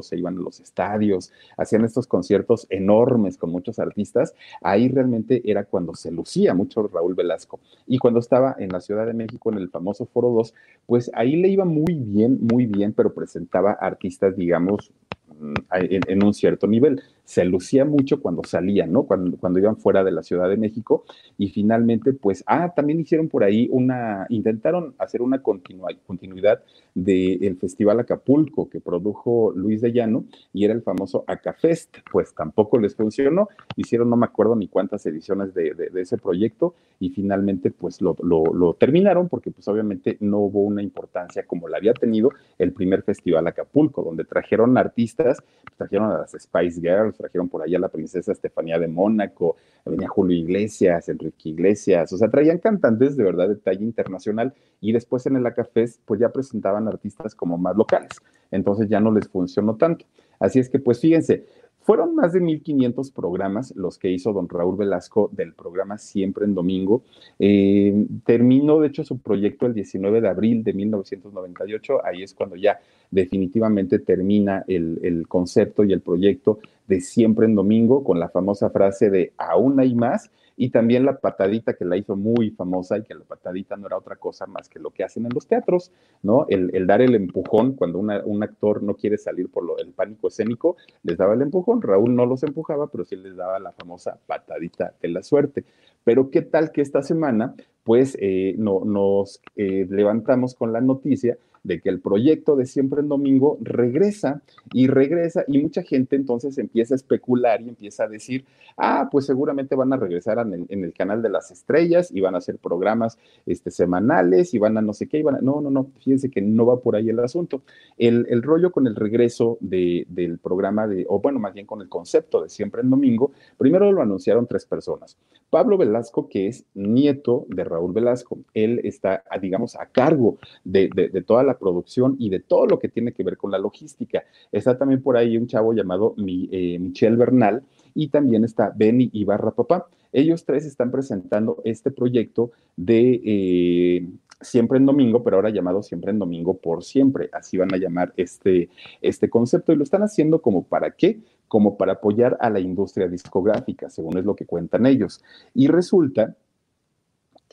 Se 0.00 0.16
iban 0.16 0.38
a 0.38 0.40
los 0.40 0.58
estadios, 0.58 1.30
hacían 1.58 1.84
estos 1.84 2.06
conciertos 2.06 2.66
enormes 2.70 3.36
con 3.36 3.50
muchos 3.50 3.78
artistas. 3.78 4.34
Ahí 4.62 4.88
realmente 4.88 5.42
era 5.44 5.64
cuando 5.64 5.94
se 5.94 6.10
lucía 6.10 6.54
mucho 6.54 6.88
Raúl 6.88 7.14
Velasco. 7.14 7.60
Y 7.86 7.98
cuando 7.98 8.20
estaba 8.20 8.56
en 8.58 8.70
la 8.70 8.80
Ciudad 8.80 9.04
de 9.04 9.12
México, 9.12 9.52
en 9.52 9.58
el 9.58 9.68
famoso 9.68 10.06
Foro 10.06 10.30
2, 10.30 10.54
pues 10.86 11.10
ahí 11.12 11.36
le 11.36 11.48
iba 11.48 11.66
muy 11.66 11.98
bien, 11.98 12.38
muy 12.40 12.64
bien, 12.64 12.94
pero 12.94 13.12
presentaba 13.12 13.72
artistas, 13.72 14.34
digamos, 14.34 14.92
mm, 15.38 15.54
en, 15.72 16.24
un 16.24 16.32
cierto 16.32 16.66
nivel 16.66 17.02
se 17.24 17.44
lucía 17.44 17.84
mucho 17.84 18.20
cuando 18.20 18.42
salían, 18.44 18.92
¿no? 18.92 19.04
Cuando, 19.04 19.36
cuando 19.38 19.58
iban 19.58 19.76
fuera 19.76 20.04
de 20.04 20.12
la 20.12 20.22
Ciudad 20.22 20.48
de 20.48 20.56
México 20.56 21.04
y 21.38 21.48
finalmente, 21.48 22.12
pues, 22.12 22.44
ah, 22.46 22.72
también 22.74 23.00
hicieron 23.00 23.28
por 23.28 23.44
ahí 23.44 23.68
una, 23.70 24.26
intentaron 24.28 24.94
hacer 24.98 25.22
una 25.22 25.42
continuidad 25.42 26.62
del 26.94 27.56
Festival 27.56 27.98
Acapulco 27.98 28.68
que 28.68 28.80
produjo 28.80 29.52
Luis 29.54 29.80
de 29.80 29.92
Llano 29.92 30.24
y 30.52 30.64
era 30.64 30.74
el 30.74 30.82
famoso 30.82 31.24
Acafest, 31.26 31.96
pues 32.10 32.34
tampoco 32.34 32.78
les 32.78 32.94
funcionó, 32.94 33.48
hicieron 33.76 34.10
no 34.10 34.16
me 34.16 34.26
acuerdo 34.26 34.54
ni 34.54 34.68
cuántas 34.68 35.04
ediciones 35.06 35.54
de, 35.54 35.74
ese 35.96 36.18
proyecto 36.18 36.74
y 37.00 37.10
finalmente 37.10 37.70
pues 37.70 38.00
lo, 38.00 38.16
lo, 38.22 38.74
terminaron 38.74 39.28
porque 39.28 39.50
pues 39.50 39.66
obviamente 39.68 40.16
no 40.20 40.38
hubo 40.38 40.60
una 40.60 40.82
importancia 40.82 41.44
como 41.46 41.68
la 41.68 41.78
había 41.78 41.94
tenido 41.94 42.30
el 42.58 42.72
primer 42.72 43.02
Festival 43.02 43.46
Acapulco, 43.46 44.02
donde 44.02 44.24
trajeron 44.24 44.76
artistas, 44.78 45.42
trajeron 45.76 46.12
a 46.12 46.18
las 46.18 46.32
Spice 46.32 46.80
Girls, 46.80 47.13
trajeron 47.16 47.48
por 47.48 47.62
allá 47.62 47.78
la 47.78 47.88
princesa 47.88 48.32
Estefanía 48.32 48.78
de 48.78 48.88
Mónaco, 48.88 49.56
venía 49.84 50.08
Julio 50.08 50.36
Iglesias, 50.36 51.08
Enrique 51.08 51.50
Iglesias, 51.50 52.12
o 52.12 52.16
sea, 52.16 52.30
traían 52.30 52.58
cantantes 52.58 53.16
de 53.16 53.24
verdad 53.24 53.48
de 53.48 53.56
talla 53.56 53.82
internacional 53.82 54.54
y 54.80 54.92
después 54.92 55.26
en 55.26 55.36
el 55.36 55.46
Acafés 55.46 56.00
pues 56.04 56.20
ya 56.20 56.30
presentaban 56.30 56.88
artistas 56.88 57.34
como 57.34 57.58
más 57.58 57.76
locales, 57.76 58.12
entonces 58.50 58.88
ya 58.88 59.00
no 59.00 59.12
les 59.12 59.28
funcionó 59.28 59.76
tanto. 59.76 60.06
Así 60.38 60.58
es 60.58 60.68
que 60.68 60.78
pues 60.78 61.00
fíjense, 61.00 61.46
fueron 61.84 62.14
más 62.14 62.32
de 62.32 62.40
1.500 62.40 63.12
programas 63.12 63.74
los 63.76 63.98
que 63.98 64.10
hizo 64.10 64.32
don 64.32 64.48
Raúl 64.48 64.78
Velasco 64.78 65.28
del 65.32 65.52
programa 65.52 65.98
Siempre 65.98 66.46
en 66.46 66.54
Domingo. 66.54 67.02
Eh, 67.38 68.06
terminó, 68.24 68.80
de 68.80 68.88
hecho, 68.88 69.04
su 69.04 69.18
proyecto 69.18 69.66
el 69.66 69.74
19 69.74 70.22
de 70.22 70.28
abril 70.28 70.64
de 70.64 70.72
1998. 70.72 72.02
Ahí 72.02 72.22
es 72.22 72.32
cuando 72.32 72.56
ya 72.56 72.80
definitivamente 73.10 73.98
termina 73.98 74.64
el 74.66 75.26
concepto 75.28 75.84
y 75.84 75.92
el 75.92 76.00
proyecto 76.00 76.58
de 76.86 77.00
Siempre 77.00 77.46
en 77.46 77.54
Domingo 77.54 78.04
con 78.04 78.20
la 78.20 78.28
famosa 78.28 78.70
frase 78.70 79.10
de 79.10 79.32
aún 79.38 79.80
hay 79.80 79.94
más 79.94 80.30
y 80.56 80.70
también 80.70 81.04
la 81.04 81.18
patadita 81.18 81.74
que 81.74 81.84
la 81.84 81.96
hizo 81.96 82.16
muy 82.16 82.50
famosa 82.50 82.98
y 82.98 83.02
que 83.02 83.14
la 83.14 83.24
patadita 83.24 83.76
no 83.76 83.86
era 83.86 83.96
otra 83.96 84.16
cosa 84.16 84.46
más 84.46 84.68
que 84.68 84.78
lo 84.78 84.90
que 84.90 85.04
hacen 85.04 85.24
en 85.26 85.32
los 85.34 85.46
teatros, 85.46 85.90
¿no? 86.22 86.46
El, 86.48 86.86
dar 86.86 87.02
el 87.02 87.14
empujón 87.14 87.72
cuando 87.72 87.98
un 87.98 88.42
actor 88.42 88.82
no 88.82 88.94
quiere 88.94 89.18
salir 89.18 89.48
por 89.48 89.64
lo, 89.64 89.78
el 89.78 89.92
pánico 89.92 90.28
escénico, 90.28 90.76
les 91.02 91.16
daba 91.16 91.34
el 91.34 91.42
empujón, 91.42 91.82
Raúl 91.82 92.14
no 92.14 92.26
los 92.26 92.42
empujaba, 92.42 92.86
pero 92.86 93.04
sí 93.04 93.16
les 93.16 93.36
daba 93.36 93.58
la 93.58 93.72
famosa 93.72 94.18
patadita 94.26 94.94
de 95.02 95.08
la 95.08 95.22
suerte. 95.22 95.64
Pero 96.04 96.30
qué 96.30 96.42
tal 96.42 96.70
que 96.70 96.82
esta 96.82 97.02
semana, 97.02 97.54
pues 97.82 98.16
eh, 98.20 98.54
no, 98.58 98.84
nos 98.84 99.40
eh, 99.56 99.86
levantamos 99.88 100.54
con 100.54 100.72
la 100.72 100.80
noticia 100.80 101.36
de 101.64 101.80
que 101.80 101.88
el 101.88 102.00
proyecto 102.00 102.54
de 102.56 102.66
Siempre 102.66 103.00
en 103.00 103.08
Domingo 103.08 103.58
regresa 103.60 104.42
y 104.72 104.86
regresa 104.86 105.44
y 105.48 105.58
mucha 105.58 105.82
gente 105.82 106.14
entonces 106.14 106.56
empieza 106.58 106.94
a 106.94 106.96
especular 106.96 107.60
y 107.62 107.70
empieza 107.70 108.04
a 108.04 108.08
decir, 108.08 108.44
ah, 108.76 109.08
pues 109.10 109.26
seguramente 109.26 109.74
van 109.74 109.92
a 109.92 109.96
regresar 109.96 110.38
en 110.38 110.66
el, 110.68 110.92
canal 110.92 111.22
de 111.22 111.30
las 111.30 111.50
estrellas 111.50 112.10
y 112.12 112.20
van 112.20 112.34
a 112.34 112.38
hacer 112.38 112.58
programas 112.58 113.18
este, 113.46 113.70
semanales 113.70 114.54
y 114.54 114.58
van 114.58 114.76
a 114.76 114.82
no 114.82 114.92
sé 114.92 115.08
qué, 115.08 115.18
y 115.18 115.22
van 115.22 115.36
a... 115.36 115.40
no, 115.40 115.60
no, 115.60 115.70
no, 115.70 115.90
fíjense 115.98 116.30
que 116.30 116.42
no 116.42 116.66
va 116.66 116.80
por 116.80 116.94
ahí 116.94 117.08
el 117.08 117.18
asunto. 117.18 117.62
El, 117.98 118.26
el 118.28 118.42
rollo 118.42 118.70
con 118.70 118.86
el 118.86 118.94
regreso 118.94 119.56
de, 119.60 120.06
del 120.08 120.38
programa 120.38 120.86
de, 120.86 121.06
o 121.08 121.20
bueno, 121.20 121.38
más 121.38 121.54
bien 121.54 121.66
con 121.66 121.80
el 121.80 121.88
concepto 121.88 122.42
de 122.42 122.48
Siempre 122.48 122.82
en 122.82 122.90
Domingo, 122.90 123.32
primero 123.56 123.90
lo 123.90 124.02
anunciaron 124.02 124.46
tres 124.46 124.66
personas. 124.66 125.16
Pablo 125.54 125.78
Velasco, 125.78 126.28
que 126.28 126.48
es 126.48 126.64
nieto 126.74 127.46
de 127.48 127.62
Raúl 127.62 127.92
Velasco. 127.92 128.38
Él 128.54 128.80
está, 128.82 129.22
digamos, 129.40 129.76
a 129.76 129.86
cargo 129.86 130.38
de, 130.64 130.88
toda 131.24 131.44
la 131.44 131.53
producción 131.58 132.16
y 132.18 132.30
de 132.30 132.40
todo 132.40 132.66
lo 132.66 132.78
que 132.78 132.88
tiene 132.88 133.12
que 133.12 133.22
ver 133.22 133.36
con 133.36 133.50
la 133.50 133.58
logística. 133.58 134.24
Está 134.52 134.76
también 134.76 135.02
por 135.02 135.16
ahí 135.16 135.36
un 135.36 135.46
chavo 135.46 135.72
llamado 135.72 136.14
eh, 136.18 136.78
Michel 136.78 137.16
Bernal 137.16 137.62
y 137.94 138.08
también 138.08 138.44
está 138.44 138.72
Benny 138.74 139.10
Ibarra 139.12 139.52
Papá. 139.52 139.86
Ellos 140.12 140.44
tres 140.44 140.64
están 140.64 140.90
presentando 140.90 141.60
este 141.64 141.90
proyecto 141.90 142.52
de 142.76 143.20
eh, 143.24 144.08
Siempre 144.40 144.78
en 144.78 144.84
Domingo, 144.84 145.22
pero 145.24 145.36
ahora 145.36 145.50
llamado 145.50 145.82
Siempre 145.82 146.10
en 146.10 146.18
Domingo 146.18 146.58
por 146.58 146.84
siempre. 146.84 147.30
Así 147.32 147.56
van 147.56 147.72
a 147.72 147.78
llamar 147.78 148.12
este, 148.16 148.68
este 149.00 149.30
concepto 149.30 149.72
y 149.72 149.76
lo 149.76 149.84
están 149.84 150.02
haciendo 150.02 150.42
como 150.42 150.64
para 150.64 150.90
qué? 150.90 151.20
Como 151.48 151.76
para 151.78 151.94
apoyar 151.94 152.36
a 152.40 152.50
la 152.50 152.60
industria 152.60 153.08
discográfica, 153.08 153.88
según 153.88 154.18
es 154.18 154.24
lo 154.24 154.36
que 154.36 154.44
cuentan 154.44 154.86
ellos. 154.86 155.24
Y 155.54 155.68
resulta 155.68 156.36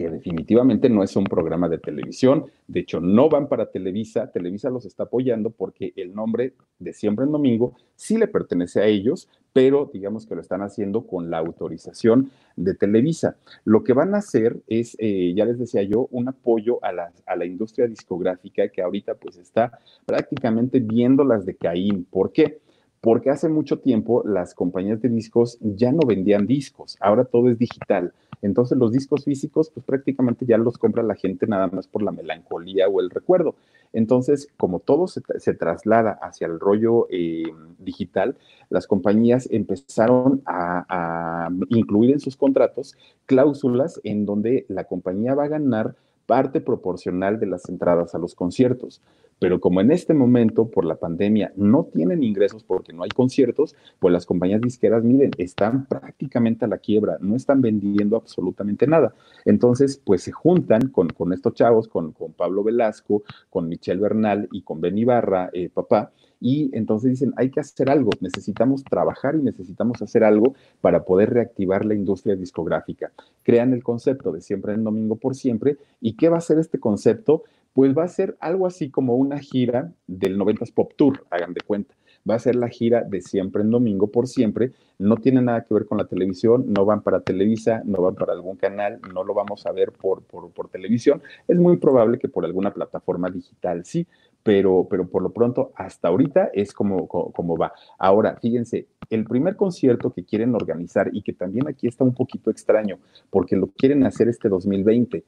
que 0.02 0.10
definitivamente 0.10 0.90
no 0.90 1.04
es 1.04 1.16
un 1.16 1.26
programa 1.26 1.70
de 1.70 1.78
televisión, 1.78 2.46
de 2.68 2.80
hecho 2.80 3.00
no 3.00 3.30
van 3.30 3.48
para 3.48 3.70
Televisa, 3.70 4.32
Televisa 4.32 4.72
los 4.72 4.86
está 4.86 5.04
apoyando 5.04 5.52
porque 5.52 5.94
el 5.96 6.16
nombre 6.16 6.54
de 6.80 6.94
Siempre 6.94 7.26
en 7.26 7.32
Domingo 7.32 7.76
sí 7.96 8.18
le 8.18 8.28
pertenece 8.28 8.82
a 8.82 8.88
ellos, 8.88 9.30
pero 9.54 9.92
digamos 9.94 10.26
que 10.26 10.34
lo 10.34 10.42
están 10.42 10.62
haciendo 10.62 11.06
con 11.06 11.30
la 11.30 11.38
autorización 11.38 12.32
de 12.56 12.74
Televisa. 12.74 13.36
Lo 13.64 13.84
que 13.84 13.94
van 13.94 14.16
a 14.16 14.20
hacer 14.20 14.62
es, 14.68 14.96
eh, 14.98 15.34
ya 15.36 15.46
les 15.46 15.60
decía 15.60 15.84
yo, 15.84 16.08
un 16.10 16.30
apoyo 16.30 16.84
a 16.84 16.92
la, 16.92 17.12
a 17.28 17.36
la 17.36 17.46
industria 17.46 17.88
discográfica 17.88 18.70
que 18.70 18.82
ahorita 18.82 19.16
pues 19.16 19.38
está 19.38 19.78
prácticamente 20.06 20.80
viendo 20.80 21.24
las 21.24 21.46
de 21.46 21.56
Caín. 21.56 22.06
¿Por 22.06 22.32
qué? 22.32 22.61
Porque 23.02 23.32
hace 23.32 23.50
mucho 23.50 23.80
tiempo 23.80 24.24
las 24.26 24.54
compañías 24.54 25.02
de 25.02 25.10
discos 25.10 25.58
ya 25.60 25.92
no 25.92 26.06
vendían 26.06 26.46
discos, 26.46 26.98
ahora 27.00 27.26
todo 27.26 27.50
es 27.50 27.58
digital. 27.58 28.14
Entonces 28.44 28.78
los 28.78 28.92
discos 28.92 29.26
físicos, 29.26 29.70
pues 29.72 29.86
prácticamente 29.86 30.46
ya 30.46 30.58
los 30.58 30.78
compra 30.78 31.04
la 31.04 31.16
gente 31.16 31.48
nada 31.48 31.68
más 31.68 31.88
por 31.88 32.02
la 32.04 32.12
melancolía 32.12 32.88
o 32.88 33.02
el 33.02 33.10
recuerdo. 33.10 33.56
Entonces, 33.94 34.48
como 34.58 34.80
todo 34.80 35.08
se, 35.08 35.54
traslada 35.54 36.12
hacia 36.22 36.48
el 36.48 36.60
rollo 36.60 37.08
eh, 37.10 37.44
digital, 37.80 38.38
las 38.70 38.88
compañías 38.88 39.50
empezaron 39.52 40.42
a 40.46 41.50
incluir 41.70 42.12
en 42.12 42.20
sus 42.20 42.38
contratos 42.38 42.96
cláusulas 43.26 44.00
en 44.04 44.26
donde 44.26 44.66
la 44.70 44.86
compañía 44.86 45.36
va 45.36 45.46
a 45.46 45.50
ganar 45.50 45.96
parte 46.26 46.62
proporcional 46.62 47.40
de 47.40 47.48
las 47.48 47.68
entradas 47.68 48.16
a 48.16 48.18
los 48.18 48.36
conciertos. 48.36 49.02
Pero 49.42 49.60
como 49.60 49.82
en 49.82 49.92
este 49.92 50.14
momento, 50.14 50.70
por 50.70 50.86
la 50.86 50.98
pandemia, 50.98 51.52
no 51.56 51.86
tienen 51.86 52.22
ingresos 52.22 52.64
porque 52.64 52.94
no 52.94 53.02
hay 53.02 53.10
conciertos, 53.10 53.76
pues 53.98 54.14
las 54.14 54.28
compañías 54.28 54.62
disqueras, 54.62 55.04
miren, 55.04 55.32
están 55.40 55.88
prácticamente 55.88 56.66
a 56.66 56.68
la 56.68 56.78
quiebra, 56.78 57.18
no 57.22 57.36
están 57.36 57.60
vendiendo 57.60 58.18
absolutamente 58.18 58.86
nada. 58.86 59.16
Entonces, 59.44 60.00
pues 60.06 60.22
se 60.22 60.32
juntan 60.32 60.90
con, 60.90 61.10
con 61.10 61.34
estos 61.34 61.56
chavos, 61.56 61.88
con, 61.88 62.12
con 62.12 62.34
Pablo 62.34 62.64
Velasco, 62.64 63.24
con 63.50 63.68
Michelle 63.68 64.00
Bernal 64.00 64.48
y 64.52 64.62
con 64.62 64.80
Ben 64.80 65.00
Ibarra, 65.00 65.50
eh, 65.54 65.70
papá, 65.74 66.12
y 66.40 66.70
entonces 66.74 67.12
dicen, 67.12 67.34
hay 67.38 67.52
que 67.52 67.60
hacer 67.60 67.90
algo, 67.90 68.10
necesitamos 68.20 68.84
trabajar 68.84 69.36
y 69.36 69.44
necesitamos 69.44 70.02
hacer 70.02 70.24
algo 70.24 70.56
para 70.82 71.04
poder 71.04 71.30
reactivar 71.30 71.86
la 71.86 71.94
industria 71.94 72.36
discográfica. 72.36 73.12
Crean 73.44 73.74
el 73.74 73.84
concepto 73.84 74.32
de 74.32 74.42
siempre 74.42 74.74
en 74.74 74.84
domingo 74.84 75.18
por 75.18 75.36
siempre. 75.36 75.78
¿Y 76.02 76.14
qué 76.14 76.30
va 76.30 76.38
a 76.38 76.42
ser 76.42 76.58
este 76.58 76.80
concepto? 76.80 77.44
Pues 77.74 77.98
va 77.98 78.04
a 78.04 78.08
ser 78.08 78.38
algo 78.40 78.68
así 78.68 78.90
como 78.90 79.16
una 79.16 79.40
gira 79.40 79.94
del 80.08 80.38
90s 80.38 80.74
Pop 80.74 80.94
Tour, 80.96 81.26
hagan 81.30 81.54
de 81.54 81.62
cuenta. 81.62 81.96
Va 82.30 82.36
a 82.36 82.40
ser 82.40 82.56
la 82.56 82.70
gira 82.70 83.02
de 83.02 83.22
siempre 83.22 83.64
en 83.64 83.72
domingo 83.72 84.12
por 84.12 84.28
siempre. 84.28 84.74
No 85.00 85.18
tiene 85.18 85.42
nada 85.42 85.64
que 85.64 85.74
ver 85.74 85.88
con 85.88 85.98
la 85.98 86.06
televisión, 86.06 86.66
no 86.68 86.86
van 86.86 87.02
para 87.02 87.22
Televisa, 87.22 87.82
no 87.84 88.02
van 88.04 88.14
para 88.14 88.34
algún 88.34 88.58
canal, 88.58 89.00
no 89.12 89.24
lo 89.24 89.34
vamos 89.34 89.66
a 89.66 89.72
ver 89.72 89.92
por, 89.92 90.22
por, 90.22 90.70
televisión. 90.70 91.22
Es 91.48 91.58
muy 91.58 91.78
probable 91.78 92.20
que 92.20 92.28
por 92.28 92.46
alguna 92.46 92.74
plataforma 92.74 93.30
digital 93.32 93.84
sí, 93.86 94.06
pero, 94.44 94.88
pero 94.88 95.08
por 95.08 95.24
lo 95.24 95.32
pronto 95.32 95.72
hasta 95.76 96.10
ahorita 96.10 96.52
es 96.54 96.74
como, 96.74 97.08
como 97.08 97.58
va. 97.58 97.74
Ahora, 97.98 98.38
fíjense, 98.40 98.88
el 99.10 99.26
primer 99.26 99.56
concierto 99.56 100.12
que 100.12 100.24
quieren 100.24 100.54
organizar 100.54 101.10
y 101.12 101.24
que 101.24 101.34
también 101.34 101.68
aquí 101.68 101.88
está 101.88 102.04
un 102.04 102.14
poquito 102.14 102.52
extraño, 102.52 103.00
porque 103.32 103.56
lo 103.56 103.68
quieren 103.68 104.06
hacer 104.06 104.30
este 104.30 104.48
2020 104.48 105.24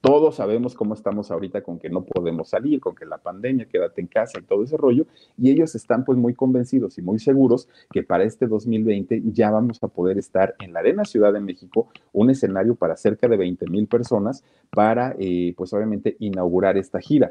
todos 0.00 0.36
sabemos 0.36 0.74
cómo 0.74 0.94
estamos 0.94 1.30
ahorita 1.30 1.62
con 1.62 1.78
que 1.78 1.90
no 1.90 2.04
podemos 2.04 2.48
salir, 2.48 2.80
con 2.80 2.94
que 2.94 3.04
la 3.04 3.18
pandemia, 3.18 3.66
quédate 3.66 4.00
en 4.00 4.06
casa 4.06 4.38
y 4.38 4.42
todo 4.42 4.64
ese 4.64 4.76
rollo, 4.76 5.06
y 5.36 5.50
ellos 5.50 5.74
están 5.74 6.04
pues 6.04 6.18
muy 6.18 6.34
convencidos 6.34 6.98
y 6.98 7.02
muy 7.02 7.18
seguros 7.18 7.68
que 7.90 8.02
para 8.02 8.24
este 8.24 8.46
2020 8.46 9.22
ya 9.26 9.50
vamos 9.50 9.78
a 9.82 9.88
poder 9.88 10.18
estar 10.18 10.54
en 10.60 10.72
la 10.72 10.80
Arena 10.80 11.04
Ciudad 11.04 11.32
de 11.32 11.40
México, 11.40 11.88
un 12.12 12.30
escenario 12.30 12.74
para 12.74 12.96
cerca 12.96 13.28
de 13.28 13.36
20 13.36 13.66
mil 13.66 13.86
personas 13.86 14.42
para 14.70 15.14
eh, 15.18 15.54
pues 15.56 15.72
obviamente 15.72 16.16
inaugurar 16.18 16.78
esta 16.78 17.00
gira. 17.00 17.28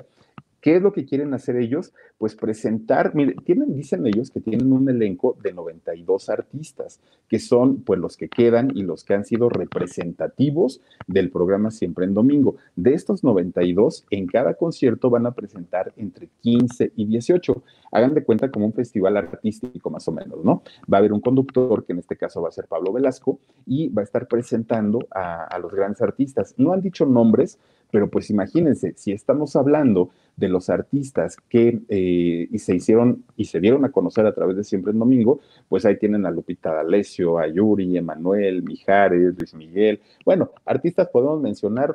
¿Qué 0.62 0.76
es 0.76 0.82
lo 0.82 0.92
que 0.92 1.06
quieren 1.06 1.34
hacer 1.34 1.56
ellos? 1.56 1.94
Pues 2.18 2.36
presentar, 2.36 3.16
miren, 3.16 3.38
tienen, 3.46 3.74
dicen 3.74 4.06
ellos 4.06 4.30
que 4.30 4.42
tienen 4.42 4.74
un 4.74 4.90
elenco 4.90 5.38
de 5.42 5.54
92 5.54 6.30
artistas, 6.30 7.00
que 7.28 7.40
son 7.40 7.82
pues 7.82 8.00
los 8.00 8.18
que 8.18 8.28
quedan 8.28 8.72
y 8.76 8.84
los 8.84 9.04
que 9.04 9.14
han 9.14 9.24
sido 9.24 9.50
representativos 9.50 10.82
del 11.08 11.32
programa 11.32 11.72
Siempre 11.72 12.06
en 12.06 12.14
Domingo. 12.14 12.58
De 12.76 12.94
estos 12.94 13.24
92, 13.24 14.06
en 14.10 14.28
cada 14.28 14.56
concierto 14.56 15.10
van 15.10 15.26
a 15.26 15.32
presentar 15.32 15.94
entre 15.96 16.30
15 16.42 16.92
y 16.96 17.06
18. 17.06 17.64
Hagan 17.92 18.14
de 18.14 18.24
cuenta 18.24 18.52
como 18.52 18.66
un 18.66 18.74
festival 18.74 19.16
artístico 19.18 19.90
más 19.90 20.08
o 20.08 20.12
menos, 20.12 20.44
¿no? 20.44 20.64
Va 20.92 20.98
a 20.98 21.00
haber 21.00 21.14
un 21.14 21.22
conductor, 21.22 21.86
que 21.86 21.94
en 21.94 22.00
este 22.00 22.18
caso 22.18 22.42
va 22.42 22.50
a 22.50 22.52
ser 22.52 22.68
Pablo 22.68 22.92
Velasco, 22.92 23.40
y 23.66 23.90
va 23.90 24.02
a 24.02 24.06
estar 24.06 24.28
presentando 24.28 25.00
a, 25.12 25.46
a 25.46 25.60
los 25.60 25.74
grandes 25.74 26.02
artistas. 26.02 26.54
No 26.58 26.74
han 26.74 26.82
dicho 26.82 27.06
nombres, 27.06 27.58
pero 27.92 28.10
pues 28.10 28.30
imagínense, 28.30 28.94
si 28.96 29.12
estamos 29.12 29.56
hablando 29.56 30.10
de 30.36 30.48
los 30.48 30.70
artistas 30.70 31.38
que 31.50 31.82
eh, 31.90 32.48
y 32.50 32.60
se 32.60 32.76
hicieron 32.76 33.26
y 33.36 33.46
se 33.46 33.60
dieron 33.60 33.84
a 33.86 33.92
conocer 33.92 34.26
a 34.26 34.34
través 34.34 34.56
de 34.56 34.64
Siempre 34.64 34.92
en 34.92 35.00
Domingo, 35.00 35.42
pues 35.68 35.86
ahí 35.86 35.98
tienen 35.98 36.26
a 36.26 36.32
Lupita 36.32 36.74
D'Alessio, 36.74 37.40
a 37.40 37.48
Yuri, 37.48 37.98
Emanuel, 37.98 38.64
Mijares, 38.64 39.36
Luis 39.38 39.54
Miguel. 39.54 40.00
Bueno, 40.26 40.52
artistas 40.66 41.10
podemos 41.10 41.42
mencionar, 41.42 41.94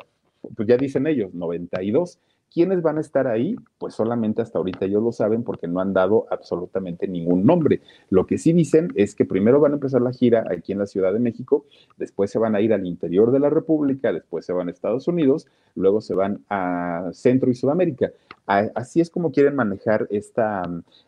pues 0.55 0.69
ya 0.69 0.77
dicen 0.77 1.07
ellos, 1.07 1.33
92. 1.33 2.19
¿Quiénes 2.55 2.83
van 2.83 2.99
a 2.99 3.01
estar 3.01 3.27
ahí? 3.27 3.57
Pues 3.79 3.95
solamente 3.95 4.41
hasta 4.41 4.59
ahorita 4.59 4.85
ellos 4.85 5.03
lo 5.03 5.11
saben 5.11 5.43
porque 5.43 5.67
no 5.67 5.81
han 5.81 5.93
dado 5.93 6.27
absolutamente 6.31 7.09
ningún 7.09 7.45
nombre. 7.45 7.81
Lo 8.11 8.27
que 8.27 8.39
sí 8.39 8.53
dicen 8.53 8.93
es 8.95 9.17
que 9.17 9.25
primero 9.25 9.59
van 9.59 9.73
a 9.73 9.75
empezar 9.75 10.01
la 10.01 10.13
gira 10.13 10.45
aquí 10.49 10.71
en 10.71 10.79
la 10.79 10.87
Ciudad 10.87 11.13
de 11.13 11.19
México, 11.19 11.67
después 11.97 12.31
se 12.31 12.39
van 12.39 12.55
a 12.55 12.61
ir 12.61 12.73
al 12.73 12.87
interior 12.87 13.33
de 13.33 13.41
la 13.41 13.51
República, 13.51 14.13
después 14.13 14.47
se 14.47 14.53
van 14.53 14.69
a 14.69 14.71
Estados 14.71 15.09
Unidos, 15.09 15.49
luego 15.75 16.01
se 16.01 16.15
van 16.15 16.45
a 16.49 17.11
Centro 17.13 17.51
y 17.51 17.57
Sudamérica. 17.57 18.13
Así 18.47 19.01
es 19.01 19.11
como 19.11 19.33
quieren 19.33 19.57
manejar 19.57 20.07
esta, 20.11 20.63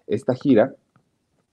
esta 0.08 0.34
gira. 0.34 0.74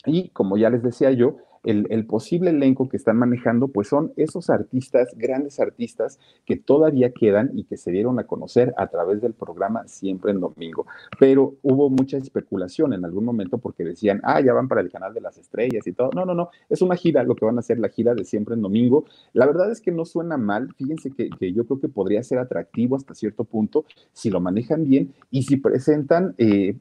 Y 0.07 0.29
como 0.29 0.57
ya 0.57 0.71
les 0.71 0.81
decía 0.81 1.11
yo, 1.11 1.37
el, 1.63 2.05
posible 2.05 2.49
elenco 2.49 2.89
que 2.89 2.97
están 2.97 3.17
manejando, 3.17 3.69
pues 3.69 3.87
son 3.87 4.11
esos 4.17 4.49
artistas, 4.49 5.09
grandes 5.15 5.59
artistas 5.59 6.19
que 6.45 6.57
todavía 6.57 7.11
quedan 7.11 7.51
y 7.53 7.63
que 7.63 7.77
se 7.77 7.91
dieron 7.91 8.19
a 8.19 8.25
conocer 8.25 8.73
a 8.77 8.87
través 8.87 9.21
del 9.21 9.33
programa 9.33 9.87
Siempre 9.87 10.31
en 10.31 10.41
Domingo. 10.41 10.85
Pero 11.19 11.55
hubo 11.61 11.89
mucha 11.89 12.17
especulación 12.17 12.93
en 12.93 13.05
algún 13.05 13.23
momento 13.23 13.57
porque 13.57 13.83
decían, 13.83 14.19
ah, 14.23 14.41
ya 14.41 14.53
van 14.53 14.67
para 14.67 14.81
el 14.81 14.91
canal 14.91 15.13
de 15.13 15.21
las 15.21 15.37
estrellas 15.37 15.87
y 15.87 15.93
todo. 15.93 16.09
No, 16.13 16.25
no, 16.25 16.33
no, 16.33 16.49
es 16.69 16.81
una 16.81 16.95
gira, 16.95 17.23
lo 17.23 17.35
que 17.35 17.45
van 17.45 17.57
a 17.57 17.59
hacer 17.59 17.79
la 17.79 17.89
gira 17.89 18.13
de 18.13 18.25
Siempre 18.25 18.55
en 18.55 18.61
Domingo. 18.61 19.05
La 19.31 19.45
verdad 19.45 19.71
es 19.71 19.79
que 19.79 19.91
no 19.91 20.05
suena 20.05 20.37
mal, 20.37 20.73
fíjense 20.75 21.11
que, 21.11 21.29
yo 21.53 21.65
creo 21.65 21.79
que 21.79 21.89
podría 21.89 22.23
ser 22.23 22.39
atractivo 22.39 22.95
hasta 22.95 23.15
cierto 23.15 23.43
punto 23.43 23.85
si 24.11 24.29
lo 24.29 24.39
manejan 24.39 24.83
bien 24.85 25.13
y 25.29 25.43
si 25.43 25.57
presentan, 25.57 26.35
eh, 26.37 26.75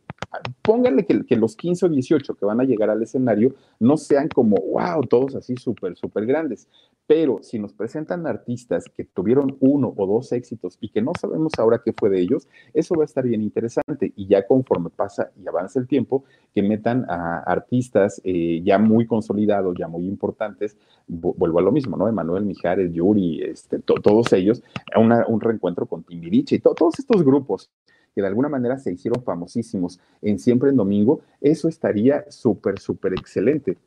pónganle 0.63 1.05
que, 1.05 1.37
los 1.37 1.57
15 1.57 1.87
o 1.87 1.89
18 1.89 2.35
que 2.35 2.45
van 2.45 2.61
a 2.61 2.65
llegar 2.65 2.91
al 2.91 3.03
escenario 3.03 3.55
no 3.81 3.97
sean 3.97 4.29
como 4.29 4.57
wow, 4.57 5.03
todos 5.03 5.35
así 5.35 5.57
súper, 5.57 5.97
súper 5.97 6.27
grandes. 6.27 6.69
Pero 7.07 7.41
si 7.43 7.59
nos 7.59 7.73
presentan 7.73 8.27
artistas 8.27 8.85
que 8.89 9.05
tuvieron 9.05 9.57
uno 9.61 9.93
o 9.97 10.07
dos 10.07 10.33
éxitos 10.33 10.79
y 10.81 10.89
que 10.89 11.03
no 11.03 11.13
sabemos 11.21 11.53
ahora 11.59 11.83
qué 11.85 11.93
fue 11.93 12.09
de 12.11 12.21
ellos, 12.21 12.49
eso 12.73 12.95
va 12.95 13.03
a 13.03 13.07
estar 13.07 13.25
bien 13.25 13.43
interesante. 13.43 14.13
Y 14.17 14.27
ya 14.29 14.47
conforme 14.47 14.89
pasa 14.89 15.31
y 15.43 15.47
avanza 15.47 15.81
el 15.81 15.89
tiempo, 15.89 16.25
que 16.55 16.63
metan 16.63 17.05
a 17.11 17.41
artistas 17.41 18.21
eh, 18.25 18.63
ya 18.65 18.79
muy 18.79 19.07
consolidados, 19.07 19.77
ya 19.77 19.89
muy 19.89 20.07
importantes, 20.07 20.77
vuelvo 21.09 21.59
a 21.59 21.63
lo 21.63 21.73
mismo, 21.73 21.97
¿no? 21.97 22.09
Emanuel 22.09 22.45
Mijares, 22.45 22.93
Yuri, 22.93 23.43
este, 23.43 23.81
todos 23.81 24.33
ellos, 24.33 24.63
a 24.95 25.01
un 25.01 25.41
reencuentro 25.41 25.87
con 25.87 26.05
Timbiriche 26.05 26.57
y 26.57 26.61
todos 26.61 26.99
estos 26.99 27.25
grupos 27.25 27.69
que 28.15 28.21
de 28.21 28.29
alguna 28.29 28.49
manera 28.49 28.79
se 28.79 28.93
hicieron 28.93 29.23
famosísimos 29.23 30.01
en 30.21 30.39
Siempre 30.39 30.71
en 30.71 30.77
Domingo, 30.77 31.21
eso 31.41 31.69
estaría 31.69 32.25
súper, 32.31 32.79
súper 32.79 33.13
excelente. 33.15 33.79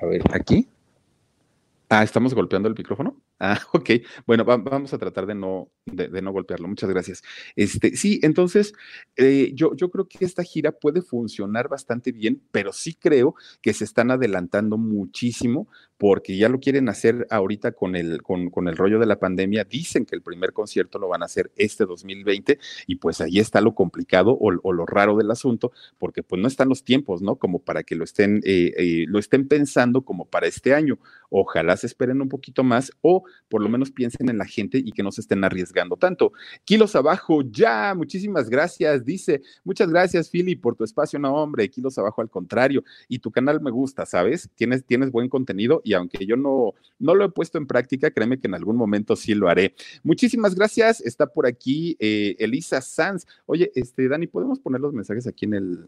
A 0.00 0.06
ver, 0.06 0.22
aquí. 0.32 0.68
Ah, 1.88 2.02
¿estamos 2.02 2.34
golpeando 2.34 2.68
el 2.68 2.74
micrófono? 2.74 3.16
Ah, 3.42 3.58
ok. 3.72 3.90
Bueno, 4.26 4.44
vamos 4.44 4.92
a 4.92 4.98
tratar 4.98 5.24
de 5.24 5.34
no, 5.34 5.70
de, 5.86 6.20
no 6.20 6.30
golpearlo. 6.30 6.68
Muchas 6.68 6.90
gracias. 6.90 7.22
Este, 7.56 7.96
sí, 7.96 8.20
entonces 8.22 8.74
eh, 9.16 9.52
yo, 9.54 9.74
yo 9.74 9.90
creo 9.90 10.06
que 10.06 10.24
esta 10.26 10.44
gira 10.44 10.72
puede 10.72 11.00
funcionar 11.00 11.68
bastante 11.68 12.12
bien, 12.12 12.42
pero 12.52 12.74
sí 12.74 12.94
creo 12.94 13.34
que 13.62 13.72
se 13.72 13.84
están 13.84 14.10
adelantando 14.10 14.76
muchísimo 14.76 15.68
porque 15.96 16.38
ya 16.38 16.48
lo 16.48 16.60
quieren 16.60 16.88
hacer 16.88 17.26
ahorita 17.30 17.72
con 17.72 17.94
el, 17.94 18.22
con, 18.22 18.48
con, 18.48 18.68
el 18.68 18.76
rollo 18.76 18.98
de 18.98 19.04
la 19.04 19.18
pandemia. 19.18 19.64
Dicen 19.64 20.06
que 20.06 20.16
el 20.16 20.22
primer 20.22 20.54
concierto 20.54 20.98
lo 20.98 21.08
van 21.08 21.22
a 21.22 21.26
hacer 21.26 21.50
este 21.56 21.84
2020 21.84 22.58
y 22.86 22.96
pues 22.96 23.20
ahí 23.20 23.38
está 23.38 23.60
lo 23.60 23.74
complicado 23.74 24.36
o, 24.40 24.50
lo 24.50 24.86
raro 24.86 25.16
del 25.16 25.30
asunto, 25.30 25.72
porque 25.98 26.22
pues 26.22 26.40
no 26.40 26.48
están 26.48 26.70
los 26.70 26.84
tiempos, 26.84 27.20
¿no? 27.20 27.36
Como 27.36 27.58
para 27.58 27.82
que 27.82 27.96
lo 27.96 28.04
estén, 28.04 28.40
eh, 28.44 28.72
eh, 28.78 29.04
lo 29.08 29.18
estén 29.18 29.46
pensando 29.46 30.02
como 30.02 30.24
para 30.24 30.46
este 30.46 30.74
año. 30.74 30.98
Ojalá 31.28 31.76
se 31.76 31.86
esperen 31.86 32.22
un 32.22 32.30
poquito 32.30 32.64
más 32.64 32.92
o 33.02 33.24
por 33.48 33.62
lo 33.62 33.68
menos 33.68 33.90
piensen 33.90 34.28
en 34.28 34.38
la 34.38 34.44
gente 34.44 34.78
y 34.78 34.92
que 34.92 35.02
no 35.02 35.12
se 35.12 35.20
estén 35.20 35.44
arriesgando 35.44 35.96
tanto. 35.96 36.32
Kilos 36.64 36.94
abajo, 36.96 37.42
ya, 37.42 37.94
muchísimas 37.94 38.48
gracias. 38.48 39.04
Dice, 39.04 39.42
muchas 39.64 39.90
gracias, 39.90 40.30
Philly, 40.30 40.56
por 40.56 40.76
tu 40.76 40.84
espacio. 40.84 41.18
No, 41.18 41.34
hombre, 41.34 41.68
kilos 41.68 41.98
abajo 41.98 42.20
al 42.20 42.30
contrario. 42.30 42.84
Y 43.08 43.18
tu 43.18 43.30
canal 43.30 43.60
me 43.60 43.70
gusta, 43.70 44.06
¿sabes? 44.06 44.48
Tienes, 44.54 44.84
tienes 44.84 45.10
buen 45.10 45.28
contenido 45.28 45.80
y 45.84 45.94
aunque 45.94 46.24
yo 46.26 46.36
no, 46.36 46.74
no 46.98 47.14
lo 47.14 47.24
he 47.24 47.30
puesto 47.30 47.58
en 47.58 47.66
práctica, 47.66 48.10
créeme 48.10 48.38
que 48.38 48.46
en 48.46 48.54
algún 48.54 48.76
momento 48.76 49.16
sí 49.16 49.34
lo 49.34 49.48
haré. 49.48 49.74
Muchísimas 50.02 50.54
gracias. 50.54 51.00
Está 51.00 51.26
por 51.26 51.46
aquí 51.46 51.96
eh, 51.98 52.36
Elisa 52.38 52.80
Sanz. 52.80 53.26
Oye, 53.46 53.72
este, 53.74 54.08
Dani, 54.08 54.26
¿podemos 54.26 54.58
poner 54.58 54.80
los 54.80 54.92
mensajes 54.92 55.26
aquí 55.26 55.44
en 55.44 55.54
el, 55.54 55.86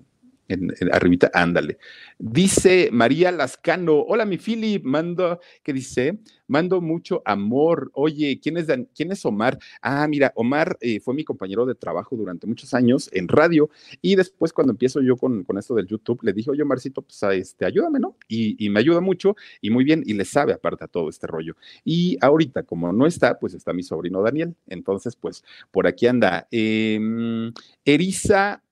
arribita, 0.92 1.30
ándale. 1.32 1.78
Dice 2.18 2.90
María 2.92 3.32
Lascano, 3.32 4.00
hola 4.00 4.24
mi 4.24 4.38
Philip, 4.38 4.84
mando, 4.84 5.40
¿qué 5.62 5.72
dice? 5.72 6.18
Mando 6.46 6.80
mucho 6.80 7.22
amor. 7.24 7.90
Oye, 7.94 8.38
¿quién 8.42 8.59
es, 8.59 8.66
¿quién 8.94 9.12
es 9.12 9.24
Omar? 9.24 9.59
Ah, 9.80 10.07
mira, 10.09 10.32
Omar 10.36 10.76
eh, 10.80 11.00
fue 11.00 11.14
mi 11.14 11.24
compañero 11.24 11.66
de 11.66 11.74
trabajo 11.74 12.16
durante 12.16 12.46
muchos 12.46 12.74
años 12.74 13.09
en 13.12 13.28
radio 13.28 13.70
y 14.00 14.16
después 14.16 14.53
cuando 14.53 14.72
empiezo 14.72 15.00
yo 15.00 15.16
con, 15.16 15.44
con 15.44 15.59
esto 15.59 15.74
del 15.74 15.86
YouTube, 15.86 16.20
le 16.22 16.32
dije, 16.32 16.50
oye, 16.50 16.62
Omarcito, 16.62 17.03
pues 17.03 17.22
este, 17.32 17.64
ayúdame, 17.64 17.98
¿no? 17.98 18.16
Y, 18.28 18.64
y, 18.64 18.68
me 18.68 18.80
ayuda 18.80 19.00
mucho 19.00 19.36
y 19.61 19.70
muy 19.70 19.84
bien 19.84 20.03
y 20.07 20.14
le 20.14 20.24
sabe 20.24 20.53
aparte 20.53 20.84
a 20.84 20.88
todo 20.88 21.09
este 21.09 21.26
rollo. 21.26 21.57
Y 21.84 22.18
ahorita, 22.20 22.62
como 22.62 22.92
no 22.92 23.07
está, 23.07 23.38
pues 23.38 23.55
está 23.55 23.72
mi 23.72 23.82
sobrino 23.82 24.22
Daniel. 24.22 24.55
Entonces, 24.66 25.16
pues 25.16 25.44
por 25.70 25.86
aquí 25.86 26.07
anda. 26.07 26.48
Eh, 26.50 27.00
Erisa 27.84 28.62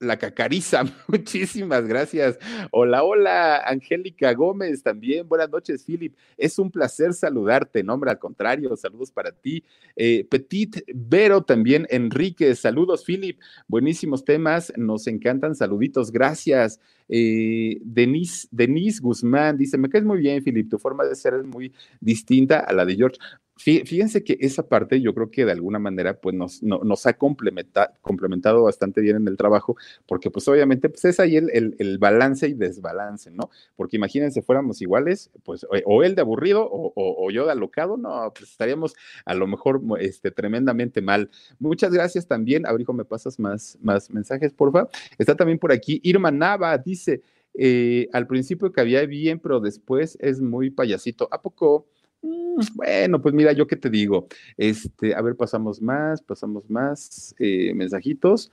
la 0.00 0.18
cacariza. 0.18 0.82
Muchísimas 1.08 1.86
gracias. 1.86 2.38
Hola, 2.72 3.04
hola, 3.04 3.62
Angélica 3.64 4.32
Gómez 4.32 4.82
también. 4.82 5.28
Buenas 5.28 5.50
noches, 5.50 5.84
Philip. 5.84 6.16
Es 6.36 6.58
un 6.58 6.70
placer 6.70 7.12
saludarte. 7.12 7.84
Nombre 7.84 8.10
al 8.10 8.18
contrario, 8.18 8.74
saludos 8.76 9.12
para 9.12 9.30
ti. 9.30 9.62
Eh, 9.94 10.26
Petit 10.28 10.82
Vero 10.94 11.42
también, 11.42 11.86
Enrique. 11.90 12.54
Saludos, 12.56 13.04
Philip. 13.04 13.38
Buenísimos 13.68 14.24
temas. 14.24 14.72
Nos 14.76 15.06
encantan. 15.06 15.54
Saluditos. 15.54 16.10
Gracias. 16.10 16.80
Eh, 17.08 17.78
Denise, 17.82 18.48
Denise 18.50 19.00
Guzmán 19.00 19.58
dice: 19.58 19.76
Me 19.76 19.90
caes 19.90 20.04
muy 20.04 20.18
bien, 20.18 20.42
Philip. 20.42 20.68
Tu 20.70 20.78
forma 20.78 21.04
de 21.04 21.14
ser 21.14 21.34
es 21.34 21.44
muy 21.44 21.72
distinta 22.00 22.60
a 22.60 22.72
la 22.72 22.84
de 22.86 22.96
George. 22.96 23.18
Fíjense 23.62 24.24
que 24.24 24.38
esa 24.40 24.66
parte 24.66 25.02
yo 25.02 25.12
creo 25.12 25.30
que 25.30 25.44
de 25.44 25.52
alguna 25.52 25.78
manera 25.78 26.18
pues 26.18 26.34
nos, 26.34 26.62
nos 26.62 27.04
ha 27.04 27.12
complementado 27.12 28.62
bastante 28.62 29.02
bien 29.02 29.16
en 29.16 29.28
el 29.28 29.36
trabajo, 29.36 29.76
porque 30.06 30.30
pues 30.30 30.48
obviamente 30.48 30.88
pues 30.88 31.04
es 31.04 31.20
ahí 31.20 31.36
el, 31.36 31.76
el, 31.78 31.98
balance 31.98 32.48
y 32.48 32.54
desbalance, 32.54 33.30
¿no? 33.30 33.50
Porque 33.76 33.98
imagínense, 33.98 34.40
fuéramos 34.40 34.80
iguales, 34.80 35.30
pues 35.44 35.66
o, 35.84 36.02
él 36.02 36.14
de 36.14 36.22
aburrido 36.22 36.64
o, 36.64 36.90
o, 36.94 37.30
yo 37.30 37.44
de 37.44 37.52
alocado, 37.52 37.98
no, 37.98 38.32
pues 38.34 38.50
estaríamos 38.50 38.94
a 39.26 39.34
lo 39.34 39.46
mejor 39.46 39.82
este, 40.00 40.30
tremendamente 40.30 41.02
mal. 41.02 41.28
Muchas 41.58 41.92
gracias 41.92 42.26
también, 42.26 42.64
Abrijo, 42.64 42.94
¿me 42.94 43.04
pasas 43.04 43.38
más, 43.38 43.76
más 43.82 44.08
mensajes, 44.08 44.54
porfa? 44.54 44.88
Está 45.18 45.36
también 45.36 45.58
por 45.58 45.70
aquí 45.70 46.00
Irma 46.02 46.30
Nava, 46.30 46.78
dice, 46.78 47.20
eh, 47.52 48.08
al 48.14 48.26
principio 48.26 48.72
que 48.72 48.80
había 48.80 49.04
bien, 49.04 49.38
pero 49.38 49.60
después 49.60 50.16
es 50.18 50.40
muy 50.40 50.70
payasito. 50.70 51.28
¿A 51.30 51.42
poco? 51.42 51.86
Mm, 52.22 52.60
bueno, 52.74 53.22
pues 53.22 53.34
mira, 53.34 53.52
yo 53.52 53.66
qué 53.66 53.76
te 53.76 53.90
digo. 53.90 54.28
Este, 54.56 55.14
a 55.14 55.22
ver, 55.22 55.36
pasamos 55.36 55.80
más, 55.80 56.20
pasamos 56.22 56.68
más 56.68 57.34
eh, 57.38 57.72
mensajitos. 57.74 58.50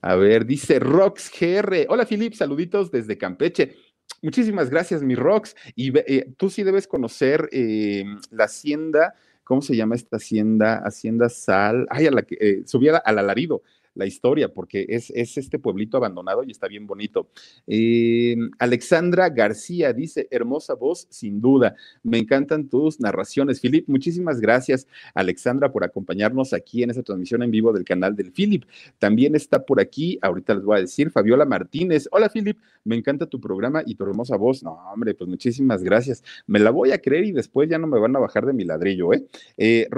A 0.00 0.14
ver, 0.14 0.46
dice 0.46 0.78
Rox 0.78 1.30
GR. 1.30 1.86
Hola, 1.88 2.06
Filip, 2.06 2.34
saluditos 2.34 2.90
desde 2.90 3.18
Campeche. 3.18 3.76
Muchísimas 4.22 4.70
gracias, 4.70 5.02
mi 5.02 5.14
Rox. 5.14 5.54
Y 5.74 5.96
eh, 5.98 6.32
tú 6.36 6.50
sí 6.50 6.62
debes 6.62 6.86
conocer 6.86 7.48
eh, 7.52 8.04
la 8.30 8.44
hacienda, 8.44 9.14
¿cómo 9.44 9.60
se 9.62 9.76
llama 9.76 9.94
esta 9.94 10.16
hacienda? 10.16 10.82
Hacienda 10.84 11.28
Sal. 11.28 11.86
Ay, 11.90 12.06
a 12.06 12.10
la 12.10 12.22
que 12.22 12.62
subía 12.66 12.96
al 12.96 13.18
alarido 13.18 13.62
la 13.94 14.06
historia, 14.06 14.52
porque 14.52 14.86
es, 14.88 15.10
es, 15.10 15.36
este 15.36 15.58
pueblito 15.58 15.96
abandonado 15.96 16.42
y 16.44 16.50
está 16.50 16.68
bien 16.68 16.86
bonito. 16.86 17.28
Eh, 17.66 18.36
Alexandra 18.58 19.28
García 19.28 19.92
dice, 19.92 20.28
hermosa 20.30 20.74
voz, 20.74 21.06
sin 21.10 21.40
duda. 21.40 21.74
Me 22.02 22.18
encantan 22.18 22.68
tus 22.68 23.00
narraciones. 23.00 23.60
Filip, 23.60 23.88
muchísimas 23.88 24.40
gracias, 24.40 24.86
Alexandra, 25.14 25.72
por 25.72 25.84
acompañarnos 25.84 26.52
aquí 26.52 26.82
en 26.82 26.90
esta 26.90 27.02
transmisión 27.02 27.42
en 27.42 27.50
vivo 27.50 27.72
del 27.72 27.84
canal 27.84 28.14
del 28.14 28.32
Filip. 28.32 28.64
También 28.98 29.34
está 29.34 29.64
por 29.64 29.80
aquí, 29.80 30.18
ahorita 30.22 30.54
les 30.54 30.64
voy 30.64 30.78
a 30.78 30.80
decir, 30.80 31.10
Fabiola 31.10 31.44
Martínez. 31.44 32.08
Hola, 32.12 32.28
Filip, 32.28 32.58
me 32.84 32.96
encanta 32.96 33.26
tu 33.26 33.40
programa 33.40 33.82
y 33.84 33.94
tu 33.94 34.04
hermosa 34.04 34.36
voz. 34.36 34.62
No, 34.62 34.72
hombre, 34.92 35.14
pues 35.14 35.28
muchísimas 35.28 35.82
gracias. 35.82 36.22
Me 36.46 36.58
la 36.58 36.70
voy 36.70 36.92
a 36.92 36.98
creer 37.00 37.24
y 37.24 37.32
después 37.32 37.68
ya 37.68 37.78
no 37.78 37.86
me 37.86 37.98
van 37.98 38.14
a 38.16 38.18
bajar 38.18 38.46
de 38.46 38.52
mi 38.52 38.64
ladrillo, 38.64 39.12
¿eh? 39.12 39.26
eh 39.56 39.88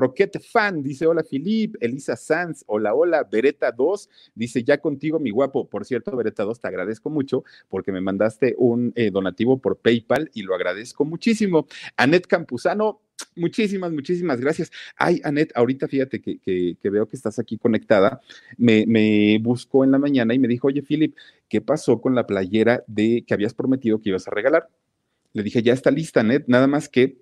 Fan 0.50 0.82
dice, 0.82 1.06
hola, 1.06 1.22
Filip. 1.22 1.76
Elisa 1.80 2.16
Sanz, 2.16 2.64
hola, 2.66 2.94
hola. 2.94 3.24
Beretta 3.24 3.70
dice, 4.34 4.64
ya 4.64 4.78
contigo, 4.78 5.18
mi 5.18 5.30
guapo. 5.30 5.68
Por 5.68 5.84
cierto, 5.84 6.16
Beretta 6.16 6.44
2, 6.44 6.60
te 6.60 6.68
agradezco 6.68 7.10
mucho 7.10 7.44
porque 7.68 7.92
me 7.92 8.00
mandaste 8.00 8.54
un 8.58 8.92
eh, 8.96 9.10
donativo 9.10 9.58
por 9.58 9.78
PayPal 9.78 10.30
y 10.34 10.42
lo 10.42 10.54
agradezco 10.54 11.04
muchísimo. 11.04 11.66
Anet 11.96 12.26
Campuzano, 12.26 13.00
muchísimas, 13.36 13.92
muchísimas 13.92 14.40
gracias. 14.40 14.70
Ay, 14.96 15.20
Anet, 15.24 15.52
ahorita 15.54 15.88
fíjate 15.88 16.20
que, 16.20 16.76
veo 16.82 17.06
que 17.08 17.16
estás 17.16 17.38
aquí 17.38 17.58
conectada. 17.58 18.20
Me, 18.56 18.84
me, 18.86 19.38
buscó 19.40 19.84
en 19.84 19.90
la 19.90 19.98
mañana 19.98 20.34
y 20.34 20.38
me 20.38 20.48
dijo, 20.48 20.68
oye, 20.68 20.82
Philip, 20.82 21.16
¿qué 21.48 21.60
pasó 21.60 22.00
con 22.00 22.14
la 22.14 22.26
playera 22.26 22.84
de 22.86 23.24
que 23.26 23.34
habías 23.34 23.54
prometido 23.54 24.00
que 24.00 24.10
ibas 24.10 24.28
a 24.28 24.30
regalar? 24.30 24.68
Le 25.32 25.42
dije, 25.42 25.62
ya 25.62 25.72
está 25.72 25.90
lista, 25.90 26.20
Anet, 26.20 26.44
nada 26.46 26.66
más 26.66 26.88
que 26.88 27.16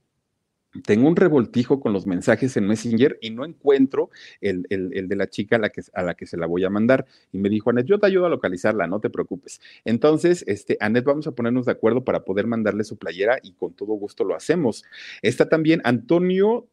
tengo 0.85 1.09
un 1.09 1.17
revoltijo 1.17 1.81
con 1.81 1.93
los 1.93 2.07
mensajes 2.07 2.57
en 2.57 2.67
Messenger 2.67 3.19
y 3.21 3.31
no 3.31 3.45
encuentro 3.45 4.11
el, 4.41 4.63
de 4.71 5.17
la 5.17 5.29
chica 5.29 5.57
a 5.57 5.59
la, 5.59 5.71
que, 5.71 5.83
a 5.93 6.03
la 6.03 6.15
que 6.15 6.27
se 6.27 6.37
la 6.37 6.47
voy 6.47 6.65
a 6.65 6.71
mandar. 6.71 7.07
Y 7.33 7.39
me 7.39 7.49
dijo, 7.49 7.71
Anet, 7.71 7.87
yo 7.87 7.99
te 7.99 8.07
ayudo 8.07 8.27
a 8.27 8.31
localizarla, 8.31 8.87
no 8.87 9.01
te 9.01 9.11
preocupes. 9.11 9.61
Entonces, 9.85 10.45
este, 10.47 10.77
Anet, 10.81 11.05
vamos 11.05 11.27
a 11.27 11.33
ponernos 11.33 11.67
de 11.67 11.73
acuerdo 11.73 12.05
para 12.05 12.25
poder 12.25 12.47
mandarle 12.47 12.85
su 12.85 12.97
playera 12.97 13.39
y 13.43 13.53
con 13.53 13.75
todo 13.75 13.95
gusto 13.95 14.25
lo 14.25 14.35
hacemos. 14.35 14.85
Está 15.23 15.49
también 15.49 15.81
Antonio 15.85 16.69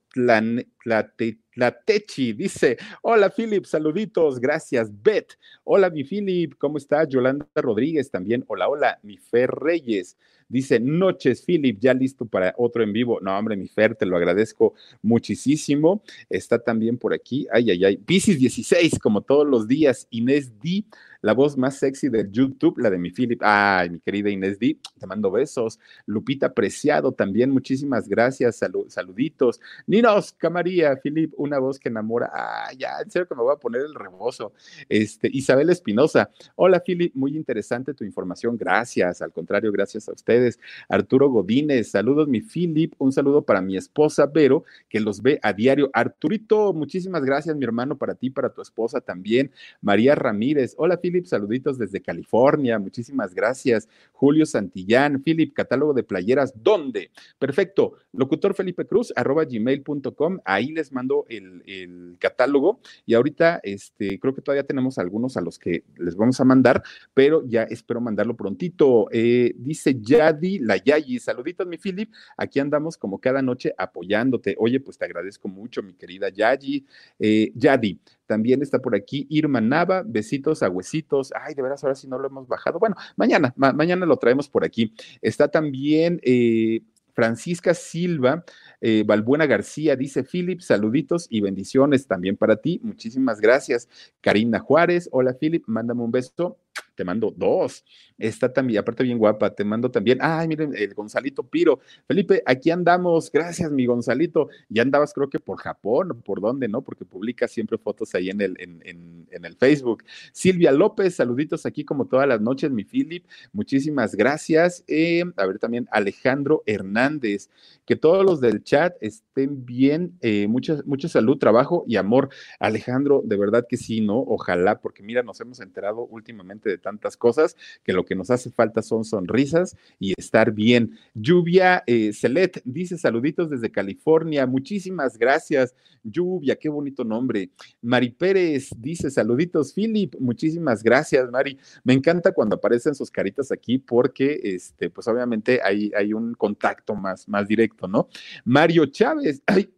Tlatechi, 1.54 2.34
dice, 2.34 2.78
hola 3.04 3.30
Philip, 3.30 3.66
saluditos, 3.66 4.40
gracias. 4.40 4.92
Beth, 5.04 5.38
hola 5.64 5.90
mi 5.90 6.04
Philip, 6.04 6.56
¿cómo 6.58 6.78
estás? 6.78 7.08
Yolanda 7.08 7.46
Rodríguez 7.56 8.10
también, 8.10 8.44
hola, 8.48 8.68
hola, 8.68 9.00
mi 9.04 9.18
Fer 9.18 9.52
Reyes. 9.52 10.18
Dice, 10.50 10.80
noches, 10.80 11.44
Philip, 11.46 11.78
ya 11.80 11.94
listo 11.94 12.26
para 12.26 12.54
otro 12.58 12.82
en 12.82 12.94
vivo. 12.94 13.20
No, 13.22 13.38
hombre, 13.38 13.58
mi 13.58 13.68
Fer, 13.68 13.96
te 13.96 14.06
lo 14.06 14.16
agradezco 14.16 14.74
muchísimo. 15.02 16.02
Está 16.30 16.58
también 16.58 16.98
por 16.98 17.14
aquí, 17.14 17.48
ay, 17.52 17.72
ay, 17.72 17.86
ay, 17.86 17.98
Pisces 17.98 18.40
16, 18.40 18.98
como 19.00 19.22
todos 19.22 19.46
los 19.46 19.68
días, 19.68 20.08
Inés 20.10 20.58
D 20.60 20.86
la 21.22 21.34
voz 21.34 21.58
más 21.58 21.78
sexy 21.78 22.10
de 22.10 22.28
YouTube, 22.32 22.78
la 22.78 22.90
de 22.90 22.98
mi 22.98 23.12
Philip. 23.12 23.42
Ay, 23.44 23.90
mi 23.90 24.00
querida 24.00 24.30
Inés 24.30 24.60
D, 24.60 24.78
te 25.00 25.08
mando 25.08 25.32
besos. 25.32 25.80
Lupita 26.06 26.54
Preciado 26.54 27.12
también, 27.12 27.52
muchísimas 27.52 28.08
gracias. 28.08 28.62
saluditos. 28.88 29.60
Ninos 29.86 30.34
Camaría, 30.34 30.96
Philip, 31.02 31.34
una 31.38 31.60
voz 31.60 31.80
que 31.80 31.90
enamora. 31.90 32.30
Ah, 32.34 32.70
ya, 32.78 33.00
en 33.04 33.12
serio 33.12 33.28
que 33.28 33.36
me 33.36 33.42
voy 33.42 33.54
a 33.54 33.60
poner 33.60 33.82
el 33.82 33.96
rebozo. 33.96 34.54
Este, 34.90 35.30
Isabel 35.32 35.70
Espinosa. 35.70 36.30
Hola, 36.56 36.82
Philip, 36.82 37.14
muy 37.16 37.36
interesante 37.36 37.94
tu 37.94 38.04
información. 38.04 38.58
Gracias. 38.58 39.22
Al 39.22 39.32
contrario, 39.32 39.72
gracias 39.72 40.08
a 40.10 40.14
ustedes. 40.14 40.60
Arturo 40.90 41.30
Godínez, 41.30 41.92
saludos, 41.92 42.28
mi 42.28 42.42
Philip. 42.42 42.94
Un 42.98 43.12
saludo 43.12 43.44
para 43.44 43.62
mi 43.62 43.78
esposa 43.78 44.26
Vero, 44.26 44.64
que 44.90 45.00
los 45.00 45.22
ve 45.22 45.40
a 45.42 45.54
diario. 45.54 45.90
Arturito, 45.94 46.74
muchísimas 46.74 47.24
gracias, 47.24 47.56
mi 47.56 47.64
hermano, 47.64 47.98
para 47.98 48.16
ti, 48.16 48.30
para 48.30 48.54
tu 48.54 48.62
esposa 48.62 49.02
también. 49.02 49.52
María 49.82 50.16
Ramírez. 50.16 50.74
Hola, 50.78 50.98
Philip 50.98 51.07
Philip, 51.08 51.26
saluditos 51.26 51.78
desde 51.78 52.02
California, 52.02 52.78
muchísimas 52.80 53.34
gracias. 53.34 53.88
Julio 54.12 54.46
Santillán, 54.46 55.24
Philip, 55.24 55.54
catálogo 55.54 55.94
de 55.94 56.04
playeras, 56.04 56.52
¿dónde? 56.62 57.12
Perfecto, 57.40 57.94
locutor 58.12 58.54
Felipe 58.54 58.86
Cruz, 58.86 59.14
arroba 59.16 59.46
gmail.com, 59.46 60.40
ahí 60.44 60.74
les 60.74 60.92
mando 60.92 61.26
el, 61.30 62.18
catálogo 62.20 62.82
y 63.06 63.14
ahorita 63.14 63.62
este, 63.64 64.20
creo 64.20 64.34
que 64.34 64.42
todavía 64.42 64.66
tenemos 64.66 64.98
algunos 64.98 65.38
a 65.38 65.42
los 65.42 65.58
que 65.58 65.84
les 65.98 66.18
vamos 66.18 66.42
a 66.42 66.44
mandar, 66.44 66.84
pero 67.14 67.46
ya 67.48 67.64
espero 67.64 68.02
mandarlo 68.02 68.36
prontito. 68.36 69.08
Eh, 69.12 69.54
dice 69.56 69.98
Yadi, 70.02 70.60
la 70.60 70.76
Yayi, 70.76 71.20
saluditos 71.20 71.68
mi 71.68 71.78
Philip, 71.78 72.12
aquí 72.36 72.60
andamos 72.60 72.98
como 72.98 73.20
cada 73.20 73.42
noche 73.42 73.74
apoyándote. 73.78 74.56
Oye, 74.58 74.82
pues 74.82 74.98
te 74.98 75.06
agradezco 75.06 75.48
mucho, 75.48 75.82
mi 75.82 75.94
querida 75.94 76.30
Yayi. 76.30 76.86
Eh, 77.20 77.52
Yadi, 77.56 78.00
también 78.28 78.62
está 78.62 78.80
por 78.80 78.96
aquí 78.96 79.26
Irma 79.30 79.62
Nava, 79.62 80.04
besitos 80.06 80.62
a 80.62 80.70
huesitos. 80.70 81.34
Ay, 81.34 81.56
de 81.56 81.62
veras, 81.62 81.84
ahora 81.84 81.96
sí 81.96 82.08
no 82.08 82.20
lo 82.20 82.28
hemos 82.28 82.48
bajado. 82.48 82.80
Bueno, 82.80 82.96
mañana, 83.16 83.54
mañana 83.56 84.06
lo 84.06 84.18
traemos 84.18 84.50
por 84.50 84.64
aquí. 84.64 84.94
Está 85.22 85.48
también 85.48 86.20
eh, 86.24 86.82
Francisca 87.14 87.74
Silva, 87.74 88.46
eh, 88.80 89.04
Valbuena 89.04 89.48
García, 89.48 89.96
dice 89.96 90.24
Philip, 90.24 90.62
saluditos 90.62 91.26
y 91.32 91.42
bendiciones 91.42 92.06
también 92.06 92.38
para 92.38 92.58
ti. 92.58 92.80
Muchísimas 92.84 93.42
gracias. 93.42 93.90
Karina 94.22 94.60
Juárez, 94.60 95.10
hola 95.12 95.34
Philip, 95.34 95.64
mándame 95.66 96.04
un 96.04 96.12
beso 96.12 96.60
te 96.98 97.04
mando 97.04 97.34
dos. 97.36 97.86
Está 98.18 98.52
también, 98.52 98.80
aparte 98.80 99.04
bien 99.04 99.20
guapa, 99.20 99.54
te 99.54 99.64
mando 99.64 99.92
también, 99.92 100.18
ay, 100.22 100.48
miren, 100.48 100.74
el 100.76 100.96
Gonzalito 100.96 101.44
Piro. 101.44 101.80
Felipe, 102.08 102.42
aquí 102.46 102.72
andamos, 102.72 103.32
gracias, 103.32 103.72
mi 103.72 103.86
Gonzalito. 103.86 104.50
Ya 104.70 104.82
andabas, 104.82 105.14
creo 105.14 105.30
que 105.30 105.40
por 105.40 105.60
Japón, 105.60 106.24
por 106.26 106.42
dónde, 106.42 106.68
¿no? 106.68 106.82
Porque 106.82 107.06
publica 107.06 107.48
siempre 107.48 107.78
fotos 107.78 108.16
ahí 108.16 108.30
en 108.30 108.42
el, 108.42 108.56
en, 108.60 108.82
en, 108.84 109.46
el 109.46 109.56
Facebook. 109.56 110.04
Silvia 110.32 110.72
López, 110.72 111.16
saluditos 111.16 111.68
aquí 111.68 111.86
como 111.86 112.08
todas 112.08 112.28
las 112.28 112.42
noches, 112.42 112.72
mi 112.72 112.84
Philip. 112.84 113.24
Muchísimas 113.54 114.16
gracias. 114.16 114.84
Eh, 114.88 115.24
a 115.38 115.46
ver, 115.46 115.60
también 115.60 115.88
Alejandro 115.92 116.64
Hernández, 116.66 117.50
que 117.86 117.96
todos 117.96 118.26
los 118.26 118.42
del 118.42 118.64
chat 118.64 118.96
estén 119.00 119.64
bien, 119.64 120.18
eh, 120.22 120.48
mucha, 120.48 120.82
mucha 120.86 121.08
salud, 121.08 121.38
trabajo 121.38 121.84
y 121.88 121.98
amor. 121.98 122.30
Alejandro, 122.60 123.22
de 123.24 123.38
verdad 123.38 123.68
que 123.70 123.78
sí, 123.78 124.02
¿no? 124.02 124.18
Ojalá, 124.18 124.82
porque 124.82 125.04
mira, 125.04 125.22
nos 125.22 125.40
hemos 125.40 125.60
enterado 125.60 126.06
últimamente 126.06 126.67
de 126.70 126.78
tantas 126.78 127.18
cosas 127.18 127.56
que 127.84 127.94
lo 127.94 128.06
que 128.06 128.16
nos 128.16 128.30
hace 128.30 128.52
falta 128.52 128.82
son 128.82 129.04
sonrisas 129.04 129.76
y 130.00 130.14
estar 130.18 130.52
bien. 130.52 130.98
Lluvia 131.14 131.84
eh, 131.88 132.12
Celet 132.14 132.62
dice 132.66 132.98
saluditos 132.98 133.50
desde 133.50 133.72
California. 133.72 134.46
Muchísimas 134.46 135.18
gracias. 135.18 135.76
Lluvia, 136.04 136.56
qué 136.56 136.70
bonito 136.70 137.04
nombre. 137.04 137.50
Mari 137.82 138.12
Pérez 138.12 138.70
dice 138.78 139.10
saluditos, 139.10 139.74
Philip. 139.74 140.16
Muchísimas 140.20 140.84
gracias, 140.84 141.30
Mari. 141.30 141.58
Me 141.84 141.94
encanta 141.94 142.32
cuando 142.32 142.56
aparecen 142.56 142.96
sus 142.96 143.12
caritas 143.12 143.52
aquí 143.52 143.78
porque, 143.78 144.40
este, 144.44 144.90
pues 144.90 145.08
obviamente 145.08 145.60
hay, 145.64 145.92
hay 145.96 146.14
un 146.14 146.34
contacto 146.34 146.96
más, 146.96 147.28
más 147.28 147.48
directo, 147.48 147.88
¿no? 147.88 148.10
Mario 148.46 148.86
Chávez, 148.88 149.42
ay, 149.48 149.70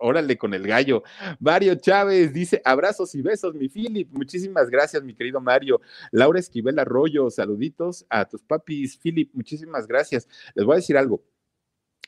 Órale 0.00 0.38
con 0.38 0.54
el 0.54 0.66
gallo. 0.66 1.02
Mario 1.38 1.74
Chávez 1.74 2.32
dice: 2.32 2.60
abrazos 2.64 3.14
y 3.14 3.22
besos, 3.22 3.54
mi 3.54 3.68
Philip. 3.68 4.08
Muchísimas 4.12 4.70
gracias, 4.70 5.02
mi 5.02 5.14
querido 5.14 5.40
Mario. 5.40 5.80
Laura 6.10 6.40
Esquivel 6.40 6.78
Arroyo, 6.78 7.30
saluditos 7.30 8.06
a 8.08 8.24
tus 8.24 8.42
papis. 8.42 8.96
Philip, 8.96 9.30
muchísimas 9.34 9.86
gracias. 9.86 10.26
Les 10.54 10.64
voy 10.64 10.74
a 10.74 10.76
decir 10.76 10.96
algo 10.96 11.22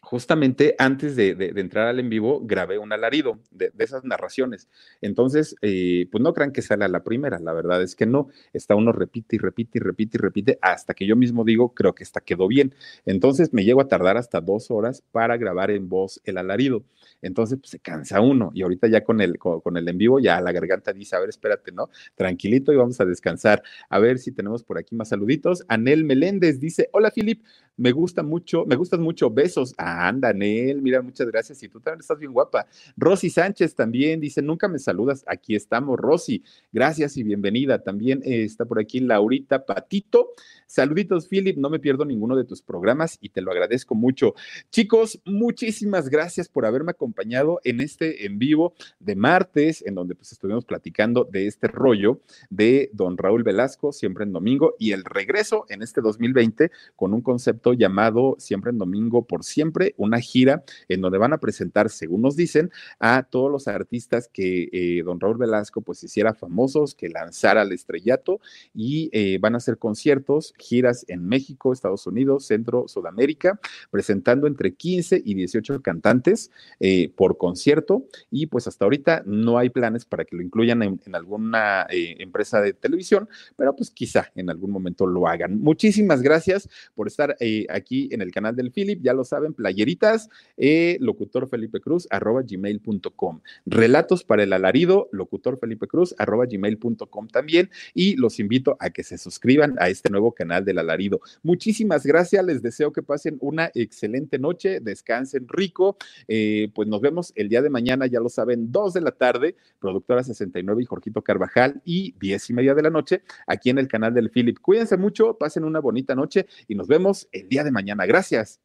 justamente 0.01 0.75
antes 0.79 1.17
de, 1.17 1.53
entrar 1.57 1.89
al 1.89 2.01
en 2.01 2.11
vivo, 2.11 2.41
grabé 2.43 2.79
un 2.79 2.93
alarido 2.93 3.39
de, 3.51 3.73
esas 3.79 4.05
narraciones. 4.05 4.69
Entonces, 5.01 5.57
eh, 5.63 6.09
pues 6.11 6.23
no 6.23 6.35
crean 6.35 6.53
que 6.53 6.61
sale 6.61 6.85
a 6.85 6.89
la 6.89 7.05
primera, 7.05 7.39
la 7.39 7.53
verdad 7.53 7.83
es 7.83 7.95
que 7.95 8.05
no. 8.05 8.29
Está 8.53 8.75
uno 8.75 8.93
repite 8.93 9.37
y 9.37 9.39
repite 9.39 9.79
y 9.79 9.81
repite 9.81 10.19
y 10.19 10.21
repite 10.21 10.59
hasta 10.61 10.95
que 10.95 11.07
yo 11.07 11.17
mismo 11.17 11.45
digo, 11.45 11.73
creo 11.73 11.95
que 11.95 12.03
esta 12.03 12.21
quedó 12.21 12.49
bien. 12.49 12.75
Entonces 13.07 13.53
me 13.53 13.65
llego 13.65 13.81
a 13.81 13.89
tardar 13.89 14.17
hasta 14.17 14.41
dos 14.41 14.71
horas 14.71 15.03
para 15.13 15.37
grabar 15.37 15.71
en 15.71 15.89
voz 15.89 16.21
el 16.25 16.37
alarido. 16.37 16.85
Entonces, 17.23 17.59
pues 17.59 17.71
se 17.71 17.79
cansa 17.79 18.21
uno. 18.21 18.51
Y 18.53 18.63
ahorita 18.63 18.89
ya 18.89 19.05
con 19.05 19.21
el, 19.21 19.39
con, 19.39 19.77
el 19.77 19.89
en 19.89 19.99
vivo, 19.99 20.19
ya 20.19 20.41
la 20.41 20.53
garganta 20.53 20.93
dice, 20.93 21.17
a 21.17 21.21
ver, 21.21 21.29
espérate, 21.29 21.73
¿no? 21.73 21.89
Tranquilito 22.17 22.73
y 22.73 22.77
vamos 22.77 23.01
a 23.01 23.05
descansar. 23.05 23.63
A 23.89 23.99
ver 23.99 24.19
si 24.19 24.33
tenemos 24.33 24.65
por 24.65 24.79
aquí 24.79 24.95
más 24.97 25.09
saluditos. 25.09 25.65
Anel 25.69 26.05
Meléndez 26.05 26.59
dice, 26.59 26.89
hola, 26.93 27.11
Filip, 27.11 27.45
me 27.77 27.93
gusta 27.93 28.23
mucho, 28.23 28.65
me 28.67 28.77
gustas 28.77 29.01
mucho, 29.01 29.31
besos. 29.31 29.75
anda, 29.79 30.29
Anel, 30.29 30.83
mira, 30.83 31.03
muchas 31.03 31.27
gracias. 31.29 31.63
Y 31.63 31.69
tú 31.69 31.81
también 31.81 32.01
estás 32.01 32.19
bien 32.19 32.33
guapa. 32.33 32.67
Rosy 32.97 33.31
Sánchez 33.31 33.75
también 33.75 34.21
dice, 34.21 34.43
nunca 34.43 34.69
me 34.69 34.79
saludas. 34.79 35.25
Aquí 35.27 35.55
estamos, 35.55 35.99
Rosy. 35.99 36.43
Gracias 36.73 37.17
y 37.17 37.23
bienvenida. 37.23 37.83
También 37.83 38.23
eh, 38.25 38.45
está 38.45 38.65
por 38.65 38.79
aquí 38.79 39.01
Laurita 39.01 39.65
Patito. 39.65 40.29
Saluditos, 40.67 41.29
Philip. 41.29 41.57
No 41.57 41.71
me 41.71 41.79
pierdo 41.79 42.05
ninguno 42.05 42.37
de 42.37 42.45
tus 42.45 42.63
programas 42.63 43.19
y 43.21 43.31
te 43.31 43.41
lo 43.41 43.51
agradezco 43.51 43.95
mucho. 43.95 44.35
Chicos, 44.71 45.21
muchísimas 45.25 46.09
gracias 46.09 46.49
por 46.49 46.67
haberme 46.67 46.93
acompañado 46.93 47.61
en 47.65 47.81
este 47.81 48.27
en 48.27 48.39
vivo 48.39 48.75
de 49.01 49.17
martes, 49.17 49.83
en 49.87 49.95
donde 49.95 50.15
pues 50.15 50.33
estuvimos 50.33 50.65
platicando 50.65 51.25
de 51.25 51.47
este 51.47 51.69
rollo 51.69 52.21
de 52.51 52.91
don 52.93 53.17
Raúl 53.17 53.43
Velasco, 53.43 53.93
siempre 53.93 54.25
en 54.25 54.33
domingo, 54.33 54.75
y 54.79 54.93
el 54.93 55.05
regreso 55.05 55.67
en 55.69 55.83
este 55.83 56.01
2020 56.01 56.71
con 56.97 57.13
un 57.15 57.21
concepto 57.21 57.62
llamado 57.71 58.35
Siempre 58.39 58.73
en 58.73 58.79
Domingo 58.79 59.25
por 59.25 59.45
Siempre, 59.45 59.95
una 59.97 60.19
gira 60.19 60.65
en 60.89 61.01
donde 61.01 61.19
van 61.19 61.33
a 61.33 61.39
presentar, 61.39 61.91
según 61.91 62.23
nos 62.23 62.35
dicen, 62.35 62.71
a 62.99 63.23
todos 63.23 63.51
los 63.51 63.69
artistas 63.69 64.29
que 64.33 64.69
eh, 64.73 65.03
don 65.05 65.21
Raúl 65.21 65.39
Velasco 65.39 65.83
pues 65.83 66.03
hiciera 66.03 66.35
famosos, 66.35 66.95
que 66.95 67.09
lanzara 67.09 67.63
al 67.63 67.73
estrellato 67.73 68.41
y 68.75 69.11
eh, 69.13 69.39
van 69.39 69.55
a 69.55 69.59
hacer 69.59 69.79
conciertos, 69.79 70.55
giras 70.59 71.05
en 71.09 71.27
México, 71.27 71.73
Estados 71.73 72.07
Unidos, 72.07 72.47
Centro, 72.47 72.89
Sudamérica, 72.89 73.61
presentando 73.91 74.47
entre 74.47 74.75
15 74.75 75.23
y 75.25 75.35
18 75.35 75.83
cantantes 75.83 76.51
eh, 76.81 77.13
por 77.15 77.39
concierto 77.39 78.05
y 78.31 78.47
pues 78.47 78.67
hasta 78.67 78.85
ahorita 78.85 79.23
no 79.27 79.59
hay 79.59 79.71
planes 79.71 80.05
para 80.05 80.25
que 80.25 80.37
lo 80.37 80.43
incluyan 80.43 80.83
en, 80.83 81.01
alguna 81.13 81.87
empresa 81.91 82.61
de 82.63 82.73
televisión, 82.73 83.29
pero 83.57 83.77
pues 83.77 83.91
quizá 83.91 84.33
en 84.35 84.49
algún 84.49 84.71
momento 84.71 85.07
lo 85.07 85.29
hagan. 85.29 85.61
Muchísimas 85.61 86.23
gracias 86.23 86.69
por 86.95 87.07
estar 87.07 87.37
aquí 87.69 88.09
en 88.13 88.21
el 88.21 88.31
canal 88.31 88.57
del 88.57 88.73
Philip, 88.73 89.01
ya 89.03 89.13
lo 89.15 89.25
saben, 89.25 89.55
playeritas, 89.55 90.29
eh, 90.57 90.97
locutor 91.01 91.49
Felipe 91.49 91.81
Cruz, 91.81 92.07
arroba 92.11 92.43
gmail.com. 92.43 93.41
Relatos 93.67 94.25
para 94.25 94.43
el 94.43 94.53
alarido, 94.53 95.09
locutor 95.13 95.59
Felipe 95.59 95.87
Cruz, 95.87 96.15
arroba 96.19 96.47
gmail.com 96.47 97.29
también. 97.29 97.71
Y 97.95 98.17
los 98.17 98.41
invito 98.41 98.77
a 98.81 98.91
que 98.91 99.03
se 99.03 99.19
suscriban 99.19 99.77
a 99.79 99.89
este 99.89 100.11
nuevo 100.11 100.33
canal 100.33 100.65
del 100.65 100.79
alarido. 100.79 101.21
Muchísimas 101.43 102.05
gracias, 102.05 102.45
les 102.45 102.63
deseo 102.63 102.93
que 102.93 103.03
pasen 103.03 103.37
una 103.41 103.71
excelente 103.75 104.39
noche, 104.39 104.81
descansen 104.81 105.47
rico. 105.49 105.97
Eh, 106.29 106.71
pues 106.75 106.89
nos 106.89 107.01
vemos 107.01 107.33
el 107.37 107.49
día 107.49 107.63
de 107.63 107.71
mañana, 107.71 108.07
ya 108.07 108.21
lo 108.21 108.29
saben, 108.29 108.71
dos 108.73 108.95
de 108.95 109.01
la 109.01 109.13
tarde, 109.13 109.57
productora 109.79 110.23
69 110.23 110.83
y 110.83 110.87
Jorgito 110.87 111.23
Carvajal, 111.23 111.81
y 111.85 112.15
diez 112.21 112.49
y 112.51 112.55
media 112.55 112.75
de 112.75 112.83
la 112.83 112.91
noche, 112.91 113.23
aquí 113.47 113.71
en 113.71 113.79
el 113.79 113.89
canal 113.89 114.15
del 114.15 114.31
Philip. 114.31 114.59
Cuídense 114.61 114.97
mucho, 114.97 115.37
pasen 115.39 115.65
una 115.65 115.81
bonita 115.81 116.15
noche 116.15 116.47
y 116.69 116.75
nos 116.75 116.89
vemos 116.89 117.29
el 117.43 117.49
día 117.49 117.65
de 117.65 117.71
mañana. 117.71 118.07
Gracias. 118.07 118.59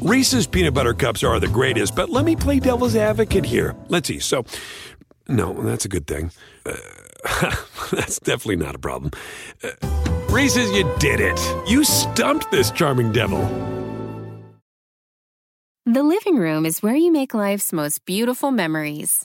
Reese's 0.00 0.46
peanut 0.46 0.74
butter 0.74 0.94
cups 0.94 1.24
are 1.24 1.40
the 1.40 1.48
greatest, 1.48 1.96
but 1.96 2.10
let 2.10 2.24
me 2.24 2.36
play 2.36 2.60
devil's 2.60 2.94
advocate 2.94 3.44
here. 3.44 3.74
Let's 3.88 4.06
see. 4.06 4.20
So, 4.20 4.44
no, 5.28 5.52
that's 5.54 5.84
a 5.84 5.88
good 5.88 6.06
thing. 6.06 6.30
Uh, 6.64 6.76
that's 7.90 8.20
definitely 8.20 8.56
not 8.56 8.76
a 8.76 8.78
problem. 8.78 9.10
Uh, 9.64 9.70
Reese's, 10.30 10.70
you 10.72 10.88
did 10.98 11.18
it. 11.20 11.40
You 11.66 11.82
stumped 11.82 12.50
this 12.50 12.70
charming 12.70 13.10
devil. 13.12 13.40
The 15.86 16.02
living 16.02 16.36
room 16.36 16.66
is 16.66 16.82
where 16.82 16.96
you 16.96 17.12
make 17.12 17.32
life's 17.32 17.72
most 17.72 18.04
beautiful 18.04 18.50
memories. 18.50 19.24